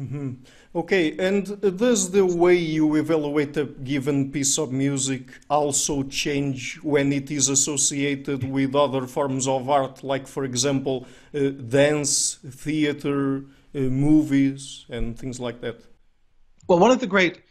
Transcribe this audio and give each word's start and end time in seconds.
Mm-hmm. 0.00 0.30
Okay, 0.74 1.14
and 1.18 1.60
does 1.76 2.10
the 2.10 2.24
way 2.24 2.54
you 2.54 2.94
evaluate 2.94 3.54
a 3.58 3.66
given 3.66 4.32
piece 4.32 4.56
of 4.56 4.72
music 4.72 5.28
also 5.50 6.04
change 6.04 6.76
when 6.82 7.12
it 7.12 7.30
is 7.30 7.50
associated 7.50 8.42
with 8.44 8.74
other 8.74 9.06
forms 9.06 9.46
of 9.46 9.68
art, 9.68 10.02
like, 10.02 10.26
for 10.26 10.44
example, 10.44 11.06
uh, 11.34 11.50
dance, 11.50 12.38
theater, 12.48 13.44
uh, 13.74 13.78
movies, 13.78 14.86
and 14.88 15.18
things 15.18 15.38
like 15.38 15.60
that? 15.60 15.82
Well, 16.66 16.78
one 16.78 16.92
of 16.92 17.00
the 17.00 17.06
great 17.06 17.42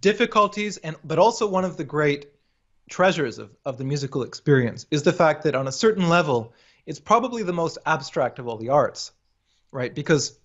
difficulties, 0.00 0.76
and 0.76 0.94
but 1.02 1.18
also 1.18 1.48
one 1.48 1.64
of 1.64 1.76
the 1.76 1.84
great 1.84 2.26
treasures 2.88 3.38
of, 3.38 3.50
of 3.64 3.76
the 3.76 3.84
musical 3.84 4.22
experience 4.22 4.86
is 4.92 5.02
the 5.02 5.12
fact 5.12 5.42
that 5.42 5.56
on 5.56 5.66
a 5.66 5.72
certain 5.72 6.08
level, 6.08 6.54
it's 6.86 7.00
probably 7.00 7.42
the 7.42 7.52
most 7.52 7.78
abstract 7.84 8.38
of 8.38 8.46
all 8.46 8.56
the 8.56 8.68
arts, 8.68 9.10
right? 9.72 9.92
Because 9.92 10.38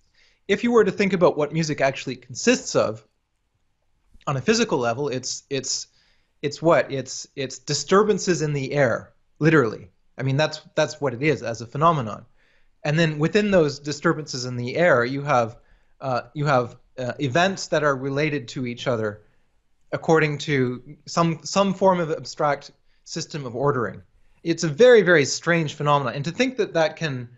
if 0.48 0.64
you 0.64 0.72
were 0.72 0.84
to 0.84 0.90
think 0.90 1.12
about 1.12 1.36
what 1.36 1.52
music 1.52 1.80
actually 1.80 2.16
consists 2.16 2.74
of, 2.76 3.06
on 4.26 4.36
a 4.36 4.40
physical 4.40 4.78
level, 4.78 5.08
it's 5.08 5.42
it's 5.50 5.88
it's 6.42 6.62
what 6.62 6.92
it's 6.92 7.26
it's 7.36 7.58
disturbances 7.58 8.42
in 8.42 8.52
the 8.52 8.72
air, 8.72 9.12
literally. 9.38 9.90
I 10.18 10.22
mean, 10.22 10.36
that's 10.36 10.60
that's 10.74 11.00
what 11.00 11.14
it 11.14 11.22
is 11.22 11.42
as 11.42 11.60
a 11.60 11.66
phenomenon. 11.66 12.24
And 12.84 12.98
then 12.98 13.18
within 13.18 13.50
those 13.50 13.78
disturbances 13.78 14.44
in 14.44 14.56
the 14.56 14.76
air, 14.76 15.04
you 15.04 15.22
have 15.22 15.56
uh, 16.00 16.22
you 16.34 16.46
have 16.46 16.76
uh, 16.98 17.12
events 17.18 17.68
that 17.68 17.84
are 17.84 17.96
related 17.96 18.48
to 18.48 18.66
each 18.66 18.86
other 18.86 19.22
according 19.92 20.38
to 20.38 20.96
some 21.06 21.40
some 21.44 21.74
form 21.74 22.00
of 22.00 22.10
abstract 22.10 22.70
system 23.04 23.46
of 23.46 23.54
ordering. 23.54 24.02
It's 24.42 24.64
a 24.64 24.68
very 24.68 25.02
very 25.02 25.24
strange 25.24 25.74
phenomenon, 25.74 26.14
and 26.14 26.24
to 26.24 26.32
think 26.32 26.56
that 26.56 26.74
that 26.74 26.96
can, 26.96 27.28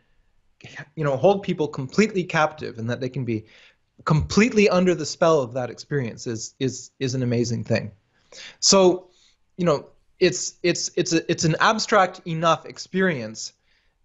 you 0.96 1.04
know, 1.04 1.16
hold 1.16 1.42
people 1.42 1.68
completely 1.68 2.24
captive 2.24 2.78
and 2.78 2.91
that 2.91 3.00
they 3.00 3.09
can 3.09 3.24
be 3.24 3.45
completely 4.04 4.68
under 4.68 4.95
the 4.95 5.06
spell 5.06 5.40
of 5.40 5.54
that 5.54 5.70
experience 5.70 6.27
is 6.27 6.54
is 6.59 6.90
is 6.98 7.14
an 7.14 7.23
amazing 7.23 7.65
thing. 7.65 7.93
So, 8.60 9.09
you 9.56 9.65
know, 9.65 9.87
it's 10.18 10.54
it's 10.62 10.90
it's 10.96 11.12
a, 11.12 11.30
it's 11.30 11.45
an 11.45 11.56
abstract 11.60 12.21
enough 12.26 12.66
experience 12.66 13.52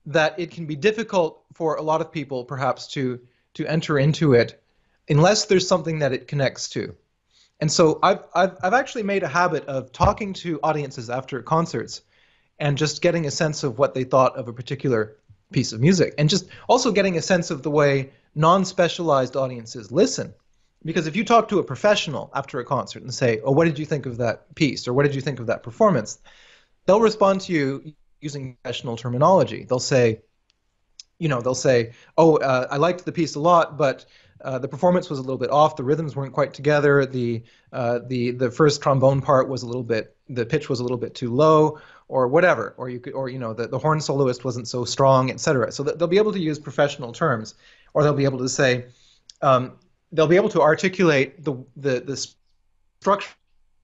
that 0.05 0.39
it 0.39 0.51
can 0.51 0.66
be 0.66 0.75
difficult 0.75 1.43
for 1.53 1.75
a 1.75 1.81
lot 1.81 2.01
of 2.01 2.11
people 2.11 2.45
perhaps 2.45 2.88
to 2.88 3.19
to 3.55 3.66
enter 3.66 3.99
into 3.99 4.33
it 4.33 4.61
unless 5.09 5.45
there's 5.45 5.67
something 5.67 5.99
that 5.99 6.13
it 6.13 6.27
connects 6.27 6.69
to. 6.69 6.95
And 7.59 7.71
so 7.71 7.99
I've, 8.01 8.23
I've, 8.33 8.57
I've 8.63 8.73
actually 8.73 9.03
made 9.03 9.23
a 9.23 9.27
habit 9.27 9.66
of 9.66 9.91
talking 9.91 10.33
to 10.33 10.59
audiences 10.63 11.09
after 11.09 11.41
concerts 11.41 12.01
and 12.57 12.77
just 12.77 13.01
getting 13.01 13.25
a 13.25 13.31
sense 13.31 13.63
of 13.63 13.77
what 13.77 13.94
they 13.94 14.03
thought 14.03 14.38
of 14.38 14.47
a 14.47 14.53
particular 14.53 15.17
piece 15.52 15.73
of 15.73 15.80
music 15.80 16.14
and 16.17 16.30
just 16.30 16.47
also 16.67 16.92
getting 16.92 17.17
a 17.17 17.22
sense 17.22 17.50
of 17.52 17.64
the 17.64 17.69
way 17.69 18.11
non-specialized 18.36 19.36
audiences 19.36 19.91
listen 19.91 20.33
because 20.86 21.08
if 21.08 21.16
you 21.16 21.25
talk 21.25 21.50
to 21.50 21.59
a 21.59 21.64
professional 21.64 22.31
after 22.36 22.59
a 22.59 22.66
concert 22.66 23.02
and 23.02 23.14
say 23.14 23.39
oh 23.44 23.52
what 23.52 23.66
did 23.66 23.80
you 23.80 23.86
think 23.86 24.06
of 24.06 24.17
that 24.17 24.53
piece 24.56 24.88
or 24.88 24.94
what 24.94 25.03
did 25.03 25.16
you 25.16 25.22
think 25.22 25.39
of 25.39 25.47
that 25.47 25.64
performance 25.64 26.19
they'll 26.86 27.02
respond 27.02 27.41
to 27.41 27.53
you 27.53 27.94
using 28.22 28.56
professional 28.61 28.95
terminology 28.95 29.64
they'll 29.64 29.80
say 29.80 30.22
you 31.17 31.28
know 31.28 31.41
they'll 31.41 31.56
say 31.56 31.94
oh 32.17 32.38
uh, 32.38 32.67
i 32.69 32.78
liked 32.78 33.03
the 33.06 33.11
piece 33.11 33.36
a 33.36 33.39
lot 33.39 33.78
but 33.78 34.06
uh, 34.41 34.58
the 34.58 34.67
performance 34.67 35.09
was 35.09 35.19
a 35.19 35.22
little 35.22 35.38
bit 35.38 35.50
off. 35.50 35.75
The 35.75 35.84
rhythms 35.84 36.16
weren't 36.16 36.34
quite 36.34 36.53
together. 36.53 37.06
The 37.06 37.44
uh, 37.73 38.00
the 38.08 38.31
the 38.31 38.50
first 38.50 38.81
trombone 38.81 39.22
part 39.22 39.50
was 39.50 39.63
a 39.63 39.66
little 39.67 39.84
bit. 39.84 40.16
The 40.30 40.45
pitch 40.45 40.69
was 40.69 40.80
a 40.80 40.84
little 40.84 40.97
bit 40.97 41.13
too 41.13 41.34
low, 41.34 41.80
or 42.09 42.27
whatever. 42.27 42.73
Or 42.77 42.89
you 42.89 42.99
could, 42.99 43.13
or 43.13 43.29
you 43.29 43.39
know, 43.39 43.53
the, 43.53 43.67
the 43.67 43.79
horn 43.79 44.02
soloist 44.02 44.43
wasn't 44.43 44.67
so 44.67 44.83
strong, 44.83 45.31
etc. 45.31 45.71
So 45.71 45.83
they'll 45.83 46.07
be 46.07 46.17
able 46.17 46.33
to 46.33 46.39
use 46.39 46.59
professional 46.59 47.13
terms, 47.13 47.55
or 47.93 48.03
they'll 48.03 48.13
be 48.13 48.25
able 48.25 48.39
to 48.39 48.49
say, 48.49 48.85
um, 49.41 49.73
they'll 50.11 50.27
be 50.27 50.35
able 50.35 50.49
to 50.49 50.61
articulate 50.61 51.45
the 51.45 51.53
the 51.77 52.01
the 52.01 52.17
structure, 52.99 53.33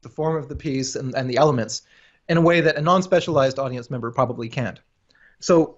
the 0.02 0.10
form 0.10 0.36
of 0.36 0.50
the 0.50 0.56
piece, 0.56 0.96
and, 0.96 1.16
and 1.16 1.30
the 1.30 1.38
elements 1.38 1.84
in 2.28 2.38
a 2.38 2.42
way 2.42 2.60
that 2.60 2.76
a 2.76 2.82
non-specialized 2.82 3.60
audience 3.60 3.90
member 3.90 4.12
probably 4.12 4.50
can't. 4.50 4.82
So 5.40 5.78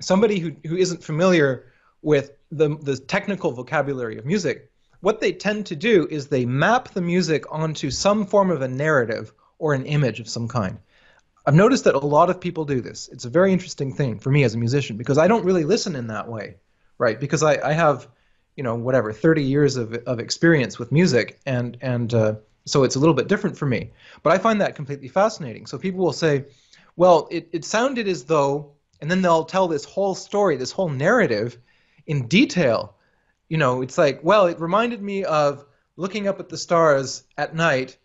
somebody 0.00 0.38
who 0.38 0.56
who 0.64 0.76
isn't 0.76 1.02
familiar 1.02 1.72
with 2.02 2.32
the, 2.50 2.76
the 2.82 2.96
technical 2.96 3.50
vocabulary 3.50 4.18
of 4.18 4.24
music, 4.26 4.70
what 5.00 5.20
they 5.20 5.32
tend 5.32 5.66
to 5.66 5.74
do 5.74 6.06
is 6.10 6.28
they 6.28 6.44
map 6.44 6.90
the 6.90 7.00
music 7.00 7.44
onto 7.50 7.90
some 7.90 8.24
form 8.26 8.50
of 8.50 8.62
a 8.62 8.68
narrative 8.68 9.32
or 9.58 9.74
an 9.74 9.86
image 9.86 10.20
of 10.20 10.28
some 10.28 10.46
kind. 10.46 10.78
I've 11.46 11.54
noticed 11.54 11.84
that 11.84 11.94
a 11.94 11.98
lot 11.98 12.30
of 12.30 12.40
people 12.40 12.64
do 12.64 12.80
this. 12.80 13.08
It's 13.08 13.26
a 13.26 13.30
very 13.30 13.52
interesting 13.52 13.92
thing 13.92 14.18
for 14.18 14.30
me 14.30 14.44
as 14.44 14.54
a 14.54 14.58
musician 14.58 14.96
because 14.96 15.18
I 15.18 15.28
don't 15.28 15.44
really 15.44 15.64
listen 15.64 15.94
in 15.94 16.06
that 16.06 16.28
way, 16.28 16.56
right? 16.96 17.20
Because 17.20 17.42
I, 17.42 17.60
I 17.68 17.72
have, 17.72 18.08
you 18.56 18.62
know, 18.62 18.74
whatever, 18.76 19.12
30 19.12 19.42
years 19.42 19.76
of, 19.76 19.92
of 20.06 20.20
experience 20.20 20.78
with 20.78 20.90
music, 20.90 21.40
and, 21.44 21.76
and 21.82 22.14
uh, 22.14 22.34
so 22.64 22.82
it's 22.84 22.96
a 22.96 22.98
little 22.98 23.14
bit 23.14 23.28
different 23.28 23.58
for 23.58 23.66
me. 23.66 23.90
But 24.22 24.32
I 24.32 24.38
find 24.38 24.60
that 24.60 24.74
completely 24.74 25.08
fascinating. 25.08 25.66
So 25.66 25.76
people 25.76 26.02
will 26.02 26.14
say, 26.14 26.46
well, 26.96 27.28
it, 27.30 27.48
it 27.52 27.64
sounded 27.64 28.08
as 28.08 28.24
though, 28.24 28.72
and 29.02 29.10
then 29.10 29.20
they'll 29.20 29.44
tell 29.44 29.68
this 29.68 29.84
whole 29.84 30.14
story, 30.14 30.56
this 30.56 30.72
whole 30.72 30.88
narrative, 30.88 31.58
in 32.06 32.26
detail. 32.26 32.96
You 33.50 33.58
know, 33.58 33.82
it's 33.82 33.98
like, 33.98 34.20
well, 34.22 34.46
it 34.46 34.58
reminded 34.60 35.02
me 35.02 35.24
of 35.24 35.66
looking 35.96 36.26
up 36.26 36.40
at 36.40 36.48
the 36.48 36.56
stars 36.56 37.24
at 37.36 37.54
night 37.54 37.98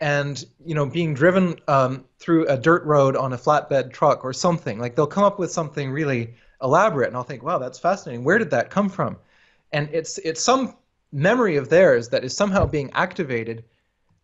and 0.00 0.44
you 0.64 0.74
know 0.74 0.86
being 0.86 1.14
driven 1.14 1.56
um, 1.68 2.04
through 2.18 2.46
a 2.46 2.56
dirt 2.56 2.84
road 2.84 3.16
on 3.16 3.32
a 3.32 3.38
flatbed 3.38 3.92
truck 3.92 4.24
or 4.24 4.32
something 4.32 4.78
like 4.78 4.94
they'll 4.94 5.06
come 5.06 5.24
up 5.24 5.38
with 5.38 5.50
something 5.50 5.90
really 5.90 6.34
elaborate 6.62 7.08
and 7.08 7.16
i'll 7.16 7.22
think 7.22 7.42
wow 7.42 7.58
that's 7.58 7.78
fascinating. 7.78 8.24
Where 8.24 8.38
did 8.38 8.50
that 8.50 8.70
come 8.70 8.88
from? 8.88 9.16
And 9.72 9.88
it's 9.92 10.18
it's 10.18 10.40
some 10.40 10.76
memory 11.12 11.56
of 11.56 11.68
theirs 11.68 12.08
that 12.10 12.24
is 12.24 12.36
somehow 12.36 12.66
being 12.66 12.90
activated 12.92 13.64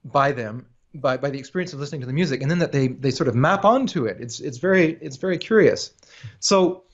by 0.05 0.33
them 0.33 0.67
by, 0.95 1.17
by 1.17 1.31
the 1.31 1.39
experience 1.39 1.73
of 1.73 1.81
listening 1.81 2.01
to 2.01 2.07
the 2.07 2.13
music 2.13 2.41
and 2.43 2.51
then 2.51 2.59
that 2.59 2.73
they, 2.73 2.89
they 2.89 3.11
sort 3.11 3.29
of 3.29 3.35
map 3.35 3.65
onto 3.65 4.07
it. 4.07 4.19
It's 4.21 4.41
it's 4.41 4.59
very 4.59 4.99
it's 5.01 5.17
very 5.17 5.39
curious. 5.39 5.93
So 6.41 6.85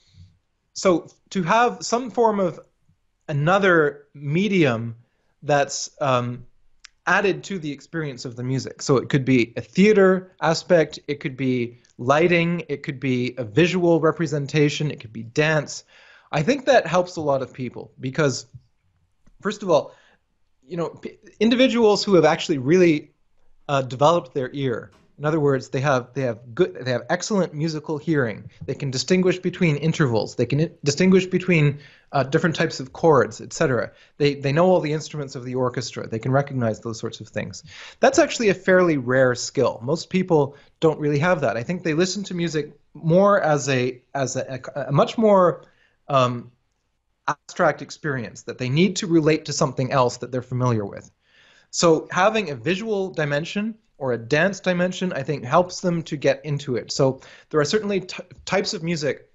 so 0.73 1.07
to 1.29 1.43
have 1.43 1.77
some 1.81 2.09
form 2.09 2.39
of 2.39 2.59
another 3.27 4.05
medium 4.13 4.95
that's 5.43 5.89
um, 6.01 6.45
added 7.05 7.43
to 7.43 7.59
the 7.59 7.71
experience 7.71 8.25
of 8.25 8.35
the 8.35 8.43
music. 8.43 8.81
So 8.81 8.97
it 8.97 9.09
could 9.09 9.25
be 9.25 9.53
a 9.57 9.61
theater 9.61 10.31
aspect, 10.41 10.99
it 11.07 11.19
could 11.19 11.35
be 11.35 11.81
lighting, 11.97 12.63
it 12.69 12.83
could 12.83 12.99
be 12.99 13.35
a 13.37 13.43
visual 13.43 13.99
representation, 13.99 14.89
it 14.89 14.99
could 14.99 15.13
be 15.13 15.23
dance. 15.23 15.83
I 16.31 16.41
think 16.41 16.65
that 16.65 16.87
helps 16.87 17.15
a 17.17 17.21
lot 17.21 17.41
of 17.41 17.53
people 17.53 17.91
because, 17.99 18.47
first 19.41 19.63
of 19.63 19.69
all, 19.69 19.93
you 20.65 20.77
know, 20.77 20.99
individuals 21.39 22.03
who 22.03 22.15
have 22.15 22.25
actually 22.25 22.57
really 22.57 23.11
uh, 23.67 23.81
developed 23.81 24.33
their 24.33 24.49
ear 24.53 24.91
in 25.17 25.25
other 25.25 25.39
words, 25.39 25.69
they 25.69 25.81
have 25.81 26.13
they 26.13 26.21
have 26.21 26.55
good 26.55 26.73
they 26.73 26.91
have 26.91 27.03
excellent 27.09 27.53
musical 27.53 27.97
hearing. 27.97 28.49
They 28.65 28.73
can 28.73 28.89
distinguish 28.89 29.37
between 29.37 29.75
intervals. 29.75 30.35
They 30.35 30.47
can 30.47 30.71
distinguish 30.83 31.27
between 31.27 31.79
uh, 32.11 32.23
different 32.23 32.55
types 32.55 32.79
of 32.79 32.93
chords, 32.93 33.39
etc. 33.39 33.91
They 34.17 34.33
they 34.33 34.51
know 34.51 34.65
all 34.65 34.79
the 34.79 34.93
instruments 34.93 35.35
of 35.35 35.45
the 35.45 35.55
orchestra. 35.55 36.07
They 36.07 36.19
can 36.19 36.31
recognize 36.31 36.79
those 36.79 36.99
sorts 36.99 37.21
of 37.21 37.27
things. 37.27 37.63
That's 37.99 38.17
actually 38.17 38.49
a 38.49 38.55
fairly 38.55 38.97
rare 38.97 39.35
skill. 39.35 39.79
Most 39.83 40.09
people 40.09 40.57
don't 40.79 40.99
really 40.99 41.19
have 41.19 41.41
that. 41.41 41.57
I 41.57 41.63
think 41.63 41.83
they 41.83 41.93
listen 41.93 42.23
to 42.25 42.33
music 42.33 42.73
more 42.95 43.39
as 43.39 43.69
a 43.69 44.01
as 44.15 44.35
a, 44.35 44.61
a, 44.75 44.81
a 44.87 44.91
much 44.91 45.17
more 45.17 45.63
um, 46.07 46.51
abstract 47.27 47.83
experience 47.83 48.43
that 48.43 48.57
they 48.57 48.69
need 48.69 48.95
to 48.97 49.07
relate 49.07 49.45
to 49.45 49.53
something 49.53 49.91
else 49.91 50.17
that 50.17 50.31
they're 50.31 50.41
familiar 50.41 50.85
with. 50.85 51.11
So 51.69 52.07
having 52.11 52.49
a 52.49 52.55
visual 52.55 53.11
dimension 53.11 53.75
or 54.03 54.11
a 54.11 54.17
dance 54.17 54.59
dimension, 54.59 55.13
I 55.13 55.23
think 55.23 55.45
helps 55.45 55.79
them 55.79 56.03
to 56.03 56.17
get 56.17 56.43
into 56.43 56.75
it. 56.75 56.91
So 56.91 57.21
there 57.49 57.61
are 57.61 57.65
certainly 57.65 58.01
t- 58.01 58.21
types 58.43 58.73
of 58.73 58.83
music 58.83 59.29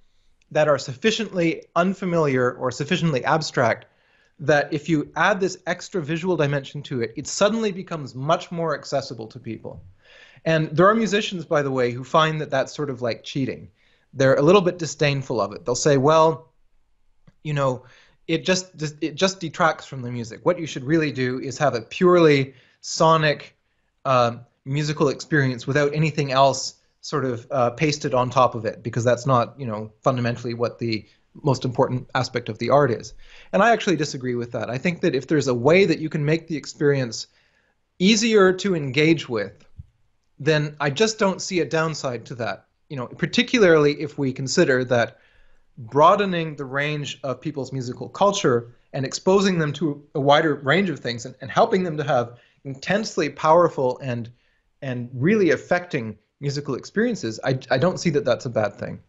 that 0.50 0.68
are 0.68 0.76
sufficiently 0.76 1.64
unfamiliar 1.74 2.52
or 2.52 2.70
sufficiently 2.70 3.24
abstract 3.24 3.86
that 4.40 4.70
if 4.70 4.86
you 4.86 5.10
add 5.16 5.40
this 5.40 5.56
extra 5.66 6.02
visual 6.02 6.36
dimension 6.36 6.82
to 6.82 7.00
it, 7.00 7.14
it 7.16 7.26
suddenly 7.26 7.72
becomes 7.72 8.14
much 8.14 8.52
more 8.52 8.74
accessible 8.74 9.26
to 9.28 9.38
people. 9.38 9.82
And 10.44 10.68
there 10.76 10.86
are 10.86 10.94
musicians, 10.94 11.46
by 11.46 11.62
the 11.62 11.70
way, 11.70 11.90
who 11.90 12.04
find 12.04 12.38
that 12.42 12.50
that's 12.50 12.76
sort 12.76 12.90
of 12.90 13.00
like 13.00 13.24
cheating. 13.24 13.70
They're 14.12 14.34
a 14.34 14.42
little 14.42 14.60
bit 14.60 14.76
disdainful 14.76 15.40
of 15.40 15.52
it. 15.52 15.64
They'll 15.64 15.76
say, 15.76 15.96
well, 15.96 16.52
you 17.42 17.54
know, 17.54 17.86
it 18.26 18.44
just 18.44 18.66
it 19.00 19.14
just 19.14 19.40
detracts 19.40 19.86
from 19.86 20.02
the 20.02 20.12
music. 20.12 20.44
What 20.44 20.60
you 20.60 20.66
should 20.66 20.84
really 20.84 21.10
do 21.10 21.40
is 21.40 21.56
have 21.56 21.74
a 21.74 21.80
purely 21.80 22.52
sonic, 22.82 23.56
uh, 24.04 24.38
musical 24.68 25.08
experience 25.08 25.66
without 25.66 25.94
anything 25.94 26.30
else 26.30 26.74
sort 27.00 27.24
of 27.24 27.46
uh, 27.50 27.70
pasted 27.70 28.12
on 28.12 28.28
top 28.28 28.54
of 28.54 28.64
it 28.64 28.82
because 28.82 29.04
that's 29.04 29.26
not 29.26 29.58
you 29.58 29.66
know 29.66 29.90
fundamentally 30.02 30.54
what 30.54 30.78
the 30.78 31.06
most 31.42 31.64
important 31.64 32.08
aspect 32.14 32.48
of 32.48 32.58
the 32.58 32.70
art 32.70 32.90
is. 32.90 33.14
And 33.52 33.62
i 33.62 33.70
actually 33.72 33.96
disagree 33.96 34.34
with 34.34 34.52
that. 34.52 34.70
I 34.70 34.78
think 34.78 35.00
that 35.00 35.14
if 35.14 35.26
there's 35.26 35.48
a 35.48 35.54
way 35.54 35.84
that 35.84 36.00
you 36.00 36.08
can 36.08 36.24
make 36.24 36.48
the 36.48 36.56
experience 36.56 37.28
easier 37.98 38.52
to 38.52 38.76
engage 38.76 39.28
with 39.28 39.64
then 40.38 40.76
i 40.80 40.88
just 40.88 41.18
don't 41.18 41.42
see 41.42 41.60
a 41.60 41.64
downside 41.64 42.24
to 42.26 42.34
that. 42.36 42.66
You 42.90 42.96
know 42.96 43.06
particularly 43.06 44.00
if 44.00 44.18
we 44.18 44.32
consider 44.32 44.84
that 44.84 45.18
broadening 45.78 46.56
the 46.56 46.64
range 46.64 47.20
of 47.22 47.40
people's 47.40 47.72
musical 47.72 48.08
culture 48.08 48.74
and 48.92 49.04
exposing 49.06 49.58
them 49.58 49.72
to 49.74 50.02
a 50.14 50.20
wider 50.20 50.56
range 50.56 50.90
of 50.90 50.98
things 50.98 51.24
and, 51.24 51.34
and 51.40 51.50
helping 51.50 51.84
them 51.84 51.96
to 51.96 52.04
have 52.04 52.38
intensely 52.64 53.28
powerful 53.30 53.98
and 54.02 54.30
and 54.82 55.10
really 55.12 55.50
affecting 55.50 56.18
musical 56.40 56.74
experiences, 56.74 57.40
I, 57.44 57.58
I 57.70 57.78
don't 57.78 57.98
see 57.98 58.10
that 58.10 58.24
that's 58.24 58.46
a 58.46 58.50
bad 58.50 58.74
thing. 58.74 59.00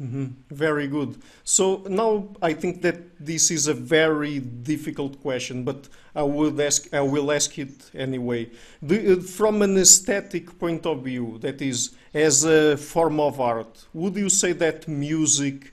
Mm-hmm. 0.00 0.26
Very 0.50 0.88
good. 0.88 1.16
So 1.42 1.82
now 1.88 2.28
I 2.42 2.52
think 2.52 2.82
that 2.82 2.96
this 3.18 3.50
is 3.50 3.66
a 3.66 3.72
very 3.72 4.40
difficult 4.40 5.22
question, 5.22 5.64
but 5.64 5.88
I 6.14 6.22
would 6.22 6.60
ask. 6.60 6.92
I 6.92 7.00
will 7.00 7.32
ask 7.32 7.58
it 7.58 7.90
anyway. 7.94 8.50
The, 8.82 9.16
from 9.16 9.62
an 9.62 9.78
aesthetic 9.78 10.58
point 10.58 10.84
of 10.84 11.02
view, 11.02 11.38
that 11.40 11.62
is, 11.62 11.94
as 12.12 12.44
a 12.44 12.76
form 12.76 13.20
of 13.20 13.40
art, 13.40 13.86
would 13.94 14.16
you 14.16 14.28
say 14.28 14.52
that 14.52 14.86
music 14.86 15.72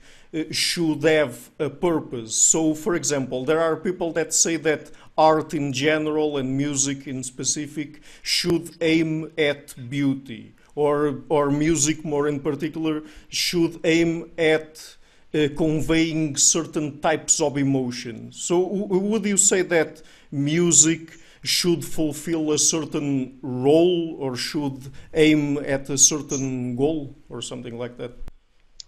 should 0.50 1.02
have 1.04 1.50
a 1.58 1.70
purpose? 1.70 2.34
So, 2.34 2.74
for 2.74 2.94
example, 2.94 3.44
there 3.44 3.60
are 3.60 3.76
people 3.76 4.12
that 4.12 4.34
say 4.34 4.56
that 4.56 4.90
art 5.16 5.54
in 5.54 5.72
general 5.72 6.38
and 6.38 6.56
music 6.56 7.06
in 7.06 7.22
specific 7.22 8.02
should 8.22 8.76
aim 8.80 9.30
at 9.38 9.74
beauty 9.88 10.54
or, 10.74 11.22
or 11.28 11.50
music 11.50 12.04
more 12.04 12.26
in 12.26 12.40
particular 12.40 13.02
should 13.28 13.78
aim 13.84 14.30
at 14.36 14.96
uh, 15.34 15.48
conveying 15.56 16.36
certain 16.36 17.00
types 17.00 17.40
of 17.40 17.56
emotion. 17.56 18.32
So, 18.32 18.58
would 18.58 19.24
you 19.24 19.36
say 19.36 19.62
that 19.62 20.02
music 20.30 21.18
should 21.42 21.84
fulfill 21.84 22.52
a 22.52 22.58
certain 22.58 23.38
role 23.42 24.16
or 24.18 24.36
should 24.36 24.90
aim 25.12 25.58
at 25.58 25.90
a 25.90 25.98
certain 25.98 26.74
goal 26.74 27.14
or 27.28 27.42
something 27.42 27.78
like 27.78 27.98
that? 27.98 28.12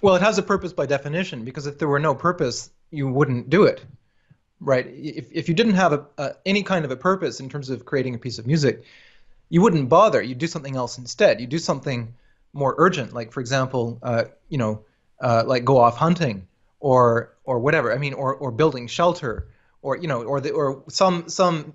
Well, 0.03 0.15
it 0.15 0.23
has 0.23 0.39
a 0.39 0.43
purpose 0.43 0.73
by 0.73 0.87
definition 0.87 1.45
because 1.45 1.67
if 1.67 1.79
there 1.79 1.89
were 1.89 1.99
no 1.99 2.15
purpose, 2.15 2.71
you 2.91 3.09
wouldn't 3.09 3.51
do 3.51 3.65
it, 3.65 3.85
right? 4.61 4.87
If, 4.87 5.33
if 5.33 5.49
you 5.49 5.55
didn't 5.55 5.75
have 5.75 5.93
a, 6.19 6.37
any 6.45 6.63
kind 6.63 6.85
of 6.85 6.91
a 6.91 6.97
purpose 6.97 7.41
in 7.41 7.49
terms 7.49 7.71
of 7.71 7.85
creating 7.85 8.15
a 8.15 8.19
piece 8.19 8.39
of 8.39 8.47
music, 8.47 8.85
you 9.49 9.63
wouldn't 9.63 9.89
bother. 9.89 10.21
You'd 10.21 10.39
do 10.39 10.47
something 10.47 10.77
else 10.77 10.99
instead. 10.99 11.41
You'd 11.41 11.51
do 11.51 11.59
something 11.59 12.15
more 12.53 12.75
urgent, 12.79 13.13
like 13.13 13.33
for 13.33 13.41
example, 13.41 13.99
uh, 14.03 14.25
you 14.49 14.59
know, 14.59 14.85
uh, 15.21 15.45
like 15.47 15.65
go 15.65 15.79
off 15.79 15.97
hunting 15.97 16.47
or 16.81 17.33
or 17.45 17.59
whatever. 17.59 17.93
I 17.93 17.99
mean, 17.99 18.15
or 18.15 18.35
or 18.35 18.51
building 18.51 18.87
shelter, 18.89 19.49
or 19.83 19.97
you 19.97 20.09
know, 20.09 20.23
or 20.25 20.41
the, 20.41 20.51
or 20.51 20.83
some 20.89 21.29
some 21.29 21.75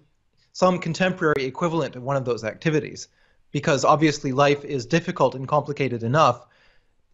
some 0.53 0.79
contemporary 0.79 1.45
equivalent 1.45 1.95
of 1.95 2.03
one 2.03 2.18
of 2.18 2.25
those 2.25 2.44
activities, 2.44 3.07
because 3.51 3.85
obviously 3.85 4.31
life 4.31 4.65
is 4.65 4.85
difficult 4.85 5.33
and 5.33 5.47
complicated 5.47 6.03
enough 6.03 6.45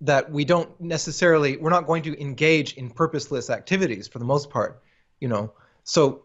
that 0.01 0.31
we 0.31 0.45
don't 0.45 0.79
necessarily 0.79 1.57
we're 1.57 1.69
not 1.69 1.87
going 1.87 2.03
to 2.03 2.21
engage 2.21 2.73
in 2.73 2.89
purposeless 2.89 3.49
activities 3.49 4.07
for 4.07 4.19
the 4.19 4.25
most 4.25 4.49
part, 4.49 4.81
you 5.19 5.27
know. 5.27 5.53
So 5.83 6.23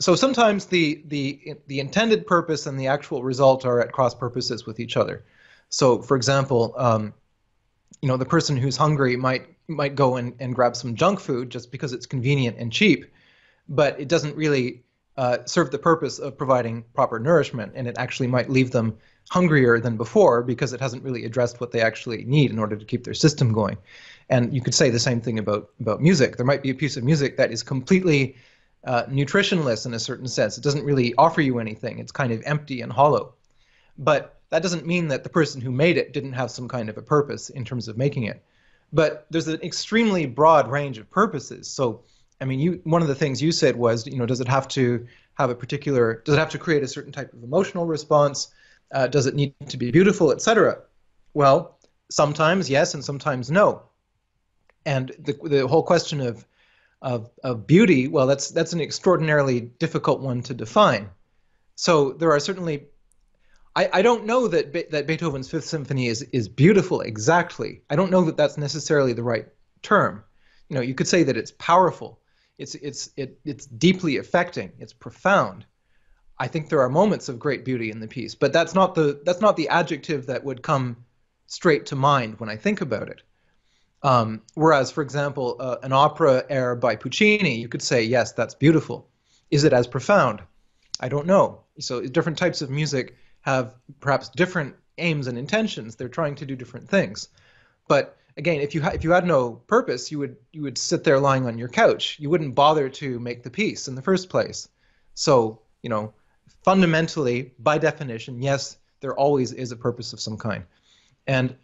so 0.00 0.14
sometimes 0.14 0.66
the 0.66 1.02
the 1.06 1.54
the 1.66 1.80
intended 1.80 2.26
purpose 2.26 2.66
and 2.66 2.78
the 2.78 2.88
actual 2.88 3.22
result 3.22 3.64
are 3.64 3.80
at 3.80 3.92
cross 3.92 4.14
purposes 4.14 4.66
with 4.66 4.80
each 4.80 4.96
other. 4.96 5.24
So, 5.68 6.02
for 6.02 6.16
example, 6.16 6.74
um, 6.76 7.14
you 8.00 8.08
know, 8.08 8.16
the 8.16 8.24
person 8.24 8.56
who's 8.56 8.76
hungry 8.76 9.16
might 9.16 9.46
might 9.68 9.94
go 9.94 10.16
and, 10.16 10.34
and 10.40 10.54
grab 10.54 10.74
some 10.74 10.96
junk 10.96 11.20
food 11.20 11.50
just 11.50 11.70
because 11.70 11.92
it's 11.92 12.06
convenient 12.06 12.56
and 12.58 12.72
cheap, 12.72 13.06
but 13.68 14.00
it 14.00 14.08
doesn't 14.08 14.36
really 14.36 14.82
uh, 15.16 15.38
serve 15.44 15.70
the 15.70 15.78
purpose 15.78 16.18
of 16.18 16.36
providing 16.36 16.82
proper 16.94 17.18
nourishment, 17.18 17.72
and 17.76 17.86
it 17.86 17.96
actually 17.98 18.26
might 18.26 18.50
leave 18.50 18.70
them 18.70 18.98
hungrier 19.30 19.78
than 19.78 19.96
before 19.96 20.42
because 20.42 20.72
it 20.72 20.80
hasn't 20.80 21.04
really 21.04 21.24
addressed 21.24 21.60
what 21.60 21.70
they 21.70 21.80
actually 21.80 22.24
need 22.24 22.50
in 22.50 22.58
order 22.58 22.76
to 22.76 22.84
keep 22.84 23.04
their 23.04 23.14
system 23.14 23.52
going. 23.52 23.78
And 24.28 24.52
you 24.52 24.60
could 24.60 24.74
say 24.74 24.90
the 24.90 24.98
same 24.98 25.20
thing 25.20 25.38
about 25.38 25.70
about 25.80 26.02
music. 26.02 26.36
There 26.36 26.46
might 26.46 26.62
be 26.62 26.70
a 26.70 26.74
piece 26.74 26.96
of 26.96 27.04
music 27.04 27.36
that 27.36 27.52
is 27.52 27.62
completely 27.62 28.36
uh, 28.84 29.04
nutritionless 29.04 29.86
in 29.86 29.94
a 29.94 30.00
certain 30.00 30.26
sense. 30.26 30.58
It 30.58 30.64
doesn't 30.64 30.84
really 30.84 31.14
offer 31.14 31.40
you 31.40 31.60
anything. 31.60 32.00
It's 32.00 32.12
kind 32.12 32.32
of 32.32 32.42
empty 32.44 32.80
and 32.80 32.92
hollow. 32.92 33.34
But 33.96 34.40
that 34.50 34.62
doesn't 34.62 34.86
mean 34.86 35.08
that 35.08 35.22
the 35.22 35.28
person 35.28 35.60
who 35.60 35.70
made 35.70 35.96
it 35.96 36.12
didn't 36.12 36.32
have 36.32 36.50
some 36.50 36.66
kind 36.66 36.88
of 36.88 36.98
a 36.98 37.02
purpose 37.02 37.50
in 37.50 37.64
terms 37.64 37.86
of 37.86 37.96
making 37.96 38.24
it. 38.24 38.42
But 38.92 39.26
there's 39.30 39.46
an 39.46 39.60
extremely 39.62 40.26
broad 40.26 40.68
range 40.68 40.98
of 40.98 41.08
purposes. 41.08 41.68
So, 41.68 42.02
I 42.40 42.46
mean, 42.46 42.58
you 42.58 42.80
one 42.82 43.02
of 43.02 43.08
the 43.08 43.14
things 43.14 43.40
you 43.40 43.52
said 43.52 43.76
was, 43.76 44.08
you 44.08 44.18
know, 44.18 44.26
does 44.26 44.40
it 44.40 44.48
have 44.48 44.66
to 44.68 45.06
have 45.34 45.50
a 45.50 45.54
particular? 45.54 46.22
Does 46.24 46.34
it 46.34 46.38
have 46.38 46.50
to 46.50 46.58
create 46.58 46.82
a 46.82 46.88
certain 46.88 47.12
type 47.12 47.32
of 47.32 47.44
emotional 47.44 47.86
response? 47.86 48.48
Uh, 48.92 49.06
does 49.06 49.26
it 49.26 49.34
need 49.34 49.54
to 49.68 49.76
be 49.76 49.90
beautiful, 49.90 50.32
etc.? 50.32 50.78
Well, 51.34 51.78
sometimes 52.10 52.68
yes, 52.68 52.94
and 52.94 53.04
sometimes 53.04 53.50
no. 53.50 53.82
And 54.84 55.12
the 55.18 55.38
the 55.44 55.68
whole 55.68 55.82
question 55.82 56.20
of 56.20 56.44
of, 57.02 57.30
of 57.42 57.66
beauty, 57.66 58.08
well, 58.08 58.26
that's 58.26 58.50
that's 58.50 58.72
an 58.72 58.80
extraordinarily 58.80 59.60
difficult 59.60 60.20
one 60.20 60.42
to 60.42 60.54
define. 60.54 61.10
So 61.76 62.12
there 62.12 62.32
are 62.32 62.40
certainly, 62.40 62.88
I, 63.74 63.88
I 63.92 64.02
don't 64.02 64.26
know 64.26 64.48
that 64.48 64.72
Be- 64.72 64.86
that 64.90 65.06
Beethoven's 65.06 65.50
Fifth 65.50 65.64
Symphony 65.64 66.08
is 66.08 66.22
is 66.22 66.48
beautiful 66.48 67.00
exactly. 67.00 67.82
I 67.88 67.96
don't 67.96 68.10
know 68.10 68.24
that 68.24 68.36
that's 68.36 68.58
necessarily 68.58 69.12
the 69.12 69.22
right 69.22 69.46
term. 69.82 70.24
You 70.68 70.76
know, 70.76 70.82
you 70.82 70.94
could 70.94 71.08
say 71.08 71.22
that 71.22 71.36
it's 71.36 71.52
powerful. 71.52 72.20
It's 72.58 72.74
it's 72.74 73.10
it, 73.16 73.38
it's 73.44 73.66
deeply 73.66 74.18
affecting. 74.18 74.72
It's 74.78 74.92
profound. 74.92 75.64
I 76.40 76.48
think 76.48 76.70
there 76.70 76.80
are 76.80 76.88
moments 76.88 77.28
of 77.28 77.38
great 77.38 77.66
beauty 77.66 77.90
in 77.90 78.00
the 78.00 78.08
piece, 78.08 78.34
but 78.34 78.50
that's 78.50 78.74
not 78.74 78.94
the 78.94 79.20
that's 79.24 79.42
not 79.42 79.56
the 79.56 79.68
adjective 79.68 80.26
that 80.26 80.42
would 80.42 80.62
come 80.62 80.96
straight 81.46 81.86
to 81.86 81.96
mind 81.96 82.40
when 82.40 82.48
I 82.48 82.56
think 82.56 82.80
about 82.80 83.10
it. 83.10 83.22
Um, 84.02 84.40
whereas, 84.54 84.90
for 84.90 85.02
example, 85.02 85.56
uh, 85.60 85.76
an 85.82 85.92
opera 85.92 86.44
air 86.48 86.74
by 86.74 86.96
Puccini, 86.96 87.56
you 87.56 87.68
could 87.68 87.82
say, 87.82 88.04
yes, 88.04 88.32
that's 88.32 88.54
beautiful. 88.54 89.06
Is 89.50 89.64
it 89.64 89.74
as 89.74 89.86
profound? 89.86 90.40
I 90.98 91.10
don't 91.10 91.26
know. 91.26 91.60
So 91.78 92.00
different 92.06 92.38
types 92.38 92.62
of 92.62 92.70
music 92.70 93.16
have 93.42 93.74
perhaps 94.00 94.30
different 94.30 94.76
aims 94.96 95.26
and 95.26 95.36
intentions. 95.36 95.96
They're 95.96 96.08
trying 96.08 96.36
to 96.36 96.46
do 96.46 96.56
different 96.56 96.88
things. 96.88 97.28
But 97.86 98.16
again, 98.38 98.62
if 98.62 98.74
you 98.74 98.82
if 98.82 99.04
you 99.04 99.10
had 99.10 99.26
no 99.26 99.52
purpose, 99.52 100.10
you 100.10 100.18
would 100.20 100.36
you 100.52 100.62
would 100.62 100.78
sit 100.78 101.04
there 101.04 101.20
lying 101.20 101.46
on 101.46 101.58
your 101.58 101.68
couch. 101.68 102.16
You 102.18 102.30
wouldn't 102.30 102.54
bother 102.54 102.88
to 102.88 103.20
make 103.20 103.42
the 103.42 103.50
piece 103.50 103.88
in 103.88 103.94
the 103.94 104.02
first 104.02 104.30
place. 104.30 104.68
So 105.12 105.60
you 105.82 105.90
know, 105.90 106.14
fundamentally, 106.62 107.52
by 107.58 107.78
definition, 107.78 108.42
yes, 108.42 108.76
there 109.00 109.14
always 109.14 109.52
is 109.52 109.72
a 109.72 109.76
purpose 109.76 110.12
of 110.12 110.20
some 110.20 110.36
kind. 110.36 110.64
And 111.26 111.56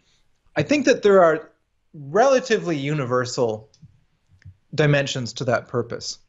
I 0.55 0.63
think 0.63 0.85
that 0.85 1.03
there 1.03 1.23
are 1.23 1.51
relatively 1.93 2.77
universal 2.77 3.69
dimensions 4.73 5.33
to 5.33 5.45
that 5.45 5.67
purpose. 5.67 6.19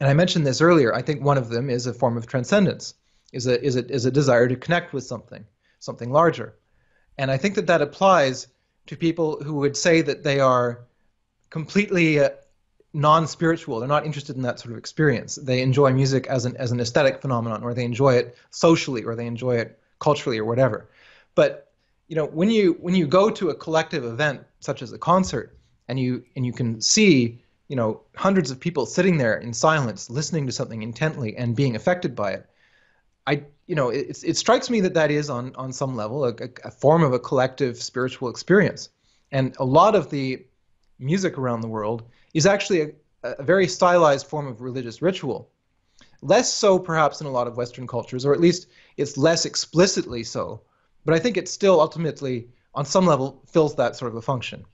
And 0.00 0.08
I 0.08 0.14
mentioned 0.14 0.46
this 0.46 0.60
earlier. 0.60 0.94
I 0.94 1.02
think 1.02 1.22
one 1.22 1.38
of 1.38 1.48
them 1.48 1.68
is 1.68 1.86
a 1.86 1.94
form 1.94 2.16
of 2.16 2.26
transcendence, 2.26 2.94
is 3.32 3.46
a, 3.46 3.62
is 3.62 3.76
a, 3.76 3.86
is 3.90 4.06
a 4.06 4.10
desire 4.10 4.48
to 4.48 4.56
connect 4.56 4.92
with 4.92 5.04
something, 5.04 5.44
something 5.80 6.10
larger. 6.10 6.54
And 7.18 7.30
I 7.30 7.36
think 7.36 7.54
that 7.56 7.66
that 7.66 7.82
applies 7.82 8.48
to 8.86 8.96
people 8.96 9.42
who 9.42 9.54
would 9.54 9.76
say 9.76 10.00
that 10.00 10.22
they 10.22 10.40
are 10.40 10.80
completely 11.50 12.20
uh, 12.20 12.30
non-spiritual. 12.92 13.78
They're 13.78 13.88
not 13.88 14.06
interested 14.06 14.36
in 14.36 14.42
that 14.42 14.60
sort 14.60 14.72
of 14.72 14.78
experience. 14.78 15.36
They 15.36 15.62
enjoy 15.62 15.92
music 15.92 16.26
as 16.26 16.44
an 16.44 16.56
as 16.56 16.72
an 16.72 16.80
aesthetic 16.80 17.20
phenomenon, 17.20 17.62
or 17.62 17.74
they 17.74 17.84
enjoy 17.84 18.14
it 18.14 18.36
socially, 18.50 19.02
or 19.04 19.14
they 19.14 19.26
enjoy 19.26 19.56
it 19.56 19.78
culturally, 19.98 20.38
or 20.38 20.44
whatever. 20.44 20.88
But 21.34 21.72
you 22.08 22.16
know, 22.16 22.26
when 22.26 22.50
you 22.50 22.76
when 22.80 22.94
you 22.94 23.06
go 23.06 23.30
to 23.30 23.50
a 23.50 23.54
collective 23.54 24.04
event 24.04 24.42
such 24.60 24.82
as 24.82 24.92
a 24.92 24.98
concert, 24.98 25.56
and 25.88 25.98
you 25.98 26.24
and 26.36 26.44
you 26.44 26.52
can 26.52 26.80
see, 26.80 27.42
you 27.68 27.76
know, 27.76 28.02
hundreds 28.16 28.50
of 28.50 28.60
people 28.60 28.86
sitting 28.86 29.16
there 29.16 29.38
in 29.38 29.52
silence, 29.52 30.10
listening 30.10 30.46
to 30.46 30.52
something 30.52 30.82
intently 30.82 31.36
and 31.36 31.56
being 31.56 31.76
affected 31.76 32.14
by 32.14 32.32
it, 32.32 32.46
I, 33.26 33.44
you 33.66 33.74
know, 33.74 33.88
it, 33.90 34.22
it 34.24 34.36
strikes 34.36 34.68
me 34.68 34.80
that 34.80 34.94
that 34.94 35.10
is 35.10 35.30
on 35.30 35.54
on 35.56 35.72
some 35.72 35.96
level 35.96 36.24
a, 36.24 36.34
a 36.64 36.70
form 36.70 37.02
of 37.02 37.12
a 37.12 37.18
collective 37.18 37.82
spiritual 37.82 38.28
experience, 38.28 38.90
and 39.30 39.56
a 39.58 39.64
lot 39.64 39.94
of 39.94 40.10
the 40.10 40.44
music 40.98 41.38
around 41.38 41.62
the 41.62 41.68
world 41.68 42.04
is 42.34 42.46
actually 42.46 42.80
a, 42.80 42.90
a 43.22 43.42
very 43.42 43.68
stylized 43.68 44.26
form 44.26 44.46
of 44.46 44.60
religious 44.60 45.02
ritual. 45.02 45.50
Less 46.20 46.52
so, 46.52 46.78
perhaps, 46.78 47.20
in 47.20 47.26
a 47.26 47.30
lot 47.30 47.46
of 47.48 47.56
Western 47.56 47.86
cultures, 47.86 48.24
or 48.24 48.32
at 48.32 48.40
least 48.40 48.68
it's 48.96 49.16
less 49.16 49.44
explicitly 49.44 50.22
so 50.22 50.62
but 51.04 51.14
I 51.14 51.18
think 51.18 51.36
it 51.36 51.48
still 51.48 51.80
ultimately, 51.80 52.48
on 52.74 52.84
some 52.84 53.06
level, 53.06 53.42
fills 53.46 53.74
that 53.76 53.96
sort 53.96 54.12
of 54.12 54.16
a 54.16 54.22
function. 54.22 54.64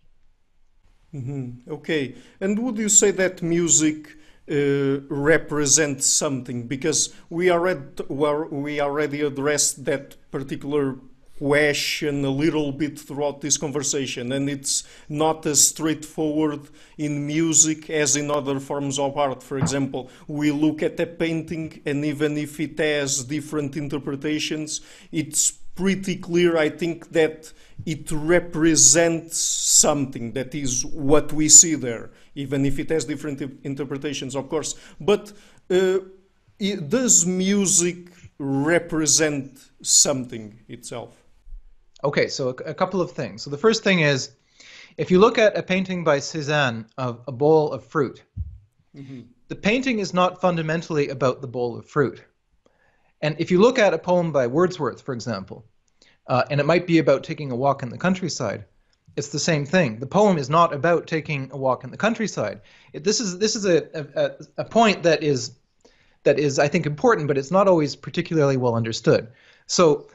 Mm-hmm. 1.14 1.70
Okay, 1.70 2.14
and 2.40 2.58
would 2.58 2.76
you 2.76 2.88
say 2.88 3.10
that 3.12 3.42
music 3.42 4.16
uh, 4.50 5.00
represents 5.08 6.06
something? 6.06 6.66
Because 6.66 7.14
we 7.30 7.50
already 7.50 7.80
we 8.08 8.80
already 8.80 9.22
addressed 9.22 9.86
that 9.86 10.16
particular 10.30 10.98
question 11.38 12.24
a 12.24 12.30
little 12.30 12.72
bit 12.72 12.98
throughout 12.98 13.40
this 13.40 13.56
conversation, 13.56 14.32
and 14.32 14.50
it's 14.50 14.84
not 15.08 15.46
as 15.46 15.68
straightforward 15.68 16.68
in 16.98 17.26
music 17.26 17.88
as 17.90 18.16
in 18.16 18.30
other 18.30 18.60
forms 18.60 18.98
of 18.98 19.16
art. 19.16 19.42
For 19.42 19.56
example, 19.58 20.10
we 20.26 20.50
look 20.50 20.82
at 20.82 20.98
a 21.00 21.06
painting, 21.06 21.80
and 21.86 22.04
even 22.04 22.36
if 22.36 22.58
it 22.60 22.78
has 22.78 23.24
different 23.24 23.76
interpretations, 23.76 24.80
it's 25.12 25.52
pretty 25.74 26.16
clear, 26.16 26.56
I 26.56 26.70
think, 26.70 27.10
that 27.12 27.52
it 27.86 28.10
represents 28.10 29.38
something 29.38 30.32
that 30.32 30.54
is 30.54 30.84
what 30.84 31.32
we 31.32 31.48
see 31.48 31.76
there, 31.76 32.10
even 32.34 32.66
if 32.66 32.80
it 32.80 32.90
has 32.90 33.04
different 33.04 33.40
interpretations, 33.62 34.34
of 34.34 34.48
course. 34.48 34.74
But 35.00 35.32
uh, 35.70 35.98
does 36.58 37.24
music 37.24 38.08
represent 38.40 39.70
something 39.80 40.58
itself? 40.68 41.27
Okay, 42.02 42.28
so 42.28 42.48
a, 42.48 42.70
a, 42.70 42.74
couple 42.74 43.00
of 43.00 43.10
things. 43.10 43.42
So 43.42 43.50
the 43.50 43.58
first 43.58 43.82
thing 43.82 44.00
is, 44.00 44.30
if 44.96 45.10
you 45.10 45.18
look 45.18 45.38
at 45.38 45.56
a 45.56 45.62
painting 45.62 46.04
by 46.04 46.18
Cézanne 46.18 46.86
of 46.96 47.20
a 47.26 47.32
bowl 47.32 47.72
of 47.72 47.84
fruit, 47.84 48.22
mm-hmm. 48.96 49.22
the 49.48 49.56
painting 49.56 49.98
is 49.98 50.14
not 50.14 50.40
fundamentally 50.40 51.08
about 51.08 51.40
the 51.40 51.48
bowl 51.48 51.76
of 51.76 51.86
fruit. 51.86 52.22
And 53.20 53.36
if 53.38 53.50
you 53.50 53.60
look 53.60 53.78
at 53.78 53.94
a 53.94 53.98
poem 53.98 54.30
by 54.30 54.46
Wordsworth, 54.46 55.02
for 55.02 55.12
example, 55.12 55.64
uh, 56.28 56.44
and 56.50 56.60
it 56.60 56.66
might 56.66 56.86
be 56.86 56.98
about 56.98 57.24
taking 57.24 57.50
a 57.50 57.56
walk 57.56 57.82
in 57.82 57.88
the 57.88 57.98
countryside, 57.98 58.64
it's 59.16 59.28
the 59.28 59.38
same 59.40 59.66
thing. 59.66 59.98
The 59.98 60.06
poem 60.06 60.38
is 60.38 60.48
not 60.48 60.72
about 60.72 61.08
taking 61.08 61.50
a 61.50 61.56
walk 61.56 61.82
in 61.82 61.90
the 61.90 61.96
countryside. 61.96 62.60
It, 62.92 63.02
this 63.02 63.18
is 63.20 63.38
this 63.38 63.56
is 63.56 63.64
a, 63.64 64.06
a, 64.14 64.62
a 64.62 64.64
point 64.64 65.02
that 65.02 65.24
is 65.24 65.58
that 66.22 66.38
is 66.38 66.60
I 66.60 66.68
think 66.68 66.86
important, 66.86 67.26
but 67.26 67.36
it's 67.36 67.50
not 67.50 67.66
always 67.66 67.96
particularly 67.96 68.56
well 68.56 68.76
understood. 68.76 69.28
So 69.66 70.08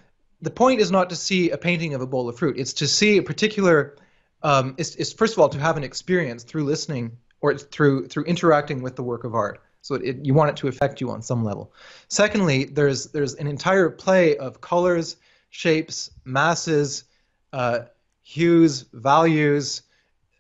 the 0.44 0.52
point 0.52 0.82
is 0.82 0.92
not 0.92 1.10
to 1.10 1.16
see 1.16 1.50
a 1.52 1.58
painting 1.58 1.94
of 1.94 2.02
a 2.02 2.06
bowl 2.06 2.28
of 2.28 2.38
fruit. 2.38 2.58
It's 2.60 2.74
to 2.74 2.88
see 2.88 3.18
a 3.18 3.24
particular. 3.24 3.96
Um, 4.44 4.76
it's, 4.78 4.96
it's 4.96 5.14
first 5.14 5.34
of 5.34 5.40
all 5.40 5.50
to 5.50 5.60
have 5.60 5.78
an 5.78 5.84
experience 5.84 6.44
through 6.44 6.66
listening 6.66 7.18
or 7.40 7.58
through 7.58 8.08
through 8.08 8.26
interacting 8.26 8.82
with 8.82 8.96
the 8.96 9.04
work 9.04 9.24
of 9.24 9.34
art. 9.34 9.64
So 9.82 9.96
it, 9.96 10.26
you 10.26 10.34
want 10.34 10.50
it 10.50 10.58
to 10.58 10.68
affect 10.68 11.02
you 11.02 11.12
on 11.12 11.22
some 11.22 11.44
level. 11.44 11.74
Secondly, 12.10 12.66
there's 12.66 13.08
there's 13.08 13.36
an 13.36 13.48
entire 13.48 13.90
play 13.90 14.36
of 14.38 14.60
colors, 14.60 15.16
shapes, 15.50 16.12
masses, 16.26 17.06
uh, 17.54 17.80
hues, 18.24 18.86
values, 18.94 19.84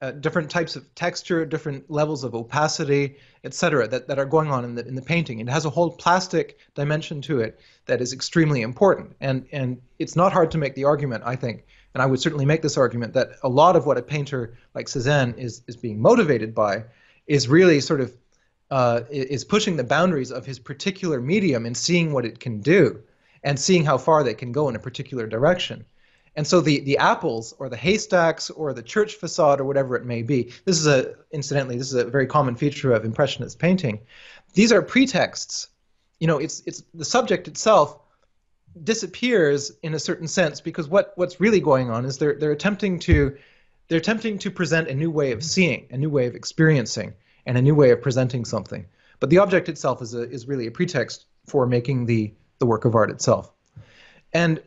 uh, 0.01 0.11
different 0.11 0.49
types 0.49 0.75
of 0.75 0.93
texture, 0.95 1.45
different 1.45 1.89
levels 1.89 2.25
of 2.25 2.35
opacity, 2.35 3.15
etc., 3.43 3.87
that, 3.87 4.07
that 4.07 4.19
are 4.19 4.25
going 4.25 4.49
on 4.49 4.63
in 4.63 4.75
the 4.75 4.87
in 4.87 4.95
the 4.95 5.01
painting. 5.01 5.39
It 5.39 5.49
has 5.49 5.65
a 5.65 5.69
whole 5.69 5.91
plastic 5.91 6.57
dimension 6.75 7.21
to 7.23 7.41
it 7.41 7.59
that 7.85 8.01
is 8.01 8.13
extremely 8.13 8.61
important. 8.61 9.15
And 9.21 9.45
and 9.51 9.81
it's 9.99 10.15
not 10.15 10.33
hard 10.33 10.51
to 10.51 10.57
make 10.57 10.75
the 10.75 10.85
argument, 10.85 11.23
I 11.25 11.35
think, 11.35 11.65
and 11.93 12.01
I 12.01 12.05
would 12.05 12.19
certainly 12.19 12.45
make 12.45 12.61
this 12.61 12.77
argument 12.77 13.13
that 13.13 13.31
a 13.43 13.49
lot 13.49 13.75
of 13.75 13.85
what 13.85 13.97
a 13.97 14.01
painter 14.01 14.57
like 14.73 14.87
Cézanne 14.87 15.37
is 15.37 15.61
is 15.67 15.75
being 15.75 16.01
motivated 16.01 16.55
by 16.55 16.85
is 17.27 17.47
really 17.47 17.79
sort 17.79 18.01
of 18.01 18.13
uh, 18.71 19.01
is 19.09 19.45
pushing 19.45 19.75
the 19.75 19.83
boundaries 19.83 20.31
of 20.31 20.45
his 20.45 20.57
particular 20.57 21.21
medium 21.21 21.65
and 21.65 21.77
seeing 21.77 22.11
what 22.11 22.25
it 22.25 22.39
can 22.39 22.59
do 22.59 23.01
and 23.43 23.59
seeing 23.59 23.85
how 23.85 23.97
far 23.97 24.23
they 24.23 24.33
can 24.33 24.51
go 24.51 24.69
in 24.69 24.75
a 24.75 24.79
particular 24.79 25.27
direction. 25.27 25.85
And 26.35 26.47
so 26.47 26.61
the, 26.61 26.79
the 26.81 26.97
apples 26.97 27.53
or 27.59 27.69
the 27.69 27.77
haystacks 27.77 28.49
or 28.49 28.73
the 28.73 28.81
church 28.81 29.15
facade 29.15 29.59
or 29.59 29.65
whatever 29.65 29.95
it 29.95 30.05
may 30.05 30.23
be, 30.23 30.51
this 30.65 30.79
is 30.79 30.87
a, 30.87 31.13
incidentally, 31.31 31.77
this 31.77 31.87
is 31.87 31.93
a 31.93 32.05
very 32.05 32.25
common 32.25 32.55
feature 32.55 32.91
of 32.91 33.05
Impressionist 33.05 33.59
painting. 33.59 33.99
These 34.53 34.71
are 34.71 34.81
pretexts. 34.81 35.67
You 36.19 36.27
know, 36.27 36.39
it's, 36.39 36.63
it's 36.65 36.83
the 36.93 37.05
subject 37.05 37.47
itself 37.47 37.99
disappears 38.83 39.71
in 39.83 39.93
a 39.93 39.99
certain 39.99 40.27
sense 40.27 40.59
because 40.59 40.87
what, 40.87 41.13
what's 41.15 41.39
really 41.39 41.59
going 41.59 41.91
on 41.91 42.05
is 42.05 42.17
they're, 42.17 42.33
they're 42.33 42.51
attempting 42.51 42.99
to 42.99 43.37
they're 43.89 43.99
attempting 43.99 44.37
to 44.39 44.49
present 44.49 44.87
a 44.87 44.95
new 44.95 45.11
way 45.11 45.33
of 45.33 45.43
seeing, 45.43 45.87
a 45.91 45.97
new 45.97 46.09
way 46.09 46.25
of 46.25 46.35
experiencing, 46.35 47.13
and 47.45 47.57
a 47.57 47.61
new 47.61 47.75
way 47.75 47.91
of 47.91 48.01
presenting 48.01 48.45
something. 48.45 48.85
But 49.19 49.29
the 49.29 49.37
object 49.37 49.69
itself 49.69 50.01
is, 50.01 50.13
a, 50.13 50.21
is 50.29 50.47
really 50.47 50.67
a 50.67 50.71
pretext 50.71 51.25
for 51.45 51.65
making 51.65 52.05
the, 52.05 52.33
the 52.59 52.65
work 52.65 52.85
of 52.85 52.95
art 52.95 53.11
itself. 53.11 53.51
And 54.33 54.61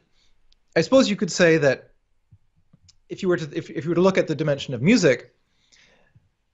I 0.77 0.83
suppose 0.83 1.09
you 1.09 1.17
could 1.17 1.33
say 1.33 1.57
that 1.57 1.91
if 3.09 3.23
you 3.23 3.29
were 3.29 3.39
to 3.39 3.57
if, 3.57 3.71
if 3.71 3.85
you 3.85 3.91
were 3.91 3.95
to 3.95 4.03
look 4.03 4.19
at 4.19 4.29
the 4.29 4.35
dimension 4.35 4.75
of 4.75 4.83
music, 4.83 5.35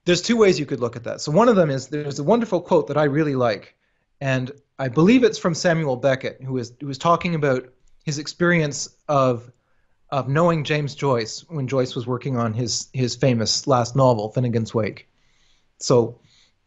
there's 0.05 0.21
two 0.21 0.37
ways 0.37 0.57
you 0.57 0.65
could 0.65 0.79
look 0.79 0.95
at 0.95 1.03
that. 1.03 1.19
So 1.19 1.31
one 1.31 1.49
of 1.49 1.57
them 1.57 1.69
is 1.69 1.87
there's 1.87 2.19
a 2.19 2.23
wonderful 2.23 2.61
quote 2.61 2.87
that 2.87 2.97
I 2.97 3.03
really 3.03 3.35
like, 3.35 3.75
and 4.21 4.49
I 4.79 4.87
believe 4.87 5.23
it's 5.23 5.37
from 5.37 5.53
Samuel 5.53 5.97
Beckett, 5.97 6.41
who 6.41 6.57
is 6.57 6.73
who 6.79 6.87
was 6.87 6.97
talking 6.97 7.35
about 7.35 7.67
his 8.05 8.17
experience 8.17 8.89
of 9.09 9.51
of 10.09 10.29
knowing 10.29 10.63
James 10.63 10.95
Joyce 10.95 11.43
when 11.49 11.67
Joyce 11.67 11.93
was 11.93 12.07
working 12.07 12.37
on 12.37 12.53
his 12.53 12.87
his 12.93 13.17
famous 13.17 13.67
last 13.67 13.93
novel, 13.93 14.31
Finnegans 14.31 14.73
Wake. 14.73 15.09
So, 15.79 16.19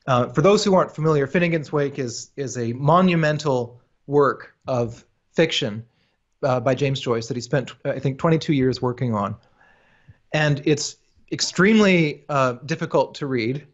uh, 0.06 0.28
for 0.28 0.42
those 0.42 0.62
who 0.62 0.74
aren't 0.74 0.94
familiar, 0.94 1.26
Finnegans 1.26 1.72
Wake 1.72 1.98
is 1.98 2.30
is 2.36 2.58
a 2.58 2.74
monumental 2.74 3.80
work 4.06 4.54
of 4.66 5.06
fiction 5.32 5.86
uh, 6.46 6.60
by 6.60 6.74
James 6.74 7.00
Joyce 7.00 7.26
that 7.26 7.36
he 7.36 7.40
spent, 7.40 7.72
I 7.84 7.98
think, 7.98 8.18
22 8.18 8.52
years 8.52 8.80
working 8.80 9.14
on, 9.14 9.36
and 10.32 10.62
it's 10.64 10.96
extremely 11.32 12.24
uh, 12.28 12.52
difficult 12.64 13.16
to 13.16 13.26
read, 13.26 13.66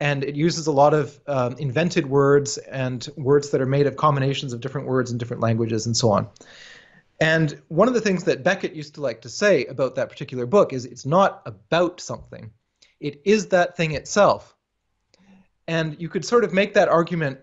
and 0.00 0.24
it 0.24 0.34
uses 0.34 0.66
a 0.66 0.72
lot 0.72 0.94
of 0.94 1.20
um, 1.26 1.56
invented 1.58 2.06
words 2.06 2.56
and 2.58 3.08
words 3.16 3.50
that 3.50 3.60
are 3.60 3.66
made 3.66 3.86
of 3.86 3.96
combinations 3.96 4.52
of 4.52 4.60
different 4.60 4.86
words 4.86 5.10
in 5.10 5.18
different 5.18 5.42
languages 5.42 5.86
and 5.86 5.96
so 5.96 6.10
on. 6.10 6.28
And 7.20 7.60
one 7.68 7.88
of 7.88 7.94
the 7.94 8.00
things 8.00 8.24
that 8.24 8.42
Beckett 8.42 8.74
used 8.74 8.94
to 8.94 9.00
like 9.00 9.22
to 9.22 9.28
say 9.28 9.64
about 9.66 9.94
that 9.94 10.08
particular 10.08 10.46
book 10.46 10.72
is 10.72 10.84
it's 10.84 11.06
not 11.06 11.42
about 11.46 12.00
something, 12.00 12.50
it 13.00 13.20
is 13.24 13.48
that 13.48 13.76
thing 13.76 13.92
itself. 13.92 14.54
And 15.68 16.00
you 16.00 16.08
could 16.08 16.24
sort 16.24 16.44
of 16.44 16.52
make 16.52 16.74
that 16.74 16.88
argument 16.88 17.40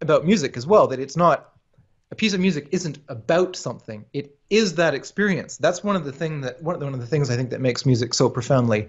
about 0.00 0.24
music 0.24 0.56
as 0.56 0.66
well 0.66 0.86
that 0.88 1.00
it's 1.00 1.16
not 1.16 1.55
a 2.10 2.14
piece 2.14 2.34
of 2.34 2.40
music 2.40 2.68
isn't 2.72 2.98
about 3.08 3.56
something 3.56 4.04
it 4.12 4.36
is 4.50 4.74
that 4.74 4.94
experience 4.94 5.56
that's 5.56 5.82
one 5.82 5.96
of 5.96 6.04
the 6.04 6.12
thing 6.12 6.40
that 6.40 6.62
one 6.62 6.74
of 6.74 6.80
the, 6.80 6.86
one 6.86 6.94
of 6.94 7.00
the 7.00 7.06
things 7.06 7.30
i 7.30 7.36
think 7.36 7.50
that 7.50 7.60
makes 7.60 7.84
music 7.86 8.14
so 8.14 8.28
profoundly 8.28 8.88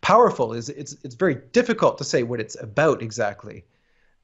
powerful 0.00 0.52
is 0.52 0.68
it's 0.68 0.96
it's 1.02 1.14
very 1.14 1.34
difficult 1.52 1.98
to 1.98 2.04
say 2.04 2.22
what 2.22 2.40
it's 2.40 2.60
about 2.60 3.02
exactly 3.02 3.64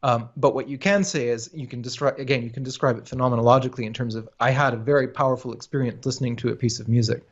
um, 0.03 0.31
but 0.37 0.55
what 0.55 0.69
you 0.69 0.79
can 0.79 1.05
say 1.05 1.29
is 1.29 1.51
you 1.53 1.67
can 1.67 1.83
describe 1.83 2.19
again 2.19 2.43
you 2.43 2.51
can 2.51 2.63
describe 2.63 2.97
it 2.97 3.05
phenomenologically 3.05 3.85
in 3.85 3.93
terms 3.93 4.15
of 4.15 4.29
I 4.39 4.51
had 4.51 4.73
a 4.73 4.77
very 4.77 5.09
powerful 5.09 5.53
experience 5.53 6.07
listening 6.07 6.37
to 6.37 6.49
a 6.49 6.57
piece 6.57 6.81
of 6.81 6.89
music. 6.89 7.23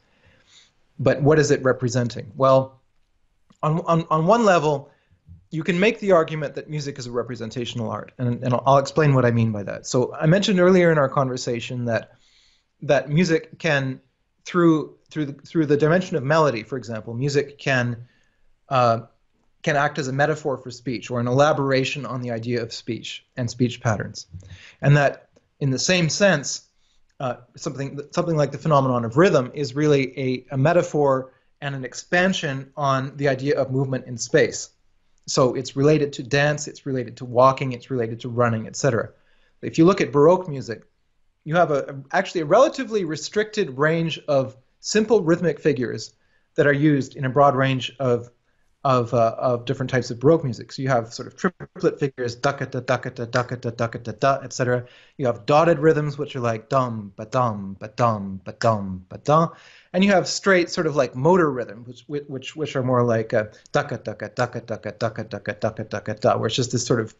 But 0.98 1.22
what 1.22 1.38
is 1.38 1.50
it 1.50 1.62
representing? 1.62 2.30
Well, 2.36 2.78
on 3.62 3.80
on, 3.86 4.06
on 4.10 4.26
one 4.26 4.44
level, 4.44 4.90
you 5.50 5.64
can 5.64 5.80
make 5.80 5.98
the 6.00 6.12
argument 6.12 6.54
that 6.54 6.68
music 6.68 6.98
is 6.98 7.06
a 7.06 7.10
representational 7.10 7.90
art, 7.90 8.12
and, 8.18 8.42
and 8.44 8.54
I'll 8.66 8.78
explain 8.78 9.14
what 9.14 9.24
I 9.24 9.30
mean 9.30 9.50
by 9.52 9.62
that. 9.62 9.86
So 9.86 10.14
I 10.14 10.26
mentioned 10.26 10.60
earlier 10.60 10.92
in 10.92 10.98
our 10.98 11.08
conversation 11.08 11.86
that 11.86 12.12
that 12.82 13.08
music 13.08 13.58
can 13.58 14.00
through 14.44 14.96
through 15.10 15.26
the, 15.26 15.32
through 15.32 15.66
the 15.66 15.76
dimension 15.76 16.16
of 16.16 16.22
melody, 16.22 16.62
for 16.62 16.76
example, 16.76 17.14
music 17.14 17.58
can 17.58 18.08
uh, 18.68 19.00
can 19.62 19.76
act 19.76 19.98
as 19.98 20.08
a 20.08 20.12
metaphor 20.12 20.56
for 20.56 20.70
speech 20.70 21.10
or 21.10 21.20
an 21.20 21.26
elaboration 21.26 22.06
on 22.06 22.22
the 22.22 22.30
idea 22.30 22.62
of 22.62 22.72
speech 22.72 23.24
and 23.36 23.50
speech 23.50 23.80
patterns. 23.80 24.26
And 24.80 24.96
that, 24.96 25.30
in 25.60 25.70
the 25.70 25.78
same 25.78 26.08
sense, 26.08 26.68
uh, 27.20 27.36
something 27.56 28.00
something 28.10 28.36
like 28.36 28.52
the 28.52 28.58
phenomenon 28.58 29.04
of 29.04 29.16
rhythm 29.16 29.50
is 29.54 29.74
really 29.74 30.18
a, 30.18 30.46
a 30.52 30.56
metaphor 30.56 31.32
and 31.60 31.74
an 31.74 31.84
expansion 31.84 32.70
on 32.76 33.16
the 33.16 33.28
idea 33.28 33.58
of 33.60 33.70
movement 33.70 34.06
in 34.06 34.16
space. 34.16 34.70
So 35.28 35.54
it's 35.54 35.76
related 35.76 36.12
to 36.14 36.22
dance, 36.22 36.66
it's 36.68 36.86
related 36.86 37.16
to 37.18 37.24
walking, 37.24 37.72
it's 37.72 37.90
related 37.90 38.20
to 38.20 38.28
running, 38.28 38.66
etc. 38.66 39.10
If 39.62 39.78
you 39.78 39.84
look 39.84 40.00
at 40.00 40.12
Baroque 40.12 40.48
music, 40.48 40.84
you 41.44 41.54
have 41.54 41.70
a, 41.70 42.00
actually 42.12 42.42
a 42.42 42.46
relatively 42.46 43.04
restricted 43.04 43.76
range 43.78 44.18
of 44.28 44.56
simple 44.80 45.22
rhythmic 45.22 45.60
figures 45.60 46.14
that 46.54 46.66
are 46.66 46.72
used 46.72 47.16
in 47.16 47.24
a 47.24 47.28
broad 47.28 47.54
range 47.54 47.94
of 47.98 48.30
of, 48.84 49.12
uh, 49.12 49.34
of 49.38 49.64
different 49.64 49.90
types 49.90 50.10
of 50.10 50.20
Baroque 50.20 50.44
music. 50.44 50.72
So 50.72 50.82
you 50.82 50.88
have 50.88 51.12
sort 51.12 51.26
of 51.28 51.36
triplet 51.36 51.98
figures, 51.98 52.36
da 52.36 52.52
da 52.52 52.66
da 52.66 52.80
da 52.80 53.40
da 54.12 54.38
etc. 54.42 54.86
You 55.16 55.26
have 55.26 55.46
dotted 55.46 55.78
rhythms, 55.78 56.16
which 56.16 56.36
are 56.36 56.40
like 56.40 56.68
dum 56.68 57.12
ba 57.16 57.26
dum 57.26 57.76
ba 57.78 57.88
dum 57.88 58.40
ba 58.44 58.54
dum 58.58 59.04
ba 59.08 59.18
dum, 59.18 59.50
and 59.92 60.04
you 60.04 60.12
have 60.12 60.28
straight 60.28 60.70
sort 60.70 60.86
of 60.86 60.94
like 60.94 61.16
motor 61.16 61.50
rhythms, 61.50 62.04
which 62.06 62.24
which 62.28 62.54
which 62.54 62.76
are 62.76 62.82
more 62.82 63.02
like 63.02 63.30
da 63.30 63.44
da 63.72 63.82
da 63.82 63.96
da 63.96 64.14
da 64.14 64.46
da 64.46 64.60
da 64.60 64.76
da 64.76 65.22
da 65.22 65.52
da 65.52 65.70
da 65.70 66.00
da 66.00 66.12
da, 66.14 66.36
where 66.38 66.46
it's 66.46 66.56
just 66.56 66.70
this 66.72 66.86
sort 66.86 67.00
of 67.00 67.14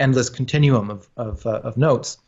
endless 0.00 0.28
continuum 0.28 0.90
of 0.90 1.08
of 1.16 1.46
uh, 1.46 1.60
of 1.62 1.76
notes. 1.76 2.18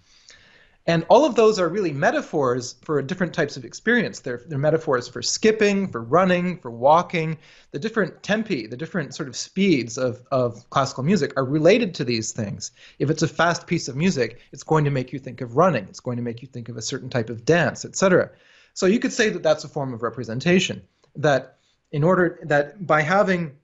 And 0.89 1.05
all 1.09 1.25
of 1.25 1.35
those 1.35 1.59
are 1.59 1.69
really 1.69 1.93
metaphors 1.93 2.77
for 2.83 3.03
different 3.03 3.35
types 3.35 3.57
of 3.57 3.65
experience. 3.65 4.21
They're, 4.21 4.43
they're 4.47 4.57
metaphors 4.57 5.09
for 5.09 5.21
skipping, 5.21 5.89
for 5.89 6.01
running, 6.01 6.59
for 6.59 6.71
walking. 6.71 7.39
The 7.73 7.81
different 7.81 8.23
tempi, 8.23 8.69
the 8.69 8.77
different 8.77 9.13
sort 9.13 9.29
of 9.29 9.35
speeds 9.35 9.99
of, 9.99 10.23
of 10.31 10.69
classical 10.71 11.03
music 11.03 11.33
are 11.37 11.45
related 11.45 11.95
to 11.97 12.05
these 12.05 12.31
things. 12.31 12.71
If 13.01 13.11
it's 13.11 13.23
a 13.23 13.29
fast 13.29 13.67
piece 13.67 13.89
of 13.89 13.97
music, 13.97 14.41
it's 14.53 14.63
going 14.63 14.85
to 14.85 14.93
make 14.93 15.13
you 15.13 15.19
think 15.19 15.41
of 15.41 15.57
running. 15.57 15.87
It's 15.89 16.01
going 16.01 16.19
to 16.19 16.23
make 16.23 16.41
you 16.41 16.47
think 16.47 16.69
of 16.69 16.77
a 16.77 16.83
certain 16.83 17.11
type 17.11 17.31
of 17.31 17.45
dance, 17.45 17.85
etc. 17.85 18.31
So 18.73 18.87
you 18.87 19.01
could 19.01 19.13
say 19.13 19.29
that 19.31 19.43
that's 19.43 19.65
a 19.65 19.69
form 19.69 19.93
of 19.93 20.03
representation. 20.03 20.83
That 21.17 21.57
in 21.91 22.05
order 22.05 22.39
that 22.45 22.87
by 22.87 23.03
having 23.03 23.57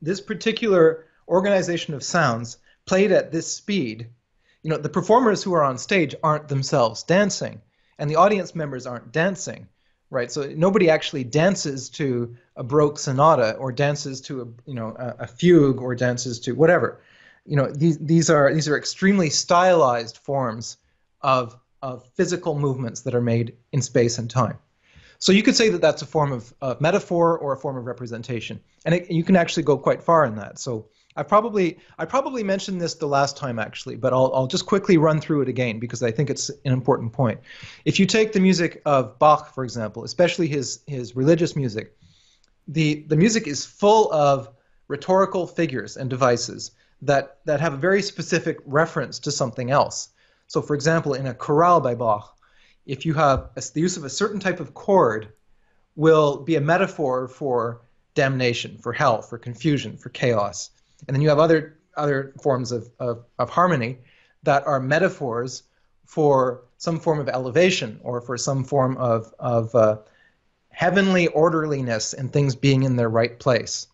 this 0.00 0.20
particular 0.20 1.06
organization 1.26 1.94
of 1.94 2.04
sounds 2.04 2.58
played 2.84 3.10
at 3.10 3.32
this 3.32 3.52
speed, 3.52 4.10
you 4.66 4.72
know 4.72 4.78
the 4.78 4.88
performers 4.88 5.44
who 5.44 5.54
are 5.54 5.62
on 5.62 5.78
stage 5.78 6.16
aren't 6.24 6.48
themselves 6.48 7.04
dancing 7.04 7.60
and 8.00 8.10
the 8.10 8.16
audience 8.16 8.52
members 8.52 8.84
aren't 8.84 9.12
dancing, 9.12 9.68
right? 10.10 10.32
So 10.32 10.52
nobody 10.56 10.90
actually 10.90 11.22
dances 11.22 11.88
to 11.90 12.36
a 12.56 12.64
Baroque 12.64 12.98
sonata 12.98 13.54
or 13.58 13.70
dances 13.70 14.20
to 14.22 14.42
a 14.42 14.46
you 14.68 14.74
know 14.74 14.88
a, 14.98 15.14
a 15.20 15.26
fugue 15.28 15.80
or 15.80 15.94
dances 15.94 16.40
to 16.40 16.56
whatever. 16.56 17.00
You 17.44 17.54
know 17.54 17.70
these 17.70 17.96
these 17.98 18.28
are 18.28 18.52
these 18.52 18.66
are 18.66 18.76
extremely 18.76 19.30
stylized 19.30 20.16
forms 20.16 20.78
of 21.20 21.56
of 21.80 22.04
physical 22.16 22.58
movements 22.58 23.02
that 23.02 23.14
are 23.14 23.20
made 23.20 23.54
in 23.70 23.80
space 23.80 24.18
and 24.18 24.28
time. 24.28 24.58
So 25.20 25.30
you 25.30 25.44
could 25.44 25.54
say 25.54 25.68
that 25.68 25.80
that's 25.80 26.02
a 26.02 26.06
form 26.06 26.32
of, 26.32 26.52
of 26.60 26.80
metaphor 26.80 27.38
or 27.38 27.52
a 27.52 27.56
form 27.56 27.76
of 27.76 27.86
representation, 27.86 28.58
and 28.84 28.96
it, 28.96 29.12
you 29.12 29.22
can 29.22 29.36
actually 29.36 29.62
go 29.62 29.78
quite 29.78 30.02
far 30.02 30.24
in 30.26 30.34
that. 30.34 30.58
So 30.58 30.88
I 31.16 31.22
probably 31.22 31.78
I 31.98 32.04
probably 32.04 32.42
mentioned 32.42 32.80
this 32.80 32.94
the 32.94 33.08
last 33.08 33.36
time 33.36 33.58
actually, 33.58 33.96
but 33.96 34.12
I'll 34.12 34.30
I'll 34.34 34.46
just 34.46 34.66
quickly 34.66 34.98
run 34.98 35.20
through 35.20 35.42
it 35.42 35.48
again 35.48 35.78
because 35.78 36.02
I 36.02 36.10
think 36.10 36.28
it's 36.28 36.50
an 36.50 36.72
important 36.72 37.12
point. 37.12 37.40
If 37.84 37.98
you 37.98 38.06
take 38.06 38.32
the 38.32 38.40
music 38.40 38.82
of 38.84 39.18
Bach, 39.18 39.54
for 39.54 39.64
example, 39.64 40.04
especially 40.04 40.46
his 40.46 40.80
his 40.86 41.16
religious 41.16 41.56
music, 41.56 41.96
the 42.68 43.04
the 43.08 43.16
music 43.16 43.46
is 43.46 43.64
full 43.64 44.12
of 44.12 44.50
rhetorical 44.88 45.46
figures 45.46 45.96
and 45.96 46.10
devices 46.10 46.72
that 47.02 47.38
that 47.46 47.60
have 47.60 47.72
a 47.72 47.78
very 47.78 48.02
specific 48.02 48.58
reference 48.66 49.18
to 49.20 49.32
something 49.32 49.70
else. 49.70 50.10
So, 50.48 50.60
for 50.60 50.74
example, 50.74 51.14
in 51.14 51.26
a 51.26 51.34
chorale 51.34 51.80
by 51.80 51.94
Bach, 51.94 52.36
if 52.84 53.06
you 53.06 53.14
have 53.14 53.50
a, 53.56 53.62
the 53.72 53.80
use 53.80 53.96
of 53.96 54.04
a 54.04 54.10
certain 54.10 54.38
type 54.38 54.60
of 54.60 54.74
chord, 54.74 55.28
will 55.96 56.38
be 56.44 56.56
a 56.56 56.60
metaphor 56.60 57.26
for 57.26 57.80
damnation, 58.14 58.78
for 58.78 58.92
hell, 58.92 59.22
for 59.22 59.38
confusion, 59.38 59.96
for 59.96 60.10
chaos 60.10 60.70
and 61.06 61.14
then 61.14 61.22
you 61.22 61.28
have 61.28 61.38
other 61.38 61.78
other 61.96 62.32
forms 62.42 62.72
of, 62.72 62.90
of, 62.98 63.24
of 63.38 63.50
harmony 63.50 63.98
that 64.42 64.66
are 64.66 64.80
metaphors 64.80 65.62
for 66.04 66.64
some 66.78 67.00
form 67.00 67.18
of 67.18 67.28
elevation 67.28 67.98
or 68.02 68.20
for 68.20 68.36
some 68.36 68.64
form 68.64 68.96
of, 68.98 69.34
of 69.38 69.74
uh, 69.74 69.96
heavenly 70.68 71.26
orderliness 71.28 72.12
and 72.12 72.32
things 72.32 72.54
being 72.54 72.82
in 72.82 72.96
their 72.96 73.08
right 73.08 73.38
place. 73.38 73.88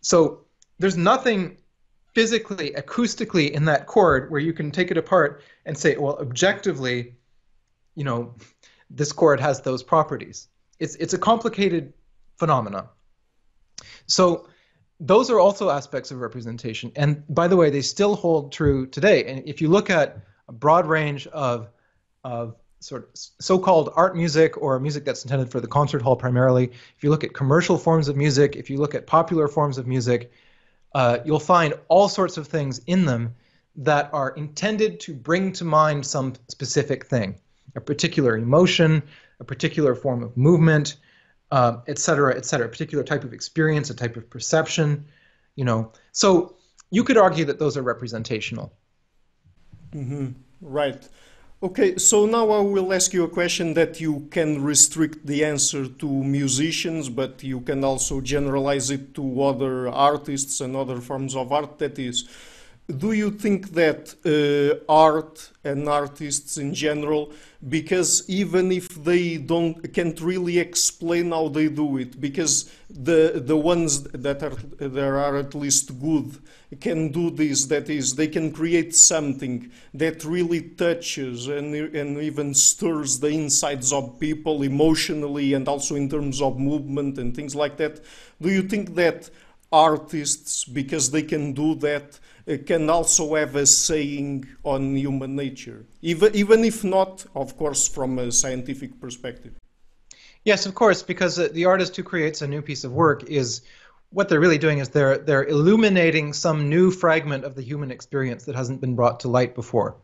So 0.00 0.40
there's 0.78 0.96
nothing 0.96 1.58
physically, 2.14 2.72
acoustically 2.72 3.50
in 3.50 3.66
that 3.66 3.86
chord 3.86 4.30
where 4.30 4.40
you 4.40 4.52
can 4.52 4.70
take 4.70 4.90
it 4.90 4.96
apart 4.96 5.42
and 5.66 5.76
say, 5.76 5.96
well, 5.96 6.18
objectively, 6.18 7.14
you 7.94 8.04
know, 8.04 8.34
this 8.90 9.12
chord 9.12 9.38
has 9.38 9.60
those 9.60 9.82
properties. 9.82 10.48
It's, 10.80 10.94
it's 10.96 11.12
a 11.12 11.18
complicated 11.18 11.92
phenomenon. 12.38 12.88
So 14.06 14.48
those 15.00 15.30
are 15.30 15.38
also 15.38 15.70
aspects 15.70 16.10
of 16.10 16.20
representation. 16.20 16.92
And 16.96 17.22
by 17.28 17.48
the 17.48 17.56
way, 17.56 17.70
they 17.70 17.82
still 17.82 18.16
hold 18.16 18.52
true 18.52 18.86
today. 18.86 19.24
And 19.24 19.46
if 19.46 19.60
you 19.60 19.68
look 19.68 19.90
at 19.90 20.18
a 20.48 20.52
broad 20.52 20.86
range 20.86 21.26
of, 21.28 21.68
of 22.24 22.56
sort 22.80 23.04
of 23.04 23.08
so-called 23.14 23.90
art 23.94 24.16
music 24.16 24.60
or 24.60 24.78
music 24.80 25.04
that's 25.04 25.24
intended 25.24 25.50
for 25.50 25.60
the 25.60 25.68
concert 25.68 26.02
hall 26.02 26.16
primarily, 26.16 26.64
if 26.96 27.02
you 27.04 27.10
look 27.10 27.22
at 27.22 27.32
commercial 27.32 27.78
forms 27.78 28.08
of 28.08 28.16
music, 28.16 28.56
if 28.56 28.70
you 28.70 28.78
look 28.78 28.94
at 28.94 29.06
popular 29.06 29.46
forms 29.46 29.78
of 29.78 29.86
music, 29.86 30.32
uh, 30.94 31.18
you'll 31.24 31.38
find 31.38 31.74
all 31.88 32.08
sorts 32.08 32.36
of 32.36 32.48
things 32.48 32.80
in 32.86 33.04
them 33.04 33.34
that 33.76 34.10
are 34.12 34.30
intended 34.30 34.98
to 34.98 35.14
bring 35.14 35.52
to 35.52 35.64
mind 35.64 36.04
some 36.04 36.32
specific 36.48 37.06
thing, 37.06 37.36
a 37.76 37.80
particular 37.80 38.36
emotion, 38.36 39.02
a 39.38 39.44
particular 39.44 39.94
form 39.94 40.24
of 40.24 40.36
movement, 40.36 40.96
uh, 41.50 41.78
et 41.86 41.98
cetera, 41.98 42.36
et 42.36 42.44
cetera, 42.44 42.66
a 42.66 42.70
particular 42.70 43.04
type 43.04 43.24
of 43.24 43.32
experience, 43.32 43.90
a 43.90 43.94
type 43.94 44.16
of 44.16 44.28
perception, 44.28 45.04
you 45.56 45.64
know. 45.64 45.92
So 46.12 46.56
you 46.90 47.04
could 47.04 47.16
argue 47.16 47.44
that 47.46 47.58
those 47.58 47.76
are 47.76 47.82
representational. 47.82 48.72
Mm-hmm. 49.92 50.32
Right. 50.60 51.08
Okay, 51.60 51.98
so 51.98 52.24
now 52.24 52.50
I 52.50 52.60
will 52.60 52.92
ask 52.92 53.12
you 53.12 53.24
a 53.24 53.28
question 53.28 53.74
that 53.74 54.00
you 54.00 54.28
can 54.30 54.62
restrict 54.62 55.26
the 55.26 55.44
answer 55.44 55.88
to 55.88 56.06
musicians, 56.06 57.08
but 57.08 57.42
you 57.42 57.60
can 57.62 57.82
also 57.82 58.20
generalize 58.20 58.90
it 58.90 59.12
to 59.16 59.42
other 59.42 59.88
artists 59.88 60.60
and 60.60 60.76
other 60.76 61.00
forms 61.00 61.34
of 61.34 61.50
art. 61.50 61.78
That 61.78 61.98
is, 61.98 62.28
do 62.96 63.12
you 63.12 63.30
think 63.30 63.72
that 63.72 64.14
uh, 64.24 64.82
art 64.90 65.50
and 65.62 65.86
artists 65.88 66.56
in 66.56 66.72
general 66.72 67.30
because 67.68 68.28
even 68.30 68.72
if 68.72 68.88
they 69.04 69.36
don't 69.36 69.92
can't 69.92 70.18
really 70.22 70.58
explain 70.58 71.30
how 71.30 71.48
they 71.48 71.68
do 71.68 71.98
it 71.98 72.18
because 72.18 72.72
the 72.88 73.42
the 73.44 73.56
ones 73.56 74.04
that 74.04 74.42
are 74.42 74.56
there 74.78 75.18
are 75.18 75.36
at 75.36 75.54
least 75.54 76.00
good 76.00 76.38
can 76.80 77.12
do 77.12 77.28
this 77.28 77.66
that 77.66 77.90
is 77.90 78.14
they 78.14 78.28
can 78.28 78.50
create 78.50 78.94
something 78.94 79.70
that 79.92 80.24
really 80.24 80.62
touches 80.62 81.46
and 81.46 81.74
and 81.74 82.16
even 82.18 82.54
stirs 82.54 83.20
the 83.20 83.28
insides 83.28 83.92
of 83.92 84.18
people 84.18 84.62
emotionally 84.62 85.52
and 85.52 85.68
also 85.68 85.94
in 85.94 86.08
terms 86.08 86.40
of 86.40 86.58
movement 86.58 87.18
and 87.18 87.36
things 87.36 87.54
like 87.54 87.76
that 87.76 88.00
do 88.40 88.48
you 88.48 88.62
think 88.62 88.94
that 88.94 89.28
artists 89.70 90.64
because 90.64 91.10
they 91.10 91.22
can 91.22 91.52
do 91.52 91.74
that 91.74 92.18
can 92.56 92.88
also 92.88 93.34
have 93.34 93.56
a 93.56 93.66
saying 93.66 94.46
on 94.64 94.96
human 94.96 95.36
nature, 95.36 95.84
even, 96.02 96.34
even 96.34 96.64
if 96.64 96.82
not, 96.82 97.26
of 97.34 97.56
course, 97.56 97.86
from 97.86 98.18
a 98.18 98.32
scientific 98.32 99.00
perspective. 99.00 99.52
Yes, 100.44 100.64
of 100.64 100.74
course, 100.74 101.02
because 101.02 101.36
the 101.36 101.66
artist 101.66 101.96
who 101.96 102.02
creates 102.02 102.40
a 102.40 102.46
new 102.46 102.62
piece 102.62 102.84
of 102.84 102.92
work 102.92 103.24
is 103.24 103.62
what 104.10 104.28
they're 104.28 104.40
really 104.40 104.58
doing 104.58 104.78
is 104.78 104.88
they're 104.88 105.18
they're 105.18 105.44
illuminating 105.44 106.32
some 106.32 106.70
new 106.70 106.90
fragment 106.90 107.44
of 107.44 107.54
the 107.54 107.62
human 107.62 107.90
experience 107.90 108.44
that 108.44 108.54
hasn't 108.54 108.80
been 108.80 108.94
brought 108.94 109.20
to 109.20 109.28
light 109.28 109.54
before. 109.54 109.96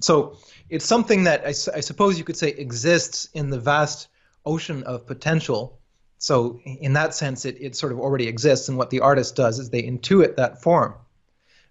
So 0.00 0.38
it's 0.68 0.84
something 0.84 1.24
that 1.24 1.44
I, 1.44 1.50
I 1.50 1.80
suppose 1.80 2.18
you 2.18 2.24
could 2.24 2.36
say 2.36 2.48
exists 2.48 3.28
in 3.34 3.50
the 3.50 3.60
vast 3.60 4.08
ocean 4.44 4.82
of 4.82 5.06
potential. 5.06 5.78
So 6.18 6.60
in 6.64 6.94
that 6.94 7.14
sense, 7.14 7.44
it, 7.44 7.56
it 7.60 7.76
sort 7.76 7.92
of 7.92 8.00
already 8.00 8.26
exists, 8.26 8.68
and 8.68 8.78
what 8.78 8.90
the 8.90 9.00
artist 9.00 9.36
does 9.36 9.58
is 9.58 9.70
they 9.70 9.82
intuit 9.82 10.36
that 10.36 10.62
form. 10.62 10.94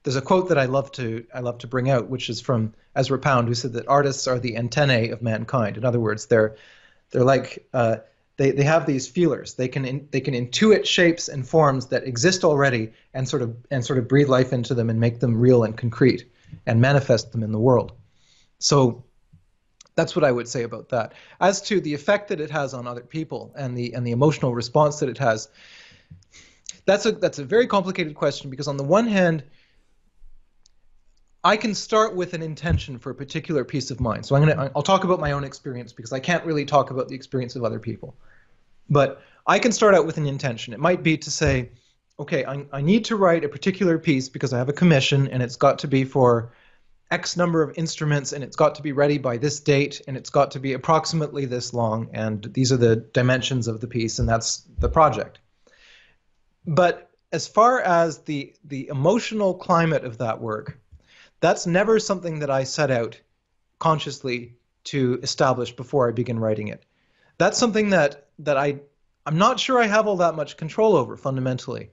There's 0.04 0.16
a 0.16 0.22
quote 0.22 0.50
that 0.50 0.58
I 0.58 0.66
love 0.66 0.92
to 0.94 1.26
I 1.34 1.42
love 1.42 1.60
to 1.60 1.68
bring 1.68 1.90
out, 1.90 2.10
which 2.10 2.30
is 2.30 2.42
from 2.42 2.74
Ezra 2.96 3.20
Pound, 3.20 3.48
who 3.48 3.54
said 3.54 3.74
that 3.74 3.88
artists 3.88 4.28
are 4.28 4.40
the 4.40 4.58
antennae 4.58 5.10
of 5.10 5.22
mankind. 5.22 5.78
In 5.78 5.86
other 5.86 6.00
words, 6.00 6.26
they're 6.26 6.56
they're 7.12 7.24
like 7.24 7.68
uh, 7.74 7.98
they, 8.38 8.52
they 8.52 8.64
have 8.64 8.88
these 8.88 9.08
feelers. 9.08 9.54
They 9.54 9.68
can 9.68 9.86
in, 9.86 10.08
they 10.12 10.22
can 10.22 10.34
intuit 10.34 10.86
shapes 10.86 11.28
and 11.28 11.48
forms 11.48 11.88
that 11.88 12.06
exist 12.06 12.44
already 12.44 12.92
and 13.14 13.30
sort 13.30 13.44
of 13.44 13.56
and 13.70 13.86
sort 13.86 14.00
of 14.00 14.08
breathe 14.08 14.30
life 14.30 14.52
into 14.52 14.74
them 14.74 14.90
and 14.90 15.00
make 15.00 15.20
them 15.20 15.40
real 15.40 15.64
and 15.64 15.78
concrete 15.78 16.26
and 16.66 16.82
manifest 16.82 17.32
them 17.32 17.44
in 17.44 17.52
the 17.52 17.60
world. 17.60 17.92
So 18.58 19.04
that's 19.96 20.16
what 20.16 20.26
I 20.26 20.32
would 20.32 20.48
say 20.48 20.64
about 20.64 20.90
that. 20.90 21.14
As 21.40 21.62
to 21.64 21.80
the 21.80 21.94
effect 21.94 22.30
that 22.30 22.42
it 22.42 22.50
has 22.50 22.74
on 22.74 22.88
other 22.88 23.02
people 23.02 23.54
and 23.56 23.78
the 23.78 23.94
and 23.94 24.08
the 24.08 24.12
emotional 24.12 24.56
response 24.56 25.00
that 25.00 25.10
it 25.10 25.20
has, 25.20 25.50
that's 26.86 27.06
a 27.06 27.12
that's 27.12 27.38
a 27.40 27.46
very 27.46 27.68
complicated 27.68 28.16
question 28.16 28.50
because 28.50 28.68
on 28.68 28.78
the 28.78 28.84
one 28.84 29.08
hand, 29.08 29.44
I 31.44 31.58
can 31.58 31.74
start 31.74 32.16
with 32.16 32.34
an 32.34 32.44
intention 32.44 33.00
for 33.00 33.10
a 33.10 33.16
particular 33.16 33.66
peace 33.66 33.90
of 33.90 34.00
mind. 34.00 34.26
So 34.26 34.36
I'm 34.36 34.46
gonna 34.46 34.72
I'll 34.76 34.84
talk 34.84 35.04
about 35.04 35.20
my 35.20 35.32
own 35.32 35.44
experience 35.44 35.92
because 35.92 36.14
I 36.14 36.20
can't 36.20 36.46
really 36.46 36.66
talk 36.66 36.92
about 36.92 37.08
the 37.08 37.16
experience 37.16 37.56
of 37.56 37.64
other 37.64 37.80
people. 37.80 38.16
But 38.90 39.22
I 39.48 39.58
can 39.58 39.72
start 39.72 39.96
out 39.96 40.06
with 40.06 40.18
an 40.18 40.28
intention. 40.28 40.74
It 40.74 40.80
might 40.80 41.02
be 41.02 41.18
to 41.18 41.32
say, 41.32 41.72
okay, 42.20 42.46
I, 42.46 42.66
I 42.72 42.82
need 42.82 43.06
to 43.06 43.16
write 43.16 43.44
a 43.44 43.50
particular 43.50 43.98
piece 43.98 44.30
because 44.30 44.54
I 44.54 44.60
have 44.60 44.70
a 44.70 44.74
commission 44.74 45.28
and 45.30 45.42
it's 45.42 45.56
got 45.56 45.80
to 45.80 45.88
be 45.88 46.04
for 46.04 46.52
X 47.10 47.36
number 47.36 47.64
of 47.64 47.76
instruments 47.78 48.32
and 48.34 48.44
it's 48.44 48.56
got 48.56 48.76
to 48.76 48.84
be 48.84 48.92
ready 48.92 49.18
by 49.18 49.38
this 49.38 49.60
date 49.60 50.02
and 50.08 50.16
it's 50.16 50.30
got 50.30 50.52
to 50.52 50.60
be 50.60 50.74
approximately 50.74 51.46
this 51.46 51.74
long 51.74 52.10
and 52.14 52.44
these 52.54 52.72
are 52.72 52.78
the 52.78 52.96
dimensions 52.96 53.68
of 53.68 53.82
the 53.82 53.88
piece 53.88 54.20
and 54.20 54.30
that's 54.30 54.68
the 54.78 54.90
project. 54.90 55.40
But 56.68 57.10
as 57.32 57.48
far 57.48 57.82
as 57.82 58.20
the 58.20 58.54
the 58.64 58.88
emotional 58.90 59.56
climate 59.56 60.06
of 60.06 60.20
that 60.20 60.40
work, 60.40 60.80
that's 61.42 61.68
never 61.68 62.00
something 62.00 62.40
that 62.40 62.50
I 62.50 62.64
set 62.64 62.92
out 62.92 63.20
consciously 63.80 64.56
to 64.86 65.20
establish 65.22 65.76
before 65.76 66.08
I 66.08 66.12
begin 66.12 66.40
writing 66.40 66.70
it. 66.70 66.86
That's 67.38 67.58
something 67.58 67.90
that 67.90 68.30
that 68.40 68.58
I 68.58 68.80
I'm 69.26 69.38
not 69.38 69.60
sure 69.60 69.80
I 69.80 69.88
have 69.88 70.08
all 70.08 70.18
that 70.18 70.36
much 70.36 70.58
control 70.58 70.96
over 70.96 71.18
fundamentally. 71.18 71.90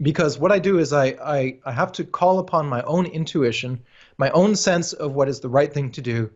Because 0.00 0.38
what 0.38 0.52
I 0.52 0.58
do 0.58 0.78
is 0.78 0.92
I, 0.92 1.06
I, 1.06 1.58
I 1.64 1.72
have 1.72 1.92
to 1.92 2.04
call 2.04 2.38
upon 2.38 2.68
my 2.68 2.82
own 2.82 3.06
intuition, 3.06 3.82
my 4.18 4.28
own 4.30 4.54
sense 4.54 4.92
of 4.92 5.14
what 5.14 5.28
is 5.28 5.40
the 5.40 5.48
right 5.48 5.72
thing 5.72 5.92
to 5.92 6.02
do, 6.02 6.32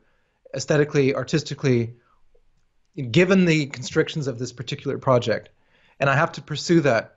aesthetically, 0.54 1.14
artistically, 1.14 1.96
given 3.10 3.44
the 3.44 3.66
constrictions 3.66 4.28
of 4.28 4.38
this 4.38 4.52
particular 4.52 4.96
project. 4.96 5.50
And 5.98 6.08
I 6.08 6.16
have 6.16 6.32
to 6.32 6.42
pursue 6.42 6.80
that 6.80 7.16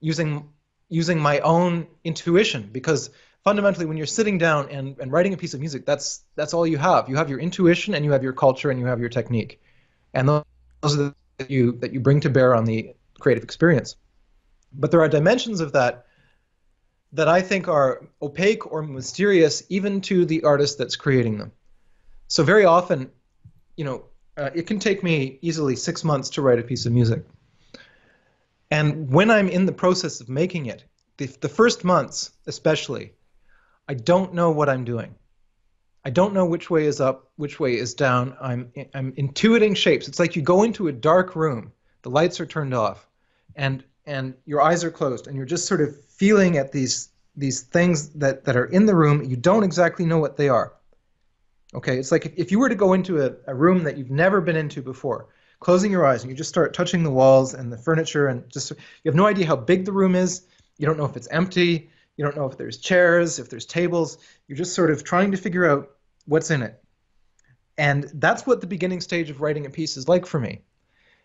using 0.00 0.48
using 0.88 1.20
my 1.20 1.40
own 1.40 1.86
intuition 2.04 2.68
because 2.72 3.10
fundamentally 3.46 3.86
when 3.86 3.96
you're 3.96 4.06
sitting 4.06 4.38
down 4.38 4.68
and, 4.70 4.98
and 4.98 5.12
writing 5.12 5.32
a 5.32 5.36
piece 5.36 5.54
of 5.54 5.60
music 5.60 5.86
that's 5.86 6.24
that's 6.34 6.52
all 6.52 6.66
you 6.66 6.78
have. 6.78 7.08
You 7.08 7.14
have 7.14 7.30
your 7.30 7.38
intuition 7.38 7.94
and 7.94 8.04
you 8.04 8.10
have 8.10 8.24
your 8.24 8.32
culture 8.32 8.72
and 8.72 8.80
you 8.80 8.86
have 8.86 8.98
your 8.98 9.08
technique. 9.08 9.62
And 10.14 10.28
those, 10.28 10.44
are 10.82 10.96
the 10.96 11.14
that 11.38 11.48
you 11.48 11.72
that 11.78 11.92
you 11.92 12.00
bring 12.00 12.20
to 12.22 12.30
bear 12.30 12.56
on 12.56 12.64
the 12.64 12.96
creative 13.20 13.44
experience. 13.44 13.94
But 14.72 14.90
there 14.90 15.00
are 15.00 15.08
dimensions 15.08 15.60
of 15.60 15.72
that 15.72 16.06
that 17.12 17.28
i 17.28 17.40
think 17.40 17.68
are 17.68 18.08
opaque 18.20 18.66
or 18.72 18.82
mysterious 18.82 19.62
even 19.68 20.00
to 20.00 20.26
the 20.26 20.42
artist 20.42 20.76
that's 20.76 20.96
creating 20.96 21.38
them. 21.38 21.52
So 22.26 22.42
very 22.42 22.64
often 22.64 23.12
you 23.76 23.84
know, 23.84 24.04
uh, 24.36 24.50
it 24.54 24.66
can 24.66 24.78
take 24.78 25.02
me 25.04 25.38
easily 25.42 25.76
six 25.76 26.02
months 26.02 26.30
to 26.30 26.42
write 26.42 26.58
a 26.58 26.62
piece 26.62 26.86
of 26.86 26.92
music. 26.92 27.22
And 28.70 29.08
when 29.10 29.30
I'm 29.30 29.48
in 29.48 29.66
the 29.66 29.72
process 29.72 30.20
of 30.20 30.28
making 30.28 30.66
it, 30.66 30.84
the, 31.18 31.26
the 31.40 31.48
first 31.48 31.84
months 31.84 32.32
especially, 32.46 33.12
I 33.88 33.94
don't 33.94 34.34
know 34.34 34.50
what 34.50 34.68
I'm 34.68 34.84
doing. 34.84 35.14
I 36.04 36.10
don't 36.10 36.34
know 36.34 36.46
which 36.46 36.70
way 36.70 36.86
is 36.86 37.00
up, 37.00 37.30
which 37.36 37.58
way 37.58 37.76
is 37.76 37.94
down. 37.94 38.36
I'm 38.40 38.72
I'm 38.94 39.12
intuiting 39.12 39.76
shapes. 39.76 40.06
It's 40.06 40.20
like 40.20 40.36
you 40.36 40.42
go 40.42 40.62
into 40.62 40.88
a 40.88 40.92
dark 40.92 41.34
room, 41.34 41.72
the 42.02 42.10
lights 42.10 42.40
are 42.40 42.46
turned 42.46 42.74
off, 42.74 43.08
and 43.56 43.82
and 44.06 44.34
your 44.44 44.62
eyes 44.62 44.84
are 44.84 44.90
closed, 44.90 45.26
and 45.26 45.36
you're 45.36 45.46
just 45.46 45.66
sort 45.66 45.80
of 45.80 46.00
feeling 46.04 46.58
at 46.58 46.70
these 46.70 47.08
these 47.36 47.62
things 47.62 48.10
that, 48.10 48.44
that 48.44 48.56
are 48.56 48.66
in 48.66 48.86
the 48.86 48.94
room. 48.94 49.22
You 49.24 49.36
don't 49.36 49.62
exactly 49.64 50.06
know 50.06 50.18
what 50.18 50.36
they 50.36 50.48
are. 50.48 50.72
Okay, 51.74 51.98
it's 51.98 52.12
like 52.12 52.26
if, 52.26 52.32
if 52.36 52.52
you 52.52 52.58
were 52.58 52.68
to 52.68 52.74
go 52.74 52.92
into 52.92 53.24
a, 53.26 53.32
a 53.46 53.54
room 53.54 53.84
that 53.84 53.98
you've 53.98 54.10
never 54.10 54.40
been 54.40 54.56
into 54.56 54.80
before, 54.80 55.28
closing 55.60 55.90
your 55.90 56.06
eyes 56.06 56.22
and 56.22 56.30
you 56.30 56.36
just 56.36 56.48
start 56.48 56.72
touching 56.72 57.02
the 57.02 57.10
walls 57.10 57.52
and 57.52 57.72
the 57.72 57.76
furniture 57.76 58.28
and 58.28 58.48
just 58.50 58.70
you 58.70 59.10
have 59.10 59.14
no 59.14 59.26
idea 59.26 59.46
how 59.46 59.56
big 59.56 59.84
the 59.84 59.92
room 59.92 60.14
is. 60.14 60.46
You 60.78 60.86
don't 60.86 60.96
know 60.96 61.04
if 61.04 61.16
it's 61.16 61.28
empty. 61.28 61.90
You 62.16 62.24
don't 62.24 62.36
know 62.36 62.46
if 62.46 62.56
there's 62.56 62.78
chairs, 62.78 63.38
if 63.38 63.50
there's 63.50 63.66
tables. 63.66 64.18
You're 64.48 64.58
just 64.58 64.74
sort 64.74 64.90
of 64.90 65.04
trying 65.04 65.32
to 65.32 65.36
figure 65.36 65.68
out 65.70 65.90
what's 66.26 66.50
in 66.50 66.62
it. 66.62 66.82
And 67.78 68.10
that's 68.14 68.46
what 68.46 68.60
the 68.60 68.66
beginning 68.66 69.00
stage 69.00 69.28
of 69.28 69.40
writing 69.40 69.66
a 69.66 69.70
piece 69.70 69.96
is 69.96 70.08
like 70.08 70.26
for 70.26 70.40
me. 70.40 70.62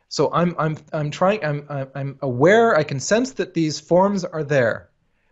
So 0.09 0.29
I'm 0.33 0.55
I'm 0.59 0.77
I'm 0.91 1.09
trying 1.09 1.45
I'm 1.45 1.65
I'm 1.95 2.17
aware 2.21 2.75
I 2.75 2.83
can 2.83 2.99
sense 2.99 3.31
that 3.33 3.53
these 3.53 3.79
forms 3.79 4.25
are 4.25 4.43
there, 4.43 4.89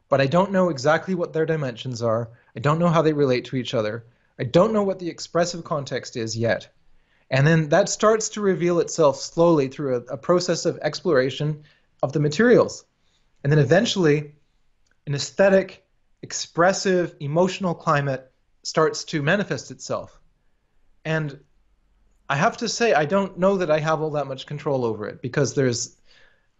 but 0.07 0.21
I 0.21 0.27
don't 0.27 0.53
know 0.53 0.69
exactly 0.69 1.15
what 1.15 1.33
their 1.33 1.45
dimensions 1.45 2.01
are. 2.01 2.29
I 2.55 2.61
don't 2.61 2.79
know 2.79 2.87
how 2.87 3.01
they 3.01 3.11
relate 3.11 3.45
to 3.45 3.57
each 3.57 3.73
other. 3.73 4.05
I 4.39 4.45
don't 4.45 4.71
know 4.71 4.83
what 4.83 4.99
the 4.99 5.09
expressive 5.09 5.65
context 5.65 6.15
is 6.15 6.37
yet. 6.37 6.69
And 7.29 7.45
then 7.45 7.69
that 7.69 7.89
starts 7.89 8.29
to 8.29 8.41
reveal 8.41 8.79
itself 8.79 9.19
slowly 9.19 9.67
through 9.67 9.97
a, 9.97 10.13
a 10.13 10.17
process 10.17 10.65
of 10.65 10.79
exploration 10.81 11.63
of 12.01 12.13
the 12.13 12.21
materials. 12.21 12.85
And 13.43 13.51
then 13.51 13.59
eventually 13.59 14.35
an 15.09 15.15
aesthetic, 15.15 15.83
expressive, 16.21 17.15
emotional 17.19 17.73
climate 17.73 18.31
starts 18.61 19.03
to 19.03 19.23
manifest 19.23 19.71
itself. 19.71 20.21
And 21.03 21.39
I 22.29 22.35
have 22.35 22.57
to 22.57 22.69
say, 22.69 22.93
I 22.93 23.05
don't 23.05 23.39
know 23.39 23.57
that 23.57 23.71
I 23.71 23.79
have 23.79 24.01
all 24.01 24.11
that 24.11 24.27
much 24.27 24.45
control 24.45 24.85
over 24.85 25.07
it 25.07 25.23
because 25.23 25.55
there's, 25.55 25.97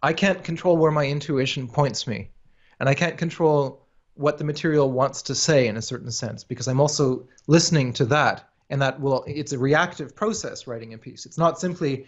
I 0.02 0.12
can't 0.12 0.42
control 0.42 0.76
where 0.76 0.90
my 0.90 1.06
intuition 1.06 1.68
points 1.68 2.08
me, 2.08 2.30
and 2.80 2.88
I 2.88 2.94
can't 2.94 3.16
control 3.16 3.86
what 4.14 4.36
the 4.36 4.44
material 4.44 4.90
wants 4.90 5.22
to 5.22 5.34
say 5.36 5.68
in 5.68 5.76
a 5.76 5.82
certain 5.82 6.10
sense 6.10 6.42
because 6.42 6.66
I'm 6.66 6.80
also 6.80 7.28
listening 7.46 7.92
to 7.94 8.04
that, 8.06 8.48
and 8.68 8.82
that 8.82 9.00
will, 9.00 9.22
it's 9.28 9.52
a 9.52 9.58
reactive 9.60 10.16
process 10.16 10.66
writing 10.66 10.92
a 10.92 10.98
piece. 10.98 11.24
It's 11.24 11.38
not 11.38 11.60
simply, 11.60 12.04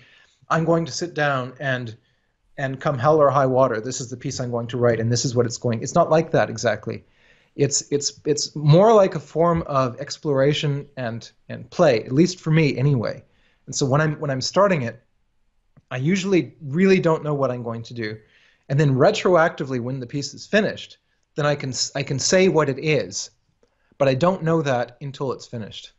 I'm 0.51 0.65
going 0.65 0.87
to 0.87 0.93
sit 0.93 1.15
down 1.15 1.55
and 1.61 1.97
and 2.57 2.81
come 2.81 2.99
hell 2.99 3.19
or 3.19 3.31
high 3.31 3.47
water, 3.47 3.81
this 3.81 4.01
is 4.01 4.11
the 4.11 4.17
piece 4.17 4.41
I'm 4.41 4.51
going 4.51 4.67
to 4.69 4.77
write, 4.77 5.01
and 5.01 5.11
this 5.11 5.25
is 5.25 5.35
what 5.35 5.47
it's 5.47 5.57
going. 5.57 5.83
It's 5.83 5.95
not 5.95 6.11
like 6.11 6.31
that 6.33 6.51
exactly. 6.51 7.05
It's 7.57 7.83
it's 7.91 8.21
it's 8.25 8.55
more 8.57 8.95
like 8.95 9.15
a 9.15 9.21
form 9.21 9.63
of 9.67 10.01
exploration 10.01 10.89
and 10.97 11.31
and 11.49 11.69
play, 11.71 12.03
at 12.05 12.13
least 12.13 12.41
for 12.41 12.51
me 12.51 12.77
anyway. 12.77 13.23
And 13.67 13.75
so 13.75 13.87
when 13.87 14.01
I'm 14.01 14.19
when 14.21 14.31
I'm 14.31 14.41
starting 14.41 14.83
it, 14.83 15.03
I 15.91 15.99
usually 15.99 16.55
really 16.63 17.01
don't 17.01 17.25
know 17.25 17.35
what 17.35 17.51
I'm 17.51 17.63
going 17.63 17.83
to 17.85 17.95
do, 17.95 18.19
and 18.69 18.79
then 18.81 18.95
retroactively 18.95 19.81
when 19.81 20.01
the 20.01 20.07
piece 20.07 20.35
is 20.35 20.47
finished, 20.47 20.99
then 21.37 21.47
I 21.47 21.55
can 21.55 21.73
I 21.95 22.03
can 22.03 22.19
say 22.19 22.49
what 22.49 22.69
it 22.69 22.79
is, 22.79 23.31
but 23.99 24.09
I 24.09 24.15
don't 24.15 24.43
know 24.43 24.63
that 24.63 24.97
until 25.01 25.33
it's 25.33 25.47
finished. 25.47 25.93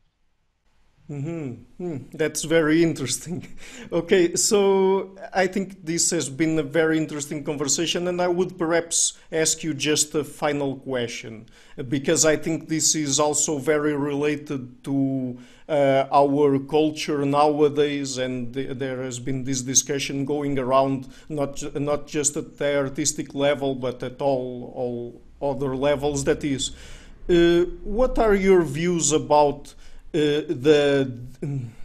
Mm-hmm. 1.09 1.83
Mm, 1.83 2.05
that's 2.13 2.43
very 2.43 2.81
interesting. 2.81 3.45
Okay, 3.91 4.35
so 4.35 5.15
I 5.33 5.47
think 5.47 5.85
this 5.85 6.09
has 6.11 6.29
been 6.29 6.57
a 6.57 6.63
very 6.63 6.97
interesting 6.97 7.43
conversation, 7.43 8.07
and 8.07 8.21
I 8.21 8.27
would 8.29 8.57
perhaps 8.57 9.13
ask 9.31 9.63
you 9.63 9.73
just 9.73 10.15
a 10.15 10.23
final 10.23 10.77
question 10.77 11.45
because 11.89 12.25
I 12.25 12.37
think 12.37 12.69
this 12.69 12.95
is 12.95 13.19
also 13.19 13.57
very 13.59 13.95
related 13.95 14.83
to 14.85 15.37
uh, 15.67 16.05
our 16.11 16.57
culture 16.59 17.25
nowadays, 17.25 18.17
and 18.17 18.53
th- 18.53 18.77
there 18.77 19.03
has 19.03 19.19
been 19.19 19.43
this 19.43 19.61
discussion 19.61 20.25
going 20.25 20.57
around 20.57 21.09
not 21.29 21.57
ju- 21.57 21.71
not 21.75 22.07
just 22.07 22.35
at 22.37 22.57
the 22.57 22.77
artistic 22.77 23.35
level, 23.35 23.75
but 23.75 24.01
at 24.01 24.21
all 24.21 24.71
all 24.75 25.21
other 25.51 25.75
levels. 25.75 26.23
That 26.23 26.43
is, 26.43 26.71
uh, 27.29 27.65
what 27.83 28.17
are 28.19 28.35
your 28.35 28.61
views 28.63 29.11
about? 29.11 29.73
Uh, 30.15 30.45
the 30.47 31.11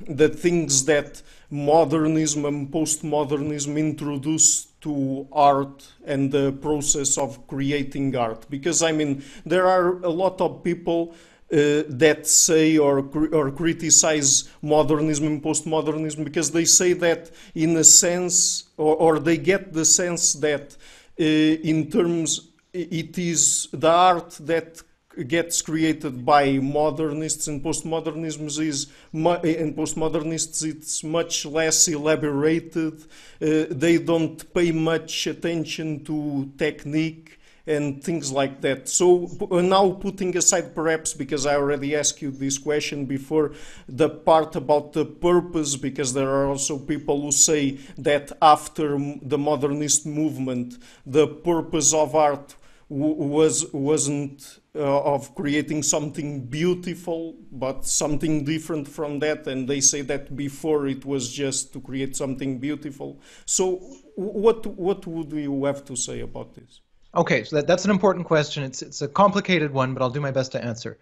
the 0.06 0.28
things 0.28 0.84
that 0.84 1.22
modernism 1.50 2.44
and 2.44 2.70
postmodernism 2.70 3.78
introduced 3.78 4.78
to 4.82 5.26
art 5.32 5.90
and 6.04 6.30
the 6.30 6.52
process 6.52 7.16
of 7.16 7.46
creating 7.46 8.14
art. 8.14 8.44
Because 8.50 8.82
i 8.82 8.92
mean 8.92 9.24
there 9.46 9.66
are 9.66 10.02
a 10.02 10.10
lot 10.10 10.42
of 10.42 10.62
people 10.62 11.14
uh, 11.50 11.84
that 11.88 12.26
say 12.26 12.76
or 12.76 12.98
or 13.32 13.50
criticize 13.50 14.50
modernism 14.60 15.26
and 15.26 15.42
postmodernism 15.42 16.22
because 16.22 16.50
they 16.50 16.66
say 16.66 16.92
that 16.92 17.30
in 17.54 17.74
a 17.78 17.84
sense 17.84 18.64
or, 18.76 18.94
or 18.96 19.18
they 19.18 19.38
get 19.38 19.72
the 19.72 19.86
sense 19.86 20.34
that 20.34 20.76
uh, 21.18 21.24
in 21.24 21.90
terms 21.90 22.50
it 22.74 23.16
is 23.16 23.68
the 23.72 23.90
art 23.90 24.36
that 24.40 24.82
gets 25.26 25.62
created 25.62 26.24
by 26.24 26.58
modernists 26.58 27.48
and 27.48 27.62
postmodernism 27.62 28.46
is 28.60 28.86
and 29.12 29.76
postmodernists 29.76 30.64
it's 30.64 31.02
much 31.02 31.44
less 31.44 31.88
elaborated. 31.88 33.02
Uh, 33.42 33.66
they 33.70 33.98
don't 33.98 34.52
pay 34.54 34.70
much 34.70 35.26
attention 35.26 36.04
to 36.04 36.50
technique 36.56 37.38
and 37.68 38.02
things 38.02 38.32
like 38.32 38.62
that. 38.62 38.88
So 38.88 39.28
now 39.50 39.90
putting 39.92 40.36
aside 40.36 40.74
perhaps 40.74 41.12
because 41.12 41.44
i 41.46 41.54
already 41.54 41.94
asked 41.94 42.22
you 42.22 42.30
this 42.30 42.56
question 42.56 43.04
before 43.04 43.52
the 43.88 44.08
part 44.08 44.56
about 44.56 44.94
the 44.94 45.04
purpose 45.04 45.76
because 45.76 46.14
there 46.14 46.30
are 46.30 46.46
also 46.46 46.78
people 46.78 47.20
who 47.20 47.30
say 47.30 47.78
that 47.98 48.32
after 48.40 48.98
the 49.22 49.38
modernist 49.38 50.06
movement 50.06 50.78
the 51.04 51.26
purpose 51.26 51.92
of 51.92 52.14
art 52.14 52.56
was 52.88 53.70
wasn't 53.72 54.60
uh, 54.74 55.02
of 55.02 55.34
creating 55.34 55.82
something 55.82 56.46
beautiful, 56.46 57.34
but 57.52 57.84
something 57.84 58.44
different 58.44 58.88
from 58.88 59.18
that. 59.18 59.46
And 59.46 59.68
they 59.68 59.80
say 59.80 60.00
that 60.02 60.34
before 60.34 60.86
it 60.86 61.04
was 61.04 61.30
just 61.30 61.72
to 61.74 61.80
create 61.80 62.16
something 62.16 62.58
beautiful. 62.58 63.20
So, 63.44 63.76
what 64.16 64.66
what 64.66 65.06
would 65.06 65.32
you 65.32 65.64
have 65.64 65.84
to 65.84 65.96
say 65.96 66.20
about 66.20 66.54
this? 66.54 66.80
Okay, 67.14 67.44
so 67.44 67.56
that, 67.56 67.66
that's 67.66 67.84
an 67.84 67.90
important 67.90 68.26
question. 68.26 68.62
It's 68.62 68.80
it's 68.82 69.02
a 69.02 69.08
complicated 69.08 69.72
one, 69.72 69.92
but 69.92 70.02
I'll 70.02 70.10
do 70.10 70.20
my 70.20 70.30
best 70.30 70.52
to 70.52 70.64
answer. 70.64 70.98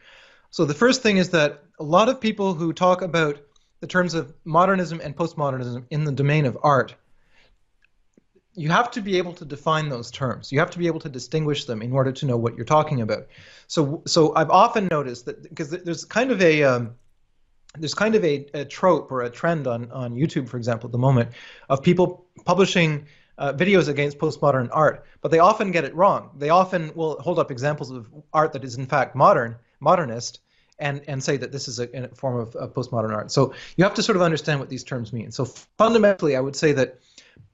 So 0.50 0.64
the 0.64 0.74
first 0.74 1.02
thing 1.02 1.18
is 1.18 1.30
that 1.30 1.64
a 1.78 1.84
lot 1.84 2.08
of 2.08 2.20
people 2.20 2.54
who 2.54 2.72
talk 2.72 3.02
about 3.02 3.38
the 3.80 3.86
terms 3.86 4.14
of 4.14 4.32
modernism 4.44 5.00
and 5.02 5.14
postmodernism 5.14 5.84
in 5.90 6.04
the 6.04 6.12
domain 6.12 6.46
of 6.46 6.56
art 6.62 6.94
you 8.56 8.70
have 8.70 8.90
to 8.92 9.02
be 9.02 9.18
able 9.18 9.34
to 9.34 9.44
define 9.44 9.88
those 9.90 10.10
terms. 10.10 10.50
You 10.50 10.58
have 10.60 10.70
to 10.70 10.78
be 10.78 10.86
able 10.86 11.00
to 11.00 11.10
distinguish 11.10 11.66
them 11.66 11.82
in 11.82 11.92
order 11.92 12.10
to 12.10 12.26
know 12.26 12.38
what 12.38 12.56
you're 12.56 12.64
talking 12.64 13.02
about. 13.02 13.26
So, 13.68 14.02
so 14.06 14.34
I've 14.34 14.50
often 14.50 14.88
noticed 14.90 15.26
that 15.26 15.42
because 15.42 15.70
there's 15.70 16.04
kind 16.04 16.30
of 16.30 16.40
a 16.40 16.62
um, 16.62 16.94
there's 17.78 17.94
kind 17.94 18.14
of 18.14 18.24
a, 18.24 18.46
a, 18.54 18.64
trope 18.64 19.12
or 19.12 19.22
a 19.22 19.30
trend 19.30 19.66
on 19.66 19.92
on 19.92 20.14
YouTube, 20.14 20.48
for 20.48 20.56
example, 20.56 20.88
at 20.88 20.92
the 20.92 20.98
moment, 20.98 21.30
of 21.68 21.82
people 21.82 22.26
publishing 22.46 23.06
uh, 23.36 23.52
videos 23.52 23.88
against 23.88 24.18
postmodern 24.18 24.70
art, 24.72 25.04
but 25.20 25.30
they 25.30 25.38
often 25.38 25.70
get 25.70 25.84
it 25.84 25.94
wrong. 25.94 26.30
They 26.38 26.48
often 26.48 26.92
will 26.94 27.20
hold 27.20 27.38
up 27.38 27.50
examples 27.50 27.90
of 27.90 28.08
art 28.32 28.54
that 28.54 28.64
is 28.64 28.76
in 28.76 28.86
fact 28.86 29.14
modern, 29.14 29.56
modernist, 29.80 30.40
and 30.78 31.02
and 31.08 31.22
say 31.22 31.36
that 31.36 31.52
this 31.52 31.68
is 31.68 31.78
a, 31.78 31.88
a 31.92 32.08
form 32.14 32.40
of, 32.40 32.56
of 32.56 32.72
postmodern 32.72 33.12
art. 33.14 33.30
So 33.30 33.52
you 33.76 33.84
have 33.84 33.94
to 33.94 34.02
sort 34.02 34.16
of 34.16 34.22
understand 34.22 34.60
what 34.60 34.70
these 34.70 34.84
terms 34.84 35.12
mean. 35.12 35.30
So 35.30 35.44
fundamentally, 35.44 36.36
I 36.36 36.40
would 36.40 36.56
say 36.56 36.72
that 36.72 37.00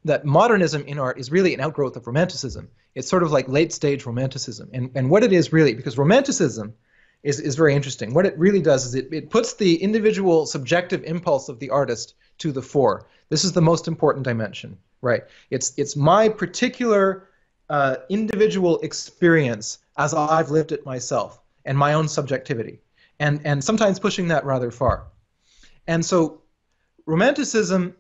that 0.05 0.25
modernism 0.25 0.83
in 0.87 0.99
art 0.99 1.18
is 1.18 1.31
really 1.31 1.55
an 1.55 1.61
outgrowth 1.61 1.97
of 1.97 2.07
romanticism. 2.07 2.68
It's 2.95 3.09
sort 3.09 3.23
of 3.23 3.31
like 3.31 3.49
late 3.49 3.73
stage 3.73 4.05
romanticism. 4.05 4.71
And, 4.73 4.90
and 4.95 5.11
what 5.11 5.23
it 5.23 5.33
is 5.33 5.53
really, 5.53 5.75
because 5.75 5.97
romanticism 5.97 6.75
is, 7.23 7.38
is 7.38 7.55
very 7.55 7.75
interesting, 7.75 8.12
what 8.14 8.27
it 8.27 8.37
really 8.37 8.61
does 8.61 8.85
is 8.85 8.95
it, 8.95 9.12
it 9.12 9.31
puts 9.31 9.55
the 9.55 9.77
individual 9.77 10.45
subjective 10.47 11.05
impulse 11.05 11.49
of 11.49 11.61
the 11.61 11.71
artist 11.71 12.14
to 12.38 12.51
the 12.51 12.62
fore. 12.62 13.07
This 13.29 13.45
is 13.45 13.53
the 13.53 13.62
most 13.62 13.87
important 13.87 14.25
dimension, 14.25 14.77
right? 15.01 15.23
It's, 15.51 15.73
it's 15.77 15.95
my 15.95 16.29
particular 16.29 17.29
uh, 17.71 17.97
individual 18.09 18.81
experience 18.81 19.79
as 19.97 20.14
I've 20.14 20.51
lived 20.51 20.73
it 20.73 20.85
myself 20.85 21.40
and 21.64 21.79
my 21.79 21.95
own 21.95 22.09
subjectivity. 22.09 22.81
And, 23.21 23.40
and 23.45 23.62
sometimes 23.62 24.01
pushing 24.01 24.29
that 24.29 24.45
rather 24.45 24.73
far. 24.73 25.05
And 25.87 26.05
so 26.05 26.42
romanticism 27.07 27.95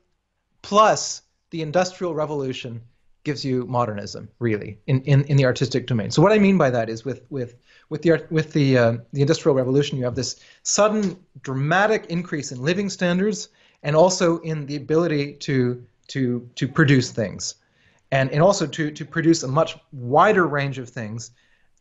plus 0.62 1.22
the 1.52 1.62
Industrial 1.62 2.14
Revolution 2.14 2.80
gives 3.24 3.44
you 3.44 3.66
modernism, 3.66 4.28
really, 4.40 4.78
in, 4.88 5.00
in, 5.02 5.22
in 5.24 5.36
the 5.36 5.44
artistic 5.44 5.86
domain. 5.86 6.10
So 6.10 6.20
what 6.20 6.32
I 6.32 6.38
mean 6.38 6.58
by 6.58 6.70
that 6.70 6.88
is 6.88 7.04
with 7.04 7.22
with 7.30 7.54
with 7.88 8.02
the 8.02 8.26
with 8.30 8.52
the 8.52 8.78
uh, 8.78 8.96
the 9.12 9.20
Industrial 9.20 9.54
Revolution, 9.54 9.98
you 9.98 10.04
have 10.04 10.16
this 10.16 10.40
sudden 10.64 11.16
dramatic 11.42 12.06
increase 12.06 12.50
in 12.50 12.60
living 12.60 12.88
standards 12.90 13.50
and 13.84 13.94
also 13.94 14.38
in 14.40 14.66
the 14.66 14.76
ability 14.76 15.34
to 15.34 15.84
to 16.08 16.48
to 16.56 16.66
produce 16.66 17.12
things, 17.12 17.54
and 18.10 18.30
and 18.30 18.42
also 18.42 18.66
to 18.66 18.90
to 18.90 19.04
produce 19.04 19.42
a 19.44 19.48
much 19.48 19.76
wider 19.92 20.46
range 20.48 20.78
of 20.78 20.88
things, 20.88 21.30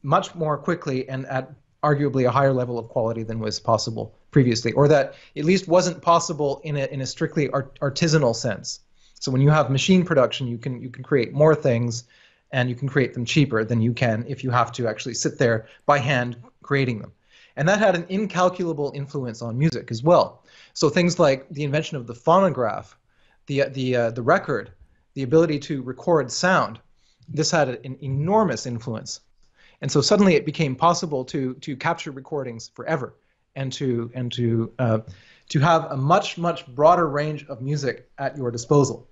much 0.03 0.35
more 0.35 0.57
quickly 0.57 1.09
and 1.09 1.25
at 1.25 1.49
arguably 1.81 2.27
a 2.27 2.31
higher 2.31 2.53
level 2.53 2.77
of 2.77 2.87
quality 2.89 3.23
than 3.23 3.39
was 3.39 3.59
possible 3.59 4.13
previously, 4.29 4.71
or 4.73 4.87
that 4.87 5.15
at 5.35 5.45
least 5.45 5.67
wasn't 5.67 6.01
possible 6.01 6.61
in 6.63 6.75
a 6.77 6.85
in 6.87 7.01
a 7.01 7.05
strictly 7.05 7.49
art, 7.49 7.79
artisanal 7.79 8.35
sense. 8.35 8.81
So 9.21 9.31
when 9.31 9.41
you 9.41 9.51
have 9.51 9.69
machine 9.69 10.03
production, 10.03 10.47
you 10.47 10.57
can 10.57 10.81
you 10.81 10.89
can 10.89 11.03
create 11.03 11.31
more 11.31 11.55
things, 11.55 12.05
and 12.51 12.67
you 12.69 12.75
can 12.75 12.89
create 12.89 13.13
them 13.13 13.23
cheaper 13.23 13.63
than 13.63 13.79
you 13.79 13.93
can 13.93 14.25
if 14.27 14.43
you 14.43 14.49
have 14.49 14.71
to 14.73 14.87
actually 14.87 15.13
sit 15.13 15.37
there 15.37 15.67
by 15.85 15.99
hand 15.99 16.35
creating 16.63 16.99
them. 16.99 17.11
And 17.55 17.69
that 17.69 17.79
had 17.79 17.95
an 17.95 18.05
incalculable 18.09 18.91
influence 18.95 19.41
on 19.43 19.59
music 19.59 19.91
as 19.91 20.01
well. 20.01 20.43
So 20.73 20.89
things 20.89 21.19
like 21.19 21.47
the 21.49 21.63
invention 21.63 21.97
of 21.97 22.07
the 22.07 22.15
phonograph, 22.15 22.97
the 23.45 23.65
the 23.69 23.95
uh, 23.95 24.11
the 24.11 24.23
record, 24.23 24.71
the 25.13 25.23
ability 25.23 25.59
to 25.59 25.83
record 25.83 26.31
sound, 26.31 26.79
this 27.29 27.51
had 27.51 27.69
an 27.69 27.97
enormous 28.01 28.65
influence. 28.65 29.21
And 29.81 29.91
so 29.91 30.01
suddenly 30.01 30.33
it 30.33 30.45
became 30.45 30.75
possible 30.75 31.23
to 31.25 31.53
to 31.55 31.75
capture 31.75 32.11
recordings 32.11 32.71
forever, 32.73 33.13
and 33.55 33.71
to 33.73 34.09
and 34.15 34.31
to 34.31 34.71
uh, 34.79 34.99
to 35.49 35.59
have 35.59 35.91
a 35.91 35.97
much 35.97 36.39
much 36.39 36.65
broader 36.65 37.07
range 37.07 37.45
of 37.49 37.61
music 37.61 38.09
at 38.17 38.35
your 38.35 38.49
disposal. 38.49 39.07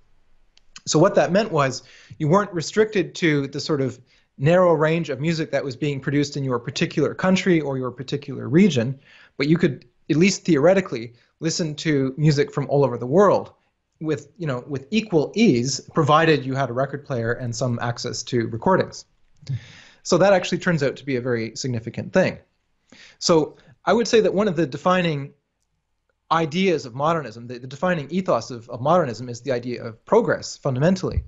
So 0.90 0.98
what 0.98 1.14
that 1.14 1.30
meant 1.30 1.52
was 1.52 1.82
you 2.18 2.26
weren't 2.28 2.52
restricted 2.52 3.14
to 3.16 3.46
the 3.46 3.60
sort 3.60 3.80
of 3.80 4.00
narrow 4.38 4.72
range 4.72 5.08
of 5.08 5.20
music 5.20 5.52
that 5.52 5.64
was 5.64 5.76
being 5.76 6.00
produced 6.00 6.36
in 6.36 6.42
your 6.42 6.58
particular 6.58 7.14
country 7.14 7.60
or 7.60 7.78
your 7.78 7.92
particular 7.92 8.48
region, 8.48 8.98
but 9.36 9.46
you 9.46 9.56
could 9.56 9.84
at 10.10 10.16
least 10.16 10.44
theoretically 10.44 11.12
listen 11.38 11.74
to 11.76 12.12
music 12.16 12.52
from 12.52 12.66
all 12.68 12.84
over 12.84 12.98
the 12.98 13.06
world 13.06 13.52
with 14.00 14.28
you 14.38 14.46
know 14.46 14.64
with 14.66 14.86
equal 14.90 15.30
ease 15.36 15.80
provided 15.94 16.44
you 16.44 16.54
had 16.54 16.70
a 16.70 16.72
record 16.72 17.04
player 17.04 17.32
and 17.32 17.54
some 17.54 17.78
access 17.80 18.22
to 18.24 18.48
recordings. 18.48 19.04
So 20.02 20.18
that 20.18 20.32
actually 20.32 20.58
turns 20.58 20.82
out 20.82 20.96
to 20.96 21.04
be 21.04 21.16
a 21.16 21.20
very 21.20 21.54
significant 21.54 22.12
thing. 22.12 22.38
So 23.18 23.56
i 23.84 23.92
would 23.92 24.08
say 24.08 24.20
that 24.20 24.34
one 24.34 24.48
of 24.48 24.56
the 24.56 24.66
defining 24.66 25.32
ideas 26.32 26.86
of 26.86 26.94
modernism 26.94 27.46
the, 27.46 27.58
the 27.58 27.66
defining 27.66 28.08
ethos 28.10 28.50
of, 28.50 28.68
of 28.70 28.80
modernism 28.80 29.28
is 29.28 29.40
the 29.40 29.52
idea 29.52 29.82
of 29.82 30.04
progress 30.04 30.56
fundamentally 30.56 31.22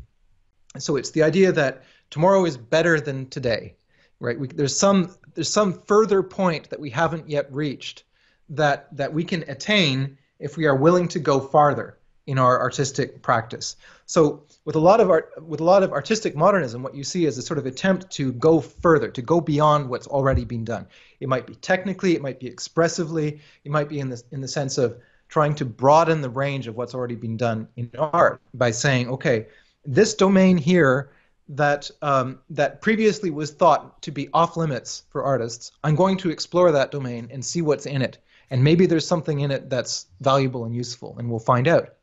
And 0.74 0.82
so 0.82 0.96
it's 0.96 1.10
the 1.10 1.22
idea 1.22 1.52
that 1.52 1.82
tomorrow 2.10 2.44
is 2.44 2.56
better 2.56 3.00
than 3.00 3.28
today 3.28 3.74
right 4.20 4.38
we, 4.38 4.48
there's 4.48 4.78
some 4.78 5.14
there's 5.34 5.50
some 5.50 5.72
further 5.86 6.22
point 6.22 6.70
that 6.70 6.80
we 6.80 6.90
haven't 6.90 7.28
yet 7.28 7.52
reached 7.52 8.04
that 8.48 8.94
that 8.96 9.12
we 9.12 9.24
can 9.24 9.42
attain 9.48 10.18
if 10.38 10.56
we 10.56 10.66
are 10.66 10.76
willing 10.76 11.08
to 11.08 11.18
go 11.18 11.40
farther 11.40 11.98
in 12.26 12.38
our 12.38 12.60
artistic 12.60 13.22
practice. 13.22 13.76
So 14.12 14.42
with 14.66 14.76
a 14.76 14.78
lot 14.78 15.00
of 15.00 15.08
art, 15.08 15.32
with 15.40 15.60
a 15.60 15.64
lot 15.64 15.82
of 15.82 15.90
artistic 15.90 16.36
modernism, 16.36 16.82
what 16.82 16.94
you 16.94 17.02
see 17.02 17.24
is 17.24 17.38
a 17.38 17.42
sort 17.42 17.58
of 17.58 17.64
attempt 17.64 18.10
to 18.10 18.30
go 18.34 18.60
further, 18.60 19.08
to 19.08 19.22
go 19.22 19.40
beyond 19.40 19.88
what's 19.88 20.06
already 20.06 20.44
been 20.44 20.66
done. 20.66 20.86
It 21.20 21.30
might 21.30 21.46
be 21.46 21.54
technically, 21.54 22.14
it 22.14 22.20
might 22.20 22.38
be 22.38 22.46
expressively, 22.46 23.40
it 23.64 23.72
might 23.72 23.88
be 23.88 24.00
in 24.00 24.10
the 24.10 24.22
in 24.30 24.42
the 24.42 24.48
sense 24.48 24.76
of 24.76 24.98
trying 25.28 25.54
to 25.54 25.64
broaden 25.64 26.20
the 26.20 26.28
range 26.28 26.66
of 26.66 26.76
what's 26.76 26.94
already 26.94 27.14
been 27.14 27.38
done 27.38 27.68
in 27.76 27.90
art 27.98 28.38
by 28.52 28.70
saying, 28.70 29.08
okay, 29.08 29.46
this 29.86 30.12
domain 30.12 30.58
here 30.58 31.12
that 31.48 31.90
um, 32.02 32.40
that 32.50 32.82
previously 32.82 33.30
was 33.30 33.52
thought 33.52 34.02
to 34.02 34.10
be 34.10 34.28
off 34.34 34.58
limits 34.58 35.04
for 35.08 35.24
artists, 35.24 35.72
I'm 35.82 35.96
going 35.96 36.18
to 36.18 36.28
explore 36.28 36.70
that 36.72 36.90
domain 36.90 37.28
and 37.32 37.42
see 37.42 37.62
what's 37.62 37.86
in 37.86 38.02
it 38.02 38.18
and 38.50 38.62
maybe 38.62 38.84
there's 38.84 39.06
something 39.06 39.40
in 39.40 39.50
it 39.50 39.70
that's 39.70 40.04
valuable 40.20 40.66
and 40.66 40.74
useful, 40.76 41.16
and 41.18 41.30
we'll 41.30 41.38
find 41.38 41.66
out. 41.66 41.94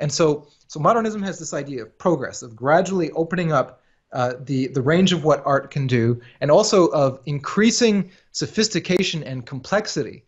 And 0.00 0.12
so, 0.12 0.48
so 0.68 0.78
modernism 0.78 1.22
has 1.22 1.38
this 1.38 1.52
idea 1.52 1.82
of 1.82 1.98
progress, 1.98 2.42
of 2.42 2.54
gradually 2.54 3.10
opening 3.12 3.52
up 3.52 3.82
uh, 4.12 4.34
the 4.44 4.68
the 4.68 4.80
range 4.80 5.12
of 5.12 5.24
what 5.24 5.42
art 5.44 5.70
can 5.70 5.86
do, 5.86 6.20
and 6.40 6.50
also 6.50 6.86
of 6.88 7.20
increasing 7.26 8.10
sophistication 8.30 9.22
and 9.24 9.44
complexity. 9.44 10.24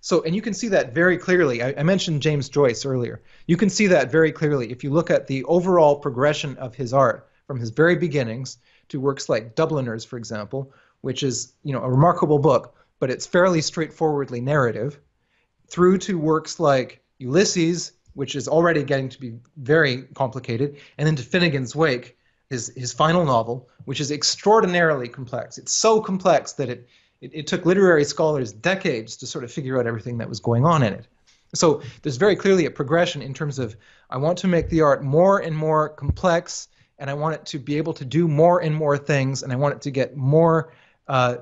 So, 0.00 0.22
and 0.22 0.34
you 0.34 0.40
can 0.40 0.54
see 0.54 0.68
that 0.68 0.94
very 0.94 1.18
clearly. 1.18 1.62
I, 1.62 1.74
I, 1.76 1.82
mentioned 1.82 2.22
James 2.22 2.48
Joyce 2.48 2.86
earlier. 2.86 3.20
You 3.46 3.58
can 3.58 3.68
see 3.68 3.86
that 3.88 4.10
very 4.10 4.32
clearly 4.32 4.72
if 4.72 4.82
you 4.82 4.90
look 4.90 5.10
at 5.10 5.26
the 5.26 5.44
overall 5.44 5.94
progression 5.96 6.56
of 6.56 6.74
his 6.74 6.94
art 6.94 7.28
from 7.46 7.60
his 7.60 7.68
very 7.68 7.96
beginnings 7.96 8.56
to 8.88 8.98
works 8.98 9.28
like 9.28 9.54
Dubliners, 9.54 10.06
for 10.06 10.16
example, 10.16 10.72
which 11.02 11.22
is 11.22 11.52
you 11.62 11.74
know 11.74 11.82
a 11.82 11.90
remarkable 11.90 12.38
book 12.38 12.74
but 13.00 13.10
it's 13.10 13.26
fairly 13.26 13.62
straightforwardly 13.62 14.40
narrative, 14.40 15.00
through 15.66 15.98
to 15.98 16.18
works 16.18 16.60
like 16.60 17.02
Ulysses, 17.18 17.92
which 18.14 18.34
is 18.34 18.48
already 18.48 18.82
getting 18.82 19.08
to 19.08 19.20
be 19.20 19.34
very 19.56 20.02
complicated, 20.14 20.76
and 20.98 21.06
then 21.06 21.16
to 21.16 21.22
Finnegans 21.22 21.74
Wake, 21.74 22.16
his, 22.48 22.72
his 22.76 22.92
final 22.92 23.24
novel, 23.24 23.68
which 23.84 24.00
is 24.00 24.10
extraordinarily 24.10 25.08
complex. 25.08 25.58
It's 25.58 25.72
so 25.72 26.00
complex 26.00 26.52
that 26.54 26.68
it, 26.68 26.88
it, 27.20 27.30
it 27.34 27.46
took 27.46 27.64
literary 27.64 28.04
scholars 28.04 28.52
decades 28.52 29.16
to 29.18 29.26
sort 29.26 29.44
of 29.44 29.52
figure 29.52 29.78
out 29.78 29.86
everything 29.86 30.18
that 30.18 30.28
was 30.28 30.40
going 30.40 30.64
on 30.64 30.82
in 30.82 30.92
it. 30.92 31.06
So 31.54 31.82
there's 32.02 32.16
very 32.16 32.36
clearly 32.36 32.66
a 32.66 32.70
progression 32.70 33.22
in 33.22 33.34
terms 33.34 33.58
of 33.58 33.76
I 34.08 34.16
want 34.16 34.38
to 34.38 34.48
make 34.48 34.68
the 34.68 34.82
art 34.82 35.02
more 35.02 35.38
and 35.40 35.56
more 35.56 35.88
complex, 35.88 36.68
and 36.98 37.10
I 37.10 37.14
want 37.14 37.34
it 37.34 37.46
to 37.46 37.58
be 37.58 37.76
able 37.76 37.94
to 37.94 38.04
do 38.04 38.28
more 38.28 38.62
and 38.62 38.74
more 38.74 38.96
things, 38.98 39.42
and 39.42 39.52
I 39.52 39.56
want 39.56 39.74
it 39.74 39.80
to 39.82 39.90
get 39.90 40.16
more 40.16 40.72
uh, 41.08 41.38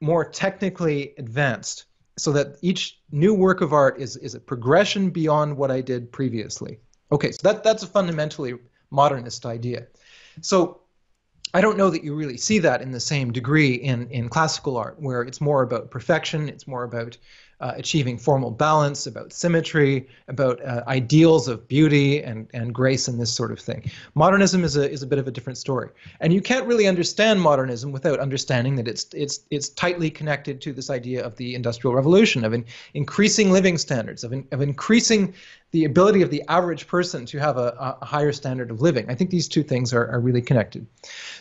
more 0.00 0.24
technically 0.24 1.14
advanced 1.18 1.86
so 2.18 2.32
that 2.32 2.56
each 2.60 3.00
new 3.10 3.32
work 3.32 3.60
of 3.60 3.72
art 3.72 4.00
is, 4.00 4.16
is 4.16 4.34
a 4.34 4.40
progression 4.40 5.10
beyond 5.10 5.56
what 5.56 5.70
I 5.70 5.80
did 5.80 6.12
previously. 6.12 6.80
Okay, 7.10 7.32
so 7.32 7.38
that, 7.44 7.64
that's 7.64 7.82
a 7.82 7.86
fundamentally 7.86 8.54
modernist 8.90 9.46
idea. 9.46 9.86
So 10.40 10.80
I 11.54 11.60
don't 11.60 11.78
know 11.78 11.90
that 11.90 12.04
you 12.04 12.14
really 12.14 12.36
see 12.36 12.58
that 12.58 12.82
in 12.82 12.90
the 12.90 13.00
same 13.00 13.32
degree 13.32 13.74
in, 13.74 14.10
in 14.10 14.28
classical 14.28 14.76
art, 14.76 15.00
where 15.00 15.22
it's 15.22 15.40
more 15.40 15.62
about 15.62 15.90
perfection, 15.90 16.48
it's 16.48 16.66
more 16.66 16.84
about 16.84 17.16
uh, 17.60 17.72
achieving 17.76 18.18
formal 18.18 18.50
balance, 18.50 19.06
about 19.06 19.32
symmetry, 19.32 20.08
about 20.28 20.64
uh, 20.64 20.84
ideals 20.86 21.48
of 21.48 21.66
beauty 21.66 22.22
and, 22.22 22.48
and 22.54 22.74
grace 22.74 23.08
and 23.08 23.20
this 23.20 23.32
sort 23.32 23.50
of 23.50 23.58
thing. 23.58 23.90
Modernism 24.14 24.64
is 24.64 24.76
a, 24.76 24.90
is 24.90 25.02
a 25.02 25.06
bit 25.06 25.18
of 25.18 25.26
a 25.26 25.30
different 25.30 25.58
story. 25.58 25.90
And 26.20 26.32
you 26.32 26.40
can't 26.40 26.66
really 26.66 26.86
understand 26.86 27.40
modernism 27.40 27.90
without 27.90 28.20
understanding 28.20 28.76
that 28.76 28.86
it's, 28.86 29.06
it's, 29.12 29.40
it's 29.50 29.68
tightly 29.70 30.10
connected 30.10 30.60
to 30.62 30.72
this 30.72 30.90
idea 30.90 31.24
of 31.24 31.36
the 31.36 31.54
Industrial 31.54 31.94
Revolution, 31.94 32.44
of 32.44 32.52
in, 32.52 32.64
increasing 32.94 33.50
living 33.50 33.78
standards, 33.78 34.24
of, 34.24 34.32
in, 34.32 34.46
of 34.52 34.60
increasing 34.60 35.34
the 35.70 35.84
ability 35.84 36.22
of 36.22 36.30
the 36.30 36.42
average 36.48 36.86
person 36.86 37.26
to 37.26 37.38
have 37.38 37.58
a, 37.58 37.96
a 38.00 38.04
higher 38.04 38.32
standard 38.32 38.70
of 38.70 38.80
living. 38.80 39.10
I 39.10 39.14
think 39.14 39.30
these 39.30 39.48
two 39.48 39.62
things 39.62 39.92
are, 39.92 40.06
are 40.08 40.20
really 40.20 40.42
connected. 40.42 40.86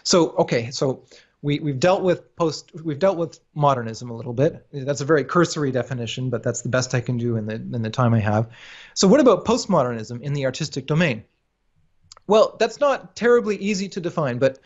So, 0.04 0.32
okay, 0.32 0.72
so 0.72 1.04
we, 1.48 1.60
we've 1.60 1.80
dealt 1.80 2.04
with 2.04 2.36
post 2.36 2.72
we've 2.84 3.00
dealt 3.00 3.18
with 3.18 3.40
modernism 3.56 4.10
a 4.10 4.16
little 4.16 4.34
bit. 4.34 4.68
That's 4.74 5.00
a 5.00 5.06
very 5.06 5.24
cursory 5.24 5.72
definition 5.72 6.30
but 6.30 6.44
that's 6.44 6.62
the 6.62 6.68
best 6.68 6.94
i 6.94 7.00
can 7.00 7.18
do 7.18 7.38
in 7.38 7.46
the 7.46 7.56
in 7.56 7.82
the 7.82 7.90
time 7.90 8.14
i 8.14 8.20
have. 8.20 8.50
So 8.94 9.08
what 9.08 9.22
about 9.22 9.46
postmodernism 9.46 10.22
in 10.22 10.34
the 10.34 10.46
artistic 10.46 10.88
domain? 10.88 11.24
Well 12.28 12.58
that's 12.60 12.82
not 12.82 13.16
terribly 13.16 13.56
easy 13.56 13.88
to 13.90 14.02
define 14.02 14.40
but 14.40 14.60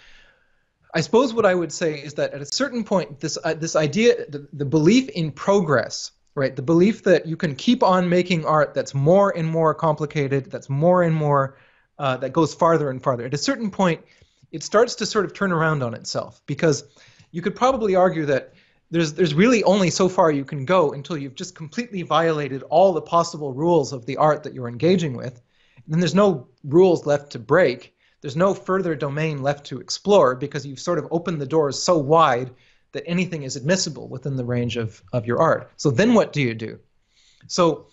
i 0.96 1.02
suppose 1.02 1.36
what 1.36 1.46
i 1.46 1.54
would 1.54 1.72
say 1.72 1.94
is 2.02 2.16
that 2.16 2.34
at 2.34 2.42
a 2.42 2.46
certain 2.46 2.84
point 2.84 3.20
this 3.20 3.38
uh, 3.44 3.54
this 3.54 3.76
idea 3.76 4.26
the, 4.28 4.48
the 4.52 4.66
belief 4.66 5.08
in 5.10 5.32
progress 5.32 6.12
right? 6.34 6.56
The 6.56 6.62
belief 6.62 7.04
that 7.04 7.26
you 7.26 7.36
can 7.36 7.56
keep 7.56 7.84
on 7.84 8.08
making 8.08 8.46
art 8.46 8.74
that's 8.74 8.94
more 8.94 9.38
and 9.38 9.48
more 9.48 9.76
complicated 9.76 10.50
that's 10.50 10.70
more 10.70 11.04
and 11.04 11.14
more 11.14 11.58
uh, 12.00 12.18
that 12.18 12.34
goes 12.34 12.56
farther 12.56 12.90
and 12.90 13.04
farther. 13.04 13.26
At 13.26 13.34
a 13.36 13.38
certain 13.38 13.70
point 13.70 14.04
it 14.52 14.64
starts 14.64 14.96
to 14.96 15.06
sort 15.06 15.26
of 15.26 15.34
turn 15.34 15.52
around 15.52 15.84
on 15.84 15.94
itself 15.94 16.42
because 16.46 16.84
you 17.32 17.42
could 17.42 17.56
probably 17.56 17.96
argue 17.96 18.26
that 18.26 18.54
there's 18.90 19.14
there's 19.14 19.34
really 19.34 19.64
only 19.64 19.90
so 19.90 20.10
far 20.10 20.32
you 20.32 20.44
can 20.44 20.66
go 20.66 20.92
until 20.92 21.18
you've 21.18 21.36
just 21.36 21.56
completely 21.56 22.02
violated 22.02 22.64
all 22.64 22.92
the 22.92 23.02
possible 23.02 23.54
rules 23.54 23.94
of 23.94 24.06
the 24.06 24.18
art 24.18 24.44
that 24.44 24.54
you're 24.54 24.68
engaging 24.68 25.16
with. 25.16 25.42
And 25.86 25.94
then 25.94 26.00
there's 26.00 26.16
no 26.16 26.48
rules 26.64 27.06
left 27.06 27.32
to 27.32 27.40
break. 27.40 27.96
There's 28.20 28.36
no 28.36 28.54
further 28.54 28.94
domain 28.94 29.42
left 29.42 29.66
to 29.68 29.80
explore 29.80 30.36
because 30.36 30.66
you've 30.66 30.80
sort 30.80 31.00
of 31.00 31.08
opened 31.10 31.42
the 31.42 31.46
doors 31.46 31.82
so 31.82 31.98
wide 31.98 32.52
that 32.92 33.04
anything 33.08 33.44
is 33.44 33.56
admissible 33.56 34.10
within 34.10 34.36
the 34.36 34.44
range 34.44 34.76
of, 34.78 35.02
of 35.14 35.26
your 35.26 35.40
art. 35.40 35.72
So 35.78 35.90
then 35.90 36.14
what 36.14 36.34
do 36.34 36.42
you 36.42 36.54
do? 36.54 36.80
So 37.48 37.88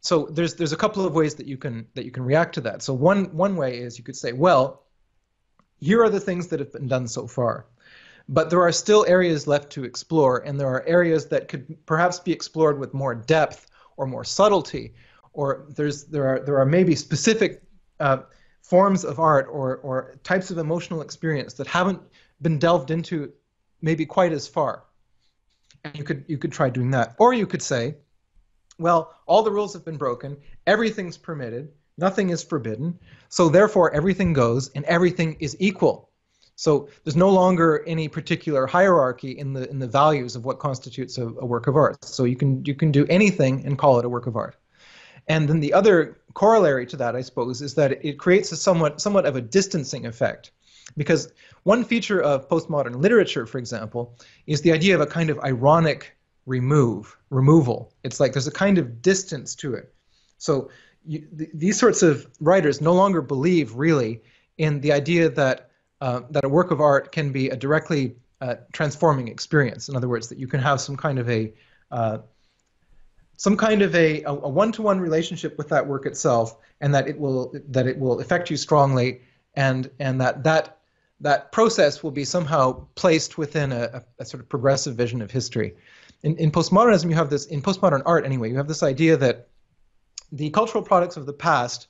so 0.00 0.26
there's 0.26 0.56
there's 0.56 0.72
a 0.72 0.76
couple 0.76 1.06
of 1.06 1.14
ways 1.14 1.36
that 1.36 1.46
you 1.46 1.56
can 1.56 1.86
that 1.94 2.04
you 2.04 2.10
can 2.10 2.24
react 2.24 2.56
to 2.56 2.60
that. 2.62 2.82
So 2.82 2.92
one 2.92 3.26
one 3.36 3.54
way 3.54 3.78
is 3.78 3.96
you 3.96 4.04
could 4.04 4.16
say, 4.16 4.32
well, 4.32 4.82
here 5.82 6.02
are 6.02 6.08
the 6.08 6.20
things 6.20 6.46
that 6.48 6.60
have 6.60 6.72
been 6.72 6.86
done 6.86 7.08
so 7.08 7.26
far. 7.26 7.66
But 8.28 8.50
there 8.50 8.62
are 8.62 8.72
still 8.72 9.04
areas 9.08 9.48
left 9.48 9.70
to 9.72 9.84
explore, 9.84 10.38
and 10.46 10.58
there 10.58 10.68
are 10.68 10.86
areas 10.86 11.26
that 11.26 11.48
could 11.48 11.76
perhaps 11.86 12.20
be 12.20 12.32
explored 12.32 12.78
with 12.78 12.94
more 12.94 13.16
depth 13.16 13.66
or 13.96 14.06
more 14.06 14.24
subtlety, 14.24 14.94
or 15.32 15.66
there's 15.70 16.04
there 16.04 16.26
are 16.28 16.40
there 16.40 16.56
are 16.56 16.64
maybe 16.64 16.94
specific 16.94 17.62
uh, 17.98 18.18
forms 18.62 19.04
of 19.04 19.18
art 19.18 19.48
or 19.50 19.78
or 19.78 20.14
types 20.22 20.52
of 20.52 20.58
emotional 20.58 21.02
experience 21.02 21.54
that 21.54 21.66
haven't 21.66 22.00
been 22.40 22.58
delved 22.60 22.92
into 22.92 23.32
maybe 23.82 24.06
quite 24.06 24.32
as 24.32 24.46
far. 24.46 24.84
And 25.82 25.98
you 25.98 26.04
could 26.04 26.24
you 26.28 26.38
could 26.38 26.52
try 26.52 26.70
doing 26.70 26.92
that, 26.92 27.16
or 27.18 27.34
you 27.34 27.46
could 27.46 27.62
say, 27.62 27.96
well, 28.78 29.16
all 29.26 29.42
the 29.42 29.50
rules 29.50 29.72
have 29.72 29.84
been 29.84 29.98
broken, 29.98 30.36
everything's 30.68 31.18
permitted, 31.18 31.72
nothing 31.98 32.30
is 32.30 32.42
forbidden, 32.42 32.98
so 33.28 33.48
therefore 33.48 33.94
everything 33.94 34.32
goes 34.32 34.70
and 34.74 34.84
everything 34.84 35.36
is 35.40 35.56
equal. 35.58 36.10
So 36.56 36.88
there's 37.02 37.16
no 37.16 37.30
longer 37.30 37.82
any 37.86 38.08
particular 38.08 38.66
hierarchy 38.66 39.32
in 39.38 39.52
the 39.52 39.68
in 39.68 39.78
the 39.78 39.86
values 39.86 40.36
of 40.36 40.44
what 40.44 40.58
constitutes 40.58 41.18
a, 41.18 41.26
a 41.26 41.46
work 41.46 41.66
of 41.66 41.76
art. 41.76 42.04
So 42.04 42.24
you 42.24 42.36
can 42.36 42.64
you 42.64 42.74
can 42.74 42.92
do 42.92 43.06
anything 43.08 43.64
and 43.66 43.78
call 43.78 43.98
it 43.98 44.04
a 44.04 44.08
work 44.08 44.26
of 44.26 44.36
art. 44.36 44.56
And 45.28 45.48
then 45.48 45.60
the 45.60 45.72
other 45.72 46.18
corollary 46.34 46.86
to 46.86 46.96
that, 46.96 47.16
I 47.16 47.22
suppose, 47.22 47.62
is 47.62 47.74
that 47.74 48.04
it 48.04 48.18
creates 48.18 48.52
a 48.52 48.56
somewhat 48.56 49.00
somewhat 49.00 49.26
of 49.26 49.36
a 49.36 49.40
distancing 49.40 50.06
effect. 50.06 50.52
Because 50.96 51.32
one 51.62 51.84
feature 51.84 52.20
of 52.20 52.48
postmodern 52.48 53.00
literature, 53.00 53.46
for 53.46 53.58
example, 53.58 54.18
is 54.46 54.60
the 54.60 54.72
idea 54.72 54.94
of 54.94 55.00
a 55.00 55.06
kind 55.06 55.30
of 55.30 55.38
ironic 55.40 56.16
remove, 56.44 57.16
removal. 57.30 57.94
It's 58.02 58.20
like 58.20 58.32
there's 58.32 58.48
a 58.48 58.52
kind 58.52 58.78
of 58.78 59.00
distance 59.00 59.54
to 59.56 59.74
it. 59.74 59.94
So 60.38 60.70
you, 61.06 61.26
th- 61.36 61.50
these 61.54 61.78
sorts 61.78 62.02
of 62.02 62.26
writers 62.40 62.80
no 62.80 62.92
longer 62.92 63.22
believe 63.22 63.74
really 63.74 64.20
in 64.58 64.80
the 64.80 64.92
idea 64.92 65.28
that 65.30 65.70
uh, 66.00 66.22
that 66.30 66.44
a 66.44 66.48
work 66.48 66.70
of 66.70 66.80
art 66.80 67.12
can 67.12 67.30
be 67.32 67.48
a 67.48 67.56
directly 67.56 68.16
uh, 68.40 68.56
transforming 68.72 69.28
experience. 69.28 69.88
In 69.88 69.96
other 69.96 70.08
words, 70.08 70.28
that 70.28 70.38
you 70.38 70.48
can 70.48 70.60
have 70.60 70.80
some 70.80 70.96
kind 70.96 71.18
of 71.18 71.30
a 71.30 71.52
uh, 71.90 72.18
some 73.36 73.56
kind 73.56 73.82
of 73.82 73.94
a, 73.94 74.22
a 74.24 74.32
one-to-one 74.32 75.00
relationship 75.00 75.58
with 75.58 75.68
that 75.68 75.86
work 75.86 76.06
itself, 76.06 76.56
and 76.80 76.94
that 76.94 77.08
it 77.08 77.18
will 77.18 77.54
that 77.68 77.86
it 77.86 77.98
will 77.98 78.20
affect 78.20 78.50
you 78.50 78.56
strongly, 78.56 79.20
and 79.54 79.90
and 79.98 80.20
that 80.20 80.44
that 80.44 80.78
that 81.20 81.52
process 81.52 82.02
will 82.02 82.10
be 82.10 82.24
somehow 82.24 82.84
placed 82.96 83.38
within 83.38 83.70
a, 83.72 84.02
a 84.18 84.24
sort 84.24 84.42
of 84.42 84.48
progressive 84.48 84.96
vision 84.96 85.22
of 85.22 85.30
history. 85.30 85.76
In, 86.24 86.36
in 86.36 86.50
postmodernism, 86.50 87.08
you 87.08 87.14
have 87.14 87.30
this 87.30 87.46
in 87.46 87.62
postmodern 87.62 88.02
art 88.06 88.24
anyway. 88.24 88.50
You 88.50 88.56
have 88.56 88.68
this 88.68 88.82
idea 88.82 89.16
that 89.16 89.48
the 90.32 90.50
cultural 90.50 90.82
products 90.82 91.16
of 91.16 91.26
the 91.26 91.32
past 91.32 91.86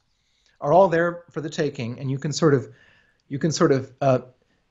are 0.61 0.72
all 0.72 0.88
there 0.88 1.24
for 1.31 1.40
the 1.40 1.50
taking, 1.50 1.98
and 1.98 2.11
you 2.11 2.18
can 2.18 2.33
sort 2.33 2.55
of 2.55 2.68
you 3.28 3.38
can 3.38 3.52
sort 3.52 3.72
of 3.72 3.90
uh, 4.00 4.18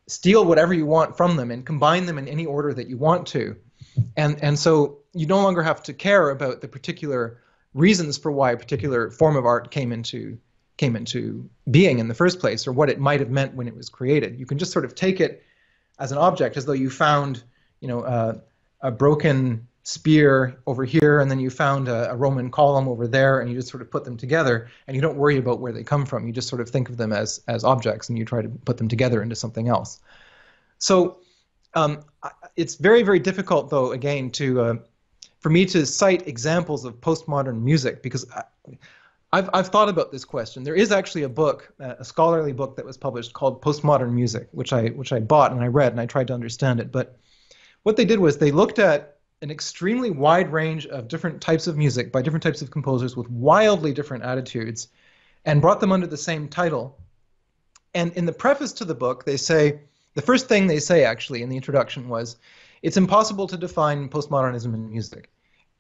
steal 0.08 0.46
whatever 0.46 0.74
you 0.74 0.86
want 0.86 1.18
from 1.18 1.36
them 1.36 1.52
and 1.52 1.66
combine 1.66 2.06
them 2.06 2.18
in 2.18 2.28
any 2.28 2.46
order 2.46 2.74
that 2.74 2.88
you 2.88 2.98
want 2.98 3.28
to. 3.28 3.56
And, 4.16 4.42
and 4.44 4.60
so 4.60 5.00
you 5.14 5.26
no 5.26 5.42
longer 5.42 5.64
have 5.64 5.82
to 5.84 5.94
care 5.94 6.30
about 6.30 6.62
the 6.62 6.68
particular 6.68 7.42
reasons 7.74 8.18
for 8.18 8.32
why 8.32 8.52
a 8.52 8.58
particular 8.58 9.10
form 9.10 9.36
of 9.36 9.46
art 9.46 9.72
came 9.72 9.92
into 9.92 10.38
came 10.78 10.96
into 10.96 11.50
being 11.70 12.00
in 12.00 12.08
the 12.08 12.14
first 12.14 12.40
place 12.40 12.68
or 12.68 12.72
what 12.72 12.90
it 12.90 13.00
might 13.00 13.20
have 13.20 13.30
meant 13.30 13.54
when 13.54 13.68
it 13.68 13.76
was 13.76 13.90
created. 13.90 14.40
You 14.40 14.46
can 14.46 14.58
just 14.58 14.72
sort 14.72 14.84
of 14.84 14.96
take 14.96 15.20
it 15.20 15.44
as 16.00 16.12
an 16.12 16.18
object 16.18 16.58
as 16.58 16.66
though 16.66 16.74
you 16.74 16.90
found, 16.90 17.44
you 17.82 17.88
know, 17.88 18.02
uh, 18.02 18.40
a 18.82 18.90
broken 18.90 19.68
spear 19.84 20.60
over 20.68 20.86
here, 20.86 21.20
and 21.20 21.32
then 21.32 21.40
you 21.40 21.50
found 21.50 21.88
a, 21.88 22.12
a, 22.12 22.16
Roman 22.16 22.52
column 22.52 22.88
over 22.88 23.08
there, 23.08 23.40
and 23.40 23.50
you 23.50 23.56
just 23.56 23.70
sort 23.70 23.82
of 23.82 23.90
put 23.90 24.06
them 24.06 24.16
together, 24.16 24.70
and 24.88 24.96
you 24.96 25.02
don't 25.02 25.18
worry 25.18 25.38
about 25.38 25.60
where 25.60 25.72
they 25.72 25.84
come 25.84 26.06
from. 26.06 26.28
You 26.28 26.34
just 26.34 26.48
sort 26.48 26.62
of 26.62 26.70
think 26.70 26.90
of 26.90 26.98
them 26.98 27.12
as 27.12 27.42
as 27.48 27.64
objects, 27.64 28.10
and 28.10 28.18
you 28.18 28.26
try 28.26 28.42
to 28.42 28.50
put 28.50 28.78
them 28.78 28.88
together 28.88 29.22
into 29.24 29.36
something 29.36 29.68
else. 29.68 30.00
So 30.78 31.18
um, 31.74 32.02
it's 32.56 32.76
very 32.76 33.04
very 33.04 33.20
difficult, 33.20 33.70
though, 33.70 33.92
again, 33.92 34.30
to 34.32 34.62
uh, 34.62 34.76
for 35.40 35.50
me 35.50 35.66
to 35.68 35.86
cite 35.86 36.28
examples 36.28 36.86
of 36.86 37.02
postmodern 37.02 37.62
music 37.62 38.04
because. 38.04 38.26
I, 38.32 38.44
I've, 39.34 39.50
I've 39.54 39.68
thought 39.70 39.88
about 39.88 40.12
this 40.12 40.26
question. 40.26 40.66
There 40.66 40.76
is 40.76 40.92
actually 40.92 41.24
a 41.24 41.30
book, 41.30 41.72
a 41.80 42.04
scholarly 42.04 42.52
book 42.52 42.76
that 42.76 42.86
was 42.86 42.98
published 42.98 43.32
called 43.32 43.62
Postmodern 43.62 44.12
Music, 44.12 44.50
which 44.52 44.74
I 44.74 44.88
which 44.88 45.14
I 45.14 45.22
bought 45.22 45.54
and 45.54 45.62
I 45.62 45.68
read 45.68 45.94
and 45.94 46.02
I 46.02 46.06
tried 46.06 46.28
to 46.28 46.34
understand 46.34 46.82
it. 46.82 46.92
But 46.92 47.18
what 47.84 47.96
they 47.96 48.04
did 48.04 48.20
was 48.20 48.40
they 48.40 48.52
looked 48.52 48.78
at 48.78 49.21
an 49.42 49.52
extremely 49.52 50.12
wide 50.12 50.52
range 50.52 50.86
of 50.86 51.08
different 51.08 51.42
types 51.42 51.68
of 51.68 51.78
music 51.78 52.12
by 52.12 52.22
different 52.22 52.44
types 52.44 52.62
of 52.62 52.72
composers 52.72 53.16
with 53.16 53.30
wildly 53.30 53.94
different 53.94 54.24
attitudes 54.24 54.90
and 55.46 55.62
brought 55.62 55.80
them 55.80 55.92
under 55.92 56.08
the 56.08 56.18
same 56.18 56.48
title. 56.48 57.00
And 57.94 58.14
in 58.14 58.26
the 58.26 58.34
preface 58.34 58.72
to 58.74 58.86
the 58.86 58.96
book, 58.96 59.26
they 59.26 59.38
say 59.38 59.82
the 60.14 60.22
first 60.22 60.48
thing 60.48 60.68
they 60.68 60.80
say 60.80 61.04
actually 61.04 61.42
in 61.42 61.50
the 61.50 61.56
introduction 61.56 62.08
was 62.08 62.38
it's 62.82 62.98
impossible 62.98 63.48
to 63.48 63.58
define 63.58 64.10
postmodernism 64.10 64.74
in 64.74 64.90
music. 64.90 65.32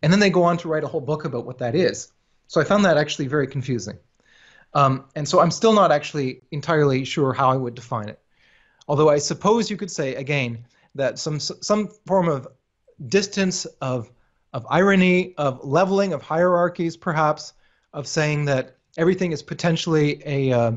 And 0.01 0.11
then 0.11 0.19
they 0.19 0.29
go 0.29 0.43
on 0.43 0.57
to 0.57 0.67
write 0.67 0.83
a 0.83 0.87
whole 0.87 1.01
book 1.01 1.25
about 1.25 1.45
what 1.45 1.59
that 1.59 1.75
is. 1.75 2.11
So 2.47 2.59
I 2.59 2.63
found 2.63 2.85
that 2.85 2.97
actually 2.97 3.27
very 3.27 3.47
confusing. 3.47 3.97
Um, 4.73 5.05
and 5.15 5.27
so 5.27 5.39
I'm 5.39 5.51
still 5.51 5.73
not 5.73 5.91
actually 5.91 6.41
entirely 6.51 7.03
sure 7.03 7.33
how 7.33 7.51
I 7.51 7.55
would 7.55 7.75
define 7.75 8.09
it. 8.09 8.19
Although 8.87 9.09
I 9.09 9.19
suppose 9.19 9.69
you 9.69 9.77
could 9.77 9.91
say, 9.91 10.15
again, 10.15 10.65
that 10.95 11.19
some, 11.19 11.39
some 11.39 11.89
form 12.05 12.27
of 12.27 12.47
distance 13.07 13.65
of 13.81 14.11
of 14.53 14.65
irony, 14.69 15.33
of 15.37 15.63
leveling 15.63 16.11
of 16.13 16.21
hierarchies, 16.21 16.97
perhaps, 16.97 17.53
of 17.93 18.05
saying 18.05 18.45
that 18.45 18.75
everything 18.97 19.31
is 19.31 19.41
potentially 19.41 20.21
a 20.25 20.51
uh, 20.51 20.71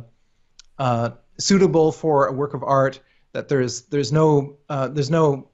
uh, 0.79 1.11
suitable 1.39 1.91
for 1.91 2.27
a 2.27 2.33
work 2.33 2.55
of 2.55 2.63
art. 2.63 3.01
That 3.33 3.49
there's 3.49 3.83
there's 3.83 4.13
no 4.13 4.57
uh, 4.69 4.89
there's 4.89 5.11
no 5.11 5.49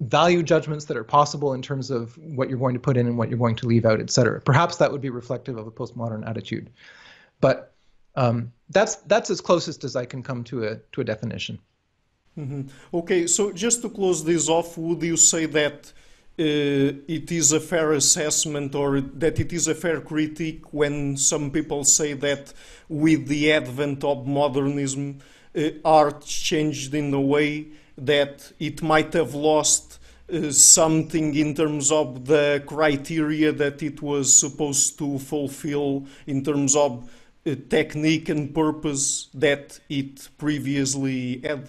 value 0.00 0.42
judgments 0.42 0.86
that 0.86 0.96
are 0.96 1.04
possible 1.04 1.52
in 1.52 1.60
terms 1.60 1.90
of 1.90 2.16
what 2.16 2.48
you're 2.48 2.58
going 2.58 2.72
to 2.74 2.80
put 2.80 2.96
in 2.96 3.06
and 3.06 3.18
what 3.18 3.28
you're 3.28 3.38
going 3.38 3.56
to 3.56 3.66
leave 3.66 3.84
out, 3.84 4.00
et 4.00 4.10
cetera. 4.10 4.40
Perhaps 4.40 4.76
that 4.76 4.90
would 4.90 5.02
be 5.02 5.10
reflective 5.10 5.58
of 5.58 5.66
a 5.66 5.70
postmodern 5.70 6.26
attitude, 6.26 6.70
but 7.40 7.74
um, 8.16 8.52
that's 8.70 8.96
that's 8.96 9.28
as 9.28 9.40
closest 9.42 9.84
as 9.84 9.96
I 9.96 10.06
can 10.06 10.22
come 10.22 10.42
to 10.44 10.64
a 10.64 10.76
to 10.92 11.02
a 11.02 11.04
definition. 11.04 11.58
Mm-hmm. 12.40 12.96
Okay, 12.96 13.26
so 13.26 13.52
just 13.52 13.82
to 13.82 13.90
close 13.90 14.24
this 14.24 14.48
off, 14.48 14.78
would 14.78 15.02
you 15.02 15.16
say 15.16 15.44
that 15.46 15.92
uh, 16.38 16.42
it 17.06 17.30
is 17.30 17.52
a 17.52 17.60
fair 17.60 17.92
assessment 17.92 18.74
or 18.74 19.02
that 19.02 19.38
it 19.38 19.52
is 19.52 19.68
a 19.68 19.74
fair 19.74 20.00
critique 20.00 20.72
when 20.72 21.18
some 21.18 21.50
people 21.50 21.84
say 21.84 22.14
that 22.14 22.54
with 22.88 23.26
the 23.26 23.52
advent 23.52 24.02
of 24.04 24.26
modernism, 24.26 25.18
uh, 25.54 25.68
art 25.84 26.24
changed 26.24 26.94
in 26.94 27.12
a 27.12 27.20
way 27.20 27.66
that 27.98 28.52
it 28.58 28.82
might 28.82 29.12
have 29.12 29.34
lost 29.34 29.98
uh, 30.32 30.50
something 30.50 31.34
in 31.34 31.54
terms 31.54 31.92
of 31.92 32.24
the 32.24 32.62
criteria 32.66 33.52
that 33.52 33.82
it 33.82 34.00
was 34.00 34.34
supposed 34.34 34.98
to 34.98 35.18
fulfill 35.18 36.06
in 36.26 36.42
terms 36.42 36.74
of 36.74 37.10
uh, 37.44 37.54
technique 37.68 38.30
and 38.30 38.54
purpose 38.54 39.28
that 39.34 39.78
it 39.90 40.28
previously 40.38 41.40
had? 41.44 41.68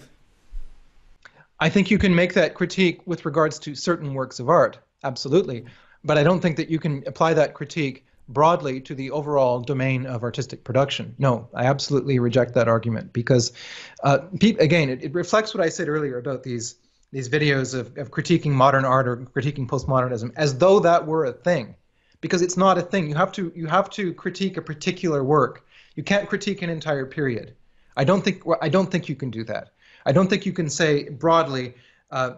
I 1.62 1.68
think 1.68 1.92
you 1.92 1.98
can 1.98 2.12
make 2.12 2.34
that 2.34 2.54
critique 2.54 3.02
with 3.06 3.24
regards 3.24 3.60
to 3.60 3.76
certain 3.76 4.14
works 4.14 4.40
of 4.40 4.48
art, 4.48 4.80
absolutely. 5.04 5.64
But 6.02 6.18
I 6.18 6.24
don't 6.24 6.40
think 6.40 6.56
that 6.56 6.68
you 6.68 6.80
can 6.80 7.04
apply 7.06 7.34
that 7.34 7.54
critique 7.54 8.04
broadly 8.28 8.80
to 8.80 8.96
the 8.96 9.12
overall 9.12 9.60
domain 9.60 10.04
of 10.04 10.24
artistic 10.24 10.64
production. 10.64 11.14
No, 11.18 11.48
I 11.54 11.66
absolutely 11.66 12.18
reject 12.18 12.54
that 12.54 12.66
argument 12.66 13.12
because, 13.12 13.52
uh, 14.02 14.18
again, 14.42 14.90
it, 14.90 15.04
it, 15.04 15.14
reflects 15.14 15.54
what 15.54 15.62
I 15.62 15.68
said 15.68 15.88
earlier 15.88 16.18
about 16.18 16.42
these 16.42 16.74
these 17.12 17.28
videos 17.28 17.78
of, 17.78 17.96
of 17.96 18.10
critiquing 18.10 18.50
modern 18.50 18.84
art 18.84 19.06
or 19.06 19.18
critiquing 19.18 19.68
postmodernism 19.68 20.32
as 20.34 20.58
though 20.58 20.80
that 20.80 21.06
were 21.06 21.26
a 21.26 21.32
thing, 21.32 21.76
because 22.20 22.42
it's 22.42 22.56
not 22.56 22.76
a 22.76 22.82
thing. 22.82 23.08
You 23.08 23.14
have 23.14 23.30
to 23.32 23.52
you 23.54 23.68
have 23.68 23.88
to 23.90 24.12
critique 24.14 24.56
a 24.56 24.62
particular 24.62 25.22
work. 25.22 25.64
You 25.94 26.02
can't 26.02 26.28
critique 26.28 26.60
an 26.62 26.70
entire 26.70 27.06
period. 27.06 27.54
I 27.96 28.02
don't 28.02 28.24
think 28.24 28.42
I 28.60 28.68
don't 28.68 28.90
think 28.90 29.08
you 29.08 29.14
can 29.14 29.30
do 29.30 29.44
that. 29.44 29.70
I 30.06 30.12
don't 30.12 30.28
think 30.28 30.46
you 30.46 30.52
can 30.52 30.68
say 30.68 31.08
broadly 31.08 31.74
uh, 32.10 32.34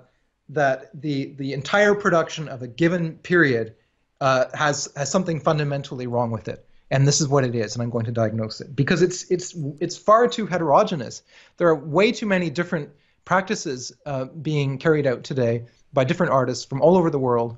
that 0.49 0.91
the 1.01 1.35
the 1.37 1.53
entire 1.53 1.95
production 1.95 2.49
of 2.49 2.63
a 2.63 2.67
given 2.67 3.17
period 3.19 3.75
uh, 4.21 4.47
has 4.55 4.89
has 4.97 5.11
something 5.11 5.41
fundamentally 5.41 6.07
wrong 6.07 6.31
with 6.31 6.49
it, 6.49 6.67
and 6.91 7.07
this 7.07 7.21
is 7.21 7.29
what 7.29 7.45
it 7.45 7.55
is, 7.55 7.75
and 7.75 7.83
I'm 7.83 7.91
going 7.91 8.05
to 8.07 8.13
diagnose 8.13 8.61
it 8.61 8.75
because 8.77 9.03
it's 9.03 9.31
it's 9.31 9.55
it's 9.81 9.97
far 9.97 10.29
too 10.29 10.47
heterogeneous. 10.47 11.23
There 11.57 11.69
are 11.69 11.75
way 11.75 12.13
too 12.13 12.27
many 12.27 12.51
different 12.51 12.91
practices 13.25 13.93
uh, 14.07 14.27
being 14.27 14.79
carried 14.79 15.07
out 15.07 15.25
today 15.25 15.65
by 15.93 16.05
different 16.05 16.33
artists 16.33 16.65
from 16.65 16.83
all 16.83 16.97
over 16.97 17.11
the 17.11 17.19
world 17.19 17.57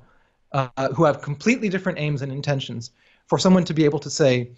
uh, 0.53 0.93
who 0.93 1.03
have 1.03 1.21
completely 1.21 1.69
different 1.69 1.99
aims 1.99 2.21
and 2.21 2.31
intentions. 2.31 2.91
For 3.27 3.37
someone 3.37 3.65
to 3.65 3.73
be 3.73 3.83
able 3.83 3.99
to 3.99 4.09
say, 4.09 4.51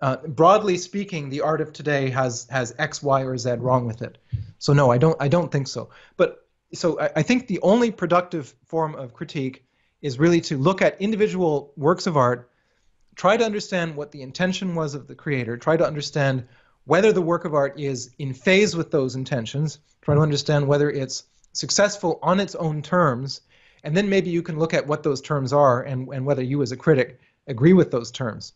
uh, 0.00 0.16
broadly 0.16 0.76
speaking, 0.76 1.30
the 1.30 1.40
art 1.40 1.60
of 1.60 1.72
today 1.72 2.10
has 2.10 2.46
has 2.50 2.74
X, 2.78 3.02
Y, 3.02 3.22
or 3.22 3.38
Z 3.38 3.52
wrong 3.54 3.86
with 3.86 4.02
it. 4.02 4.18
So 4.58 4.72
no, 4.72 4.90
I 4.90 4.98
don't 4.98 5.16
I 5.20 5.28
don't 5.28 5.50
think 5.50 5.68
so. 5.68 5.90
But 6.16 6.46
so 6.72 7.00
I, 7.00 7.10
I 7.16 7.22
think 7.22 7.46
the 7.46 7.60
only 7.60 7.90
productive 7.90 8.54
form 8.66 8.94
of 8.94 9.14
critique 9.14 9.64
is 10.02 10.18
really 10.18 10.40
to 10.42 10.58
look 10.58 10.82
at 10.82 11.00
individual 11.00 11.72
works 11.76 12.06
of 12.06 12.16
art, 12.16 12.50
try 13.14 13.36
to 13.36 13.44
understand 13.44 13.96
what 13.96 14.12
the 14.12 14.22
intention 14.22 14.74
was 14.74 14.94
of 14.94 15.06
the 15.06 15.14
creator, 15.14 15.56
try 15.56 15.76
to 15.76 15.86
understand 15.86 16.46
whether 16.84 17.12
the 17.12 17.22
work 17.22 17.44
of 17.44 17.54
art 17.54 17.78
is 17.80 18.10
in 18.18 18.34
phase 18.34 18.76
with 18.76 18.90
those 18.90 19.14
intentions, 19.14 19.78
try 20.02 20.14
to 20.14 20.20
understand 20.20 20.66
whether 20.66 20.90
it's 20.90 21.24
successful 21.52 22.18
on 22.22 22.40
its 22.40 22.54
own 22.56 22.82
terms, 22.82 23.40
and 23.84 23.96
then 23.96 24.08
maybe 24.08 24.28
you 24.28 24.42
can 24.42 24.58
look 24.58 24.74
at 24.74 24.86
what 24.86 25.02
those 25.02 25.20
terms 25.20 25.52
are 25.52 25.82
and, 25.82 26.08
and 26.08 26.26
whether 26.26 26.42
you 26.42 26.60
as 26.62 26.72
a 26.72 26.76
critic 26.76 27.20
agree 27.46 27.72
with 27.72 27.90
those 27.90 28.10
terms. 28.10 28.52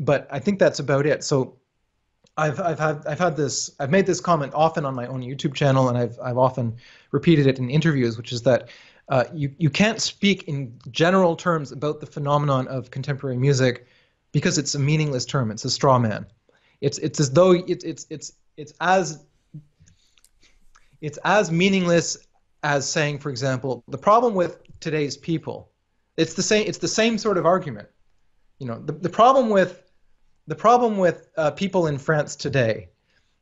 But 0.00 0.26
I 0.30 0.40
think 0.40 0.58
that's 0.58 0.80
about 0.80 1.06
it. 1.06 1.22
So 1.22 1.58
I've 2.36 2.58
I've 2.58 2.78
had 2.78 3.06
I've 3.06 3.18
had 3.18 3.36
this 3.36 3.70
I've 3.78 3.90
made 3.90 4.06
this 4.06 4.20
comment 4.20 4.52
often 4.54 4.84
on 4.84 4.94
my 4.94 5.06
own 5.06 5.20
YouTube 5.20 5.54
channel, 5.54 5.88
and 5.88 5.98
I've 5.98 6.18
I've 6.22 6.38
often 6.38 6.76
repeated 7.12 7.46
it 7.46 7.58
in 7.58 7.70
interviews, 7.70 8.16
which 8.16 8.32
is 8.32 8.42
that 8.42 8.70
uh, 9.08 9.24
you 9.34 9.54
you 9.58 9.70
can't 9.70 10.00
speak 10.00 10.44
in 10.48 10.78
general 10.90 11.36
terms 11.36 11.70
about 11.70 12.00
the 12.00 12.06
phenomenon 12.06 12.66
of 12.68 12.90
contemporary 12.90 13.36
music 13.36 13.86
because 14.32 14.56
it's 14.56 14.74
a 14.74 14.78
meaningless 14.78 15.26
term. 15.26 15.50
It's 15.50 15.64
a 15.64 15.70
straw 15.70 15.98
man. 15.98 16.26
It's 16.80 16.98
it's 16.98 17.20
as 17.20 17.30
though 17.30 17.52
it's 17.52 17.84
it's 17.84 18.06
it's 18.08 18.32
it's 18.56 18.72
as 18.80 19.24
it's 21.00 21.18
as 21.24 21.50
meaningless 21.50 22.16
as 22.62 22.88
saying, 22.88 23.18
for 23.18 23.30
example, 23.30 23.82
the 23.88 23.98
problem 23.98 24.34
with 24.34 24.58
today's 24.80 25.16
people. 25.16 25.70
It's 26.16 26.34
the 26.34 26.42
same. 26.42 26.66
It's 26.66 26.78
the 26.78 26.88
same 26.88 27.18
sort 27.18 27.38
of 27.38 27.46
argument. 27.46 27.88
You 28.58 28.66
know, 28.66 28.78
the, 28.78 28.92
the 28.92 29.08
problem 29.08 29.48
with 29.48 29.82
the 30.50 30.56
problem 30.56 30.98
with 30.98 31.28
uh, 31.36 31.52
people 31.52 31.86
in 31.86 31.96
France 31.96 32.34
today 32.34 32.88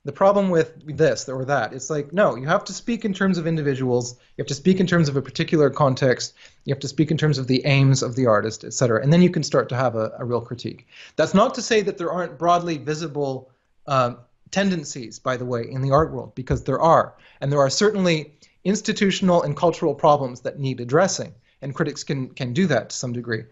the 0.04 0.12
problem 0.12 0.50
with 0.50 0.96
this 0.96 1.26
or 1.26 1.42
that 1.46 1.72
it's 1.72 1.88
like 1.88 2.12
no 2.12 2.36
you 2.36 2.46
have 2.46 2.64
to 2.64 2.72
speak 2.74 3.02
in 3.06 3.14
terms 3.14 3.38
of 3.38 3.46
individuals 3.46 4.12
you 4.36 4.42
have 4.42 4.46
to 4.46 4.54
speak 4.54 4.78
in 4.78 4.86
terms 4.86 5.08
of 5.08 5.16
a 5.16 5.22
particular 5.22 5.70
context 5.70 6.34
you 6.66 6.74
have 6.74 6.80
to 6.80 6.86
speak 6.86 7.10
in 7.10 7.16
terms 7.16 7.38
of 7.38 7.46
the 7.46 7.64
aims 7.64 8.02
of 8.02 8.14
the 8.14 8.26
artist 8.26 8.62
etc 8.62 9.02
and 9.02 9.10
then 9.10 9.22
you 9.22 9.30
can 9.30 9.42
start 9.42 9.70
to 9.70 9.74
have 9.74 9.96
a, 9.96 10.12
a 10.18 10.24
real 10.24 10.42
critique. 10.42 10.86
That's 11.16 11.32
not 11.32 11.54
to 11.54 11.62
say 11.62 11.80
that 11.80 11.96
there 11.96 12.12
aren't 12.12 12.38
broadly 12.38 12.76
visible 12.76 13.50
uh, 13.86 14.16
tendencies 14.50 15.18
by 15.18 15.38
the 15.38 15.46
way 15.46 15.62
in 15.66 15.80
the 15.80 15.90
art 15.90 16.12
world 16.12 16.34
because 16.34 16.64
there 16.64 16.80
are 16.80 17.14
and 17.40 17.50
there 17.50 17.60
are 17.60 17.70
certainly 17.70 18.34
institutional 18.64 19.44
and 19.44 19.56
cultural 19.56 19.94
problems 19.94 20.42
that 20.42 20.58
need 20.58 20.78
addressing 20.78 21.32
and 21.62 21.74
critics 21.74 22.04
can 22.04 22.28
can 22.28 22.52
do 22.52 22.66
that 22.66 22.90
to 22.90 22.96
some 22.96 23.14
degree 23.14 23.44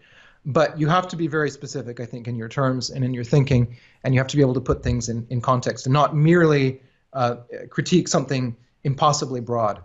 but 0.47 0.79
you 0.79 0.87
have 0.87 1.09
to 1.09 1.17
be 1.17 1.27
very 1.27 1.51
specific, 1.51 1.99
I 1.99 2.05
think, 2.05 2.27
in 2.27 2.37
your 2.37 2.47
terms 2.47 2.89
and 2.89 3.03
in 3.03 3.13
your 3.13 3.25
thinking, 3.25 3.75
and 4.03 4.13
you 4.13 4.19
have 4.21 4.27
to 4.27 4.37
be 4.37 4.41
able 4.41 4.53
to 4.53 4.61
put 4.61 4.81
things 4.81 5.09
in, 5.09 5.27
in 5.29 5.41
context 5.41 5.85
and 5.85 5.93
not 5.93 6.15
merely 6.15 6.81
uh, 7.11 7.35
critique 7.69 8.07
something 8.07 8.55
impossibly 8.85 9.41
broad. 9.41 9.83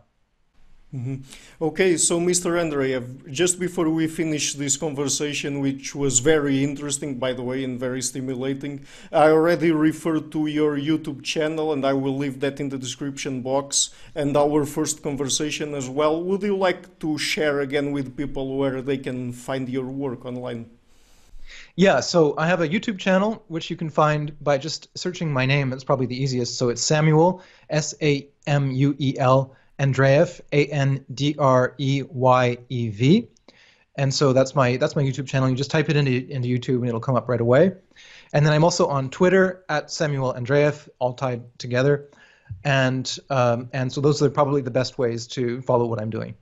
Mm-hmm. 0.94 1.64
Okay, 1.64 1.96
so 1.96 2.20
Mr. 2.20 2.60
Andreyev, 2.60 3.30
just 3.32 3.58
before 3.58 3.88
we 3.88 4.06
finish 4.06 4.52
this 4.52 4.76
conversation, 4.76 5.60
which 5.60 5.94
was 5.94 6.18
very 6.18 6.62
interesting, 6.62 7.18
by 7.18 7.32
the 7.32 7.42
way, 7.42 7.64
and 7.64 7.80
very 7.80 8.02
stimulating, 8.02 8.84
I 9.10 9.30
already 9.30 9.72
referred 9.72 10.30
to 10.32 10.48
your 10.48 10.76
YouTube 10.76 11.22
channel, 11.22 11.72
and 11.72 11.86
I 11.86 11.94
will 11.94 12.18
leave 12.18 12.40
that 12.40 12.60
in 12.60 12.68
the 12.68 12.76
description 12.76 13.40
box, 13.40 13.88
and 14.14 14.36
our 14.36 14.66
first 14.66 15.02
conversation 15.02 15.74
as 15.74 15.88
well. 15.88 16.22
Would 16.22 16.42
you 16.42 16.58
like 16.58 16.98
to 16.98 17.16
share 17.16 17.60
again 17.60 17.92
with 17.92 18.14
people 18.14 18.58
where 18.58 18.82
they 18.82 18.98
can 18.98 19.32
find 19.32 19.70
your 19.70 19.86
work 19.86 20.26
online? 20.26 20.68
Yeah, 21.74 22.00
so 22.00 22.34
I 22.36 22.46
have 22.46 22.60
a 22.60 22.68
YouTube 22.68 22.98
channel 22.98 23.42
which 23.48 23.70
you 23.70 23.76
can 23.76 23.88
find 23.88 24.36
by 24.42 24.58
just 24.58 24.88
searching 24.96 25.32
my 25.32 25.46
name. 25.46 25.72
It's 25.72 25.84
probably 25.84 26.06
the 26.06 26.22
easiest. 26.22 26.58
So 26.58 26.68
it's 26.68 26.82
Samuel, 26.82 27.42
S 27.70 27.94
A 28.02 28.28
M 28.46 28.70
U 28.72 28.94
E 28.98 29.16
L 29.18 29.56
Andreyev, 29.78 30.40
A 30.52 30.66
N 30.66 31.04
D 31.14 31.34
R 31.38 31.74
E 31.78 32.02
Y 32.08 32.58
E 32.68 32.88
V. 32.88 33.28
And 33.96 34.12
so 34.12 34.32
that's 34.32 34.54
my 34.54 34.76
that's 34.76 34.96
my 34.96 35.02
YouTube 35.02 35.26
channel. 35.26 35.48
You 35.48 35.56
just 35.56 35.70
type 35.70 35.90
it 35.90 35.96
into 35.96 36.26
into 36.30 36.48
YouTube 36.48 36.78
and 36.78 36.88
it'll 36.88 37.00
come 37.00 37.16
up 37.16 37.28
right 37.28 37.40
away. 37.40 37.72
And 38.32 38.46
then 38.46 38.52
I'm 38.52 38.64
also 38.64 38.86
on 38.86 39.10
Twitter 39.10 39.64
at 39.68 39.90
Samuel 39.90 40.32
Andreyev, 40.34 40.88
all 40.98 41.12
tied 41.12 41.42
together. 41.58 42.08
And 42.64 43.18
um, 43.30 43.68
and 43.72 43.92
so 43.92 44.00
those 44.00 44.22
are 44.22 44.30
probably 44.30 44.62
the 44.62 44.70
best 44.70 44.98
ways 44.98 45.26
to 45.28 45.60
follow 45.62 45.86
what 45.86 46.00
I'm 46.00 46.10
doing. 46.10 46.34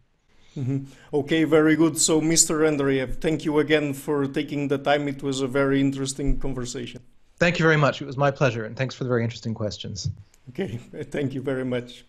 Mm-hmm. 0.56 0.84
Okay, 1.14 1.44
very 1.44 1.76
good. 1.76 1.96
So, 1.96 2.20
Mr. 2.20 2.68
Andreyev, 2.68 3.20
thank 3.20 3.44
you 3.44 3.60
again 3.60 3.94
for 3.94 4.26
taking 4.26 4.66
the 4.66 4.78
time. 4.78 5.06
It 5.06 5.22
was 5.22 5.42
a 5.42 5.46
very 5.46 5.80
interesting 5.80 6.38
conversation. 6.38 7.00
Thank 7.38 7.58
you 7.58 7.64
very 7.64 7.76
much. 7.76 8.02
It 8.02 8.06
was 8.06 8.16
my 8.16 8.30
pleasure, 8.30 8.64
and 8.64 8.76
thanks 8.76 8.94
for 8.94 9.04
the 9.04 9.08
very 9.08 9.22
interesting 9.22 9.54
questions. 9.54 10.10
Okay, 10.50 10.76
thank 11.10 11.34
you 11.34 11.40
very 11.40 11.64
much. 11.64 12.04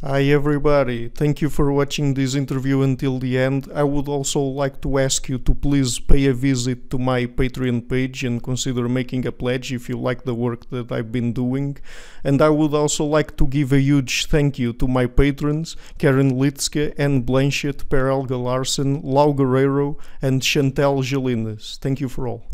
Hi 0.00 0.22
everybody, 0.26 1.08
thank 1.08 1.42
you 1.42 1.50
for 1.50 1.72
watching 1.72 2.14
this 2.14 2.36
interview 2.36 2.82
until 2.82 3.18
the 3.18 3.36
end. 3.36 3.68
I 3.74 3.82
would 3.82 4.06
also 4.06 4.38
like 4.38 4.80
to 4.82 4.96
ask 4.96 5.28
you 5.28 5.38
to 5.38 5.52
please 5.52 5.98
pay 5.98 6.26
a 6.26 6.32
visit 6.32 6.88
to 6.90 6.98
my 6.98 7.26
Patreon 7.26 7.88
page 7.88 8.22
and 8.22 8.40
consider 8.40 8.88
making 8.88 9.26
a 9.26 9.32
pledge 9.32 9.72
if 9.72 9.88
you 9.88 9.98
like 9.98 10.22
the 10.22 10.36
work 10.36 10.70
that 10.70 10.92
I've 10.92 11.10
been 11.10 11.32
doing. 11.32 11.78
And 12.22 12.40
I 12.40 12.48
would 12.48 12.74
also 12.74 13.04
like 13.04 13.36
to 13.38 13.46
give 13.48 13.72
a 13.72 13.80
huge 13.80 14.26
thank 14.26 14.56
you 14.56 14.72
to 14.74 14.86
my 14.86 15.06
patrons 15.06 15.74
Karin 15.98 16.30
Lietzcke, 16.30 16.94
Ann 16.96 17.24
Blanchette, 17.24 17.88
Per 17.88 18.06
Helge 18.06 18.30
Larsen, 18.30 19.02
Lau 19.02 19.32
Guerreiro 19.32 19.98
and 20.22 20.42
Chantel 20.42 21.02
Gelinas. 21.02 21.76
Thank 21.76 22.00
you 22.00 22.08
for 22.08 22.28
all. 22.28 22.44